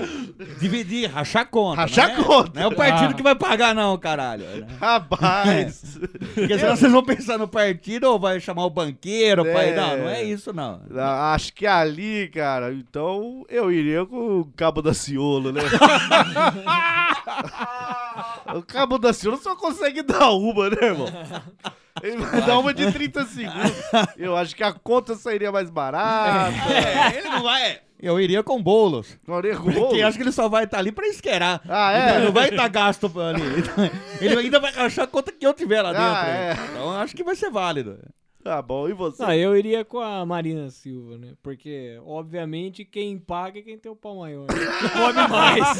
dividir, 0.59 1.09
rachar 1.09 1.49
conta. 1.49 1.81
Rachar 1.81 2.09
não 2.13 2.21
é? 2.21 2.23
conta. 2.23 2.51
Não 2.53 2.61
é 2.61 2.67
o 2.67 2.75
partido 2.75 3.09
Ah. 3.09 3.13
que 3.15 3.23
vai 3.23 3.33
pagar, 3.33 3.73
não, 3.73 3.97
caralho. 3.97 4.45
Rapaz. 4.79 5.97
Porque 6.35 6.59
senão 6.59 6.75
vocês 6.75 6.91
vão 6.91 7.03
pensar 7.03 7.39
no 7.39 7.47
partido 7.47 8.03
ou 8.03 8.19
vai 8.19 8.39
chamar 8.39 8.65
o 8.65 8.69
banqueiro. 8.69 9.43
É. 9.47 9.75
Não, 9.75 9.97
não 9.97 10.09
é 10.09 10.23
isso, 10.23 10.53
não. 10.53 10.79
Acho 11.33 11.51
que 11.53 11.65
ali, 11.65 12.27
cara, 12.27 12.71
então 12.71 13.43
eu 13.49 13.71
iria 13.71 14.05
com 14.05 14.41
o 14.41 14.45
Cabo 14.55 14.79
da 14.79 14.93
Ciolo, 14.93 15.51
né? 15.51 15.61
o 18.57 18.63
Cabo 18.63 18.97
da 18.97 19.13
Ciolo 19.13 19.37
só 19.37 19.55
consegue 19.55 20.01
dar 20.03 20.31
uma, 20.31 20.69
né, 20.69 20.77
irmão? 20.81 21.07
Ele 22.01 22.17
vai 22.17 22.41
dar 22.45 22.59
uma 22.59 22.73
de 22.73 22.91
30 22.91 23.25
segundos. 23.25 23.73
Eu 24.17 24.35
acho 24.35 24.55
que 24.55 24.63
a 24.63 24.71
conta 24.71 25.15
sairia 25.15 25.51
mais 25.51 25.69
barata. 25.69 26.53
É, 26.71 27.17
ele 27.17 27.29
não 27.29 27.41
vai. 27.41 27.79
Eu 27.99 28.19
iria 28.19 28.43
com 28.43 28.61
bolos. 28.61 29.17
Iria 29.27 29.55
com 29.57 29.63
Porque 29.63 29.79
bolos? 29.79 30.03
acho 30.03 30.17
que 30.17 30.23
ele 30.23 30.31
só 30.31 30.47
vai 30.47 30.65
estar 30.65 30.77
ali 30.77 30.91
pra 30.91 31.07
esquerar. 31.07 31.59
Ah, 31.67 31.91
é? 31.93 32.15
Ele 32.17 32.25
não 32.25 32.31
vai 32.31 32.49
estar 32.49 32.67
gasto 32.67 33.11
ali. 33.19 33.41
Ele 34.21 34.35
ainda 34.37 34.59
vai 34.59 34.71
achar 34.75 35.03
a 35.03 35.07
conta 35.07 35.31
que 35.31 35.45
eu 35.45 35.53
tiver 35.53 35.81
lá 35.81 35.91
dentro. 35.91 36.05
Ah, 36.05 36.27
é. 36.27 36.57
Então 36.71 36.91
acho 36.91 37.15
que 37.15 37.23
vai 37.23 37.35
ser 37.35 37.49
válido. 37.49 37.97
Tá 38.47 38.61
bom, 38.63 38.87
e 38.87 38.93
você? 38.93 39.21
Não, 39.21 39.33
eu 39.33 39.57
iria 39.57 39.83
com 39.83 39.99
a 39.99 40.25
Marina 40.25 40.69
Silva, 40.69 41.17
né? 41.17 41.33
Porque, 41.43 41.99
obviamente, 42.05 42.85
quem 42.85 43.17
paga 43.19 43.59
é 43.59 43.61
quem 43.61 43.77
tem 43.77 43.91
o 43.91 43.95
pau 43.95 44.17
maior. 44.19 44.47
né? 44.47 44.55
Come 44.93 45.27
mais. 45.27 45.77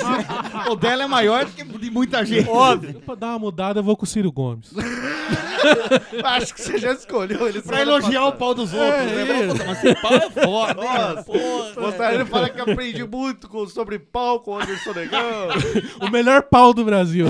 o 0.70 0.76
dela 0.76 1.03
é 1.03 1.07
maior 1.07 1.45
do 1.45 1.51
que 1.51 1.63
de 1.63 1.89
muita 1.89 2.26
gente. 2.26 2.49
Óbvio. 2.49 2.99
Pra 3.01 3.15
dar 3.15 3.28
uma 3.30 3.39
mudada, 3.39 3.80
eu 3.80 3.84
vou 3.84 3.95
com 3.95 4.03
o 4.03 4.07
Ciro 4.07 4.32
Gomes. 4.32 4.72
Acho 6.24 6.53
que 6.53 6.61
você 6.61 6.78
já 6.78 6.91
escolheu 6.93 7.47
ele. 7.47 7.61
Pra 7.61 7.82
elogiar 7.82 8.26
o 8.28 8.34
pau 8.34 8.53
dos 8.53 8.74
outros, 8.74 8.89
É, 8.93 9.05
né? 9.26 9.45
isso. 9.47 9.65
Mas 9.65 9.84
esse 9.84 10.01
pau 10.01 10.13
é 10.13 10.30
foda? 10.30 10.74
Nossa, 10.76 11.24
Porra. 11.24 11.74
gostaria 11.76 12.24
de 12.24 12.30
falar 12.30 12.49
que 12.49 12.61
aprendi 12.61 13.03
muito 13.05 13.49
com, 13.49 13.65
sobre 13.68 13.97
pau 13.99 14.39
com 14.41 14.51
o 14.51 14.59
Anderson 14.59 14.93
Negão. 14.93 15.47
O 16.01 16.09
melhor 16.09 16.43
pau 16.43 16.74
do 16.74 16.84
Brasil. 16.86 17.28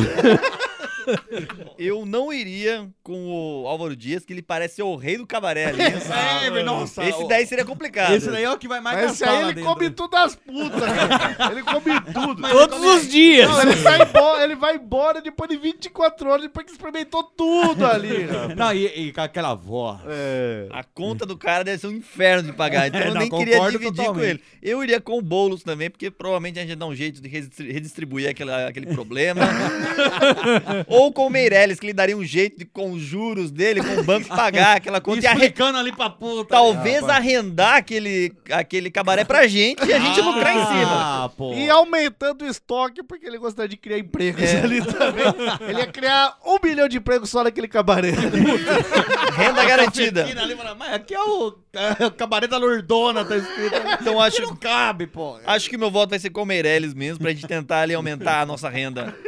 Eu 1.77 2.05
não 2.05 2.31
iria 2.33 2.87
com 3.03 3.29
o 3.63 3.67
Álvaro 3.67 3.95
Dias, 3.95 4.25
que 4.25 4.33
ele 4.33 4.41
parece 4.41 4.75
ser 4.75 4.83
o 4.83 4.95
rei 4.95 5.17
do 5.17 5.25
cabaré 5.27 5.65
ali. 5.65 5.77
É, 6.57 6.63
nossa. 6.63 7.03
Esse 7.03 7.27
daí 7.27 7.45
seria 7.45 7.63
complicado. 7.65 8.13
Esse 8.13 8.29
daí 8.29 8.43
é 8.43 8.51
o 8.51 8.57
que 8.57 8.67
vai 8.67 8.79
mais 8.79 8.97
Mas 9.01 9.11
esse 9.11 9.19
gastar 9.23 9.35
aí 9.37 9.41
lá 9.43 9.47
ele 9.49 9.55
dentro. 9.55 9.73
come 9.73 9.89
tudo 9.89 10.09
das 10.11 10.35
putas, 10.35 10.81
cara. 10.81 11.51
Ele 11.51 11.63
come 11.63 12.01
tudo. 12.13 12.41
Todos 12.49 12.81
os 12.83 13.07
dias. 13.09 13.49
Não, 13.49 13.61
ele, 13.61 13.75
sai 13.77 14.01
embora, 14.01 14.43
ele 14.43 14.55
vai 14.55 14.75
embora 14.75 15.21
depois 15.21 15.49
de 15.49 15.57
24 15.57 16.29
horas, 16.29 16.41
depois 16.43 16.65
que 16.65 16.71
experimentou 16.71 17.23
tudo 17.23 17.85
ali. 17.85 18.27
cara. 18.27 18.55
Não, 18.55 18.73
e, 18.73 18.85
e 19.07 19.13
com 19.13 19.21
aquela 19.21 19.53
voz. 19.55 19.99
É. 20.07 20.67
A 20.71 20.83
conta 20.83 21.25
do 21.25 21.37
cara 21.37 21.63
deve 21.63 21.77
ser 21.79 21.87
um 21.87 21.91
inferno 21.91 22.43
de 22.51 22.53
pagar. 22.53 22.87
Então 22.87 22.99
É, 23.01 23.07
eu 23.07 23.13
não, 23.13 23.21
nem 23.21 23.29
queria 23.29 23.55
concordo 23.57 23.77
dividir 23.79 23.95
totalmente. 23.97 24.19
com 24.19 24.29
ele. 24.29 24.43
Eu 24.61 24.83
iria 24.83 25.01
com 25.01 25.17
o 25.17 25.21
Boulos 25.21 25.63
também, 25.63 25.89
porque 25.89 26.09
provavelmente 26.09 26.59
a 26.59 26.63
gente 26.63 26.75
dá 26.75 26.85
um 26.85 26.95
jeito 26.95 27.21
de 27.21 27.27
redistri- 27.27 27.71
redistribuir 27.71 28.29
aquela, 28.29 28.67
aquele 28.67 28.87
problema. 28.87 29.41
Ou 30.87 31.11
com 31.11 31.27
o 31.27 31.29
Meirelles, 31.29 31.66
que 31.79 31.85
ele 31.85 31.93
daria 31.93 32.15
um 32.17 32.23
jeito 32.23 32.57
de, 32.59 32.65
com 32.65 32.91
os 32.91 33.01
juros 33.01 33.51
dele, 33.51 33.81
com 33.83 33.99
o 33.99 34.03
banco 34.03 34.27
pagar 34.29 34.77
aquela 34.77 35.01
conta. 35.01 35.21
E 35.23 35.27
arre- 35.27 35.37
Explicando 35.47 35.77
ali 35.77 35.91
pra 35.91 36.09
puta. 36.09 36.49
Talvez 36.49 37.01
rapaz. 37.01 37.17
arrendar 37.17 37.75
aquele, 37.77 38.33
aquele 38.51 38.89
cabaré 38.89 39.23
pra 39.25 39.47
gente 39.47 39.85
e 39.85 39.93
a 39.93 39.99
gente 39.99 40.21
lucrar 40.21 40.55
em 40.55 40.65
cima. 40.65 41.25
Ah, 41.25 41.29
pô. 41.35 41.53
E 41.53 41.69
aumentando 41.69 42.43
o 42.45 42.47
estoque, 42.47 43.03
porque 43.03 43.25
ele 43.25 43.37
gostaria 43.37 43.69
de 43.69 43.77
criar 43.77 43.97
empregos 43.99 44.41
É. 44.43 44.61
ali 44.61 44.81
também. 44.83 45.25
Ele 45.69 45.79
ia 45.79 45.87
criar 45.87 46.37
um 46.45 46.57
milhão 46.63 46.87
de 46.87 46.97
empregos 46.97 47.29
só 47.29 47.43
naquele 47.43 47.67
cabaré. 47.67 48.11
Renda 49.35 49.65
garantida. 49.65 50.27
Mas 50.77 50.93
aqui 50.93 51.13
é 51.13 51.21
o, 51.21 51.55
é 51.99 52.05
o 52.05 52.11
cabaré 52.11 52.47
da 52.47 52.57
Lordona, 52.57 53.23
tá 53.25 53.35
escrito. 53.37 53.75
Então 54.01 54.19
acho, 54.21 54.41
Não 54.43 54.55
cabe, 54.55 55.07
pô. 55.07 55.37
acho 55.45 55.69
que 55.69 55.77
meu 55.77 55.89
voto 55.91 56.09
vai 56.11 56.19
ser 56.19 56.29
com 56.29 56.41
o 56.43 56.45
Meirelles 56.45 56.93
mesmo, 56.93 57.19
pra 57.19 57.31
gente 57.31 57.47
tentar 57.47 57.81
ali 57.81 57.93
aumentar 57.93 58.41
a 58.41 58.45
nossa 58.45 58.69
renda. 58.69 59.15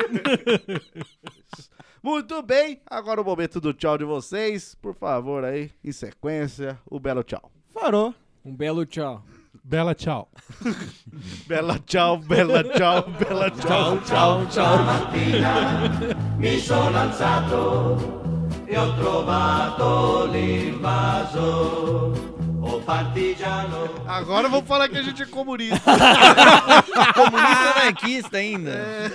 Muito 2.02 2.42
bem, 2.42 2.80
agora 2.90 3.22
o 3.22 3.26
momento 3.26 3.60
do 3.60 3.74
tchau 3.74 3.98
de 3.98 4.06
vocês. 4.06 4.74
Por 4.76 4.96
favor, 4.96 5.44
aí, 5.44 5.70
em 5.84 5.92
sequência, 5.92 6.80
o 6.90 7.00
belo 7.00 7.24
tchau. 7.24 7.52
Farou. 7.74 8.14
Um 8.44 8.56
belo 8.56 8.86
tchau. 8.86 9.24
Bela 9.64 9.94
tchau. 9.94 10.32
Bela 11.46 11.78
tchau, 11.86 12.18
bela 12.18 12.64
tchau, 12.64 13.04
bela 13.20 13.52
tchau, 13.52 13.98
tchau, 14.02 14.46
tchau. 14.48 14.78
Mi 16.38 16.60
sono 16.60 16.98
alzato 16.98 17.98
e 18.68 18.76
ho 18.76 18.96
trovato 18.96 20.28
l'invaso. 20.32 22.14
O 22.62 22.82
partigiano. 22.82 23.90
Agora 24.08 24.48
vamos 24.50 24.68
falar 24.68 24.90
que 24.90 24.98
a 24.98 25.04
gente 25.04 25.24
é 25.24 25.26
comunista. 25.26 25.80
Comunista 27.14 27.72
anarquista 27.76 28.38
ainda. 28.38 29.10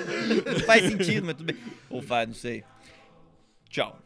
Não 0.46 0.60
faz 0.60 0.84
sentido, 0.84 1.26
mas 1.26 1.34
tudo 1.36 1.52
bem. 1.52 1.56
Ou 1.90 2.02
faz, 2.02 2.28
não 2.28 2.34
sei. 2.34 2.64
Tchau. 3.74 3.98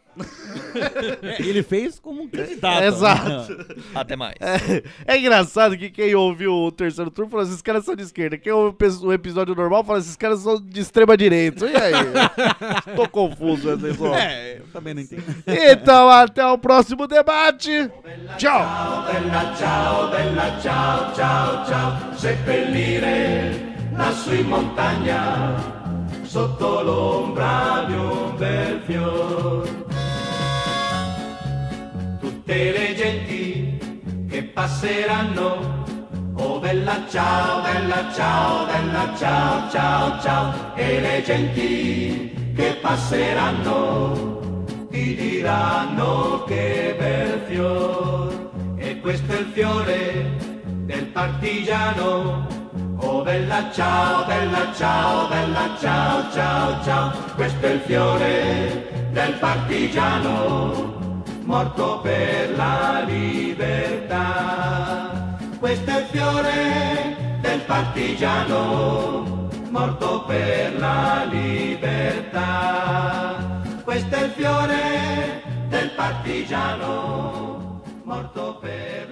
É, 1.22 1.36
ele 1.46 1.62
fez 1.62 2.00
como 2.00 2.22
um 2.22 2.26
candidato. 2.26 2.82
É, 2.82 2.86
exato. 2.86 3.66
Até 3.94 4.16
mais. 4.16 4.34
É, 4.40 4.82
é 5.06 5.18
engraçado 5.18 5.76
que 5.76 5.90
quem 5.90 6.14
ouviu 6.14 6.54
o 6.54 6.72
terceiro 6.72 7.10
turno 7.10 7.30
falou: 7.30 7.44
esses 7.44 7.60
caras 7.60 7.84
são 7.84 7.94
de 7.94 8.02
esquerda. 8.02 8.38
Quem 8.38 8.50
ouviu 8.50 8.74
o 9.02 9.12
episódio 9.12 9.54
normal 9.54 9.84
falou: 9.84 10.00
esses 10.00 10.16
caras 10.16 10.40
são 10.40 10.58
de 10.58 10.80
extrema 10.80 11.18
direita. 11.18 11.66
E 11.66 11.76
aí? 11.76 11.92
Tô 12.96 13.06
confuso, 13.10 13.68
Wesley 13.68 13.92
Zop. 13.92 14.16
É, 14.16 14.60
eu 14.60 14.66
também 14.72 14.94
não 14.94 15.02
entendo. 15.02 15.22
Então, 15.46 16.08
até 16.08 16.46
o 16.46 16.56
próximo 16.56 17.06
debate. 17.06 17.90
Tchau. 18.38 18.64
Bella 25.04 25.77
sotto 26.28 26.82
l'ombra 26.82 27.84
di 27.86 27.94
un 27.94 28.36
bel 28.36 28.82
fior. 28.84 29.66
Tutte 32.20 32.70
le 32.70 32.94
genti 32.94 34.26
che 34.28 34.42
passeranno, 34.42 35.84
oh 36.34 36.58
bella 36.58 37.00
ciao, 37.08 37.62
bella 37.62 38.12
ciao, 38.12 38.66
bella 38.66 39.14
ciao, 39.16 39.70
ciao, 39.70 40.20
ciao. 40.20 40.52
E 40.74 41.00
le 41.00 41.22
genti 41.24 42.52
che 42.54 42.78
passeranno, 42.82 44.66
ti 44.90 45.14
diranno 45.14 46.44
che 46.46 46.94
bel 46.98 47.40
fior, 47.48 48.50
e 48.76 49.00
questo 49.00 49.32
è 49.32 49.38
il 49.38 49.46
fiore 49.46 50.36
del 50.84 51.06
partigiano. 51.06 52.46
Oh 53.00 53.22
bella 53.22 53.70
ciao, 53.72 54.26
bella 54.26 54.72
ciao, 54.74 55.28
bella 55.28 55.70
ciao, 55.80 56.32
ciao, 56.32 56.82
ciao, 56.82 57.12
questo 57.36 57.66
è 57.66 57.70
il 57.70 57.78
fiore 57.80 59.08
del 59.12 59.34
partigiano, 59.34 61.22
morto 61.44 62.00
per 62.00 62.56
la 62.56 63.04
libertà. 63.06 64.16
Questo 65.60 65.90
è 65.90 66.00
il 66.00 66.06
fiore 66.06 67.38
del 67.40 67.60
partigiano, 67.60 69.48
morto 69.70 70.24
per 70.26 70.76
la 70.78 71.24
libertà. 71.30 73.36
Questo 73.84 74.16
è 74.16 74.24
il 74.24 74.30
fiore 74.30 75.42
del 75.68 75.90
partigiano, 75.90 77.80
morto 78.02 78.58
per 78.60 79.08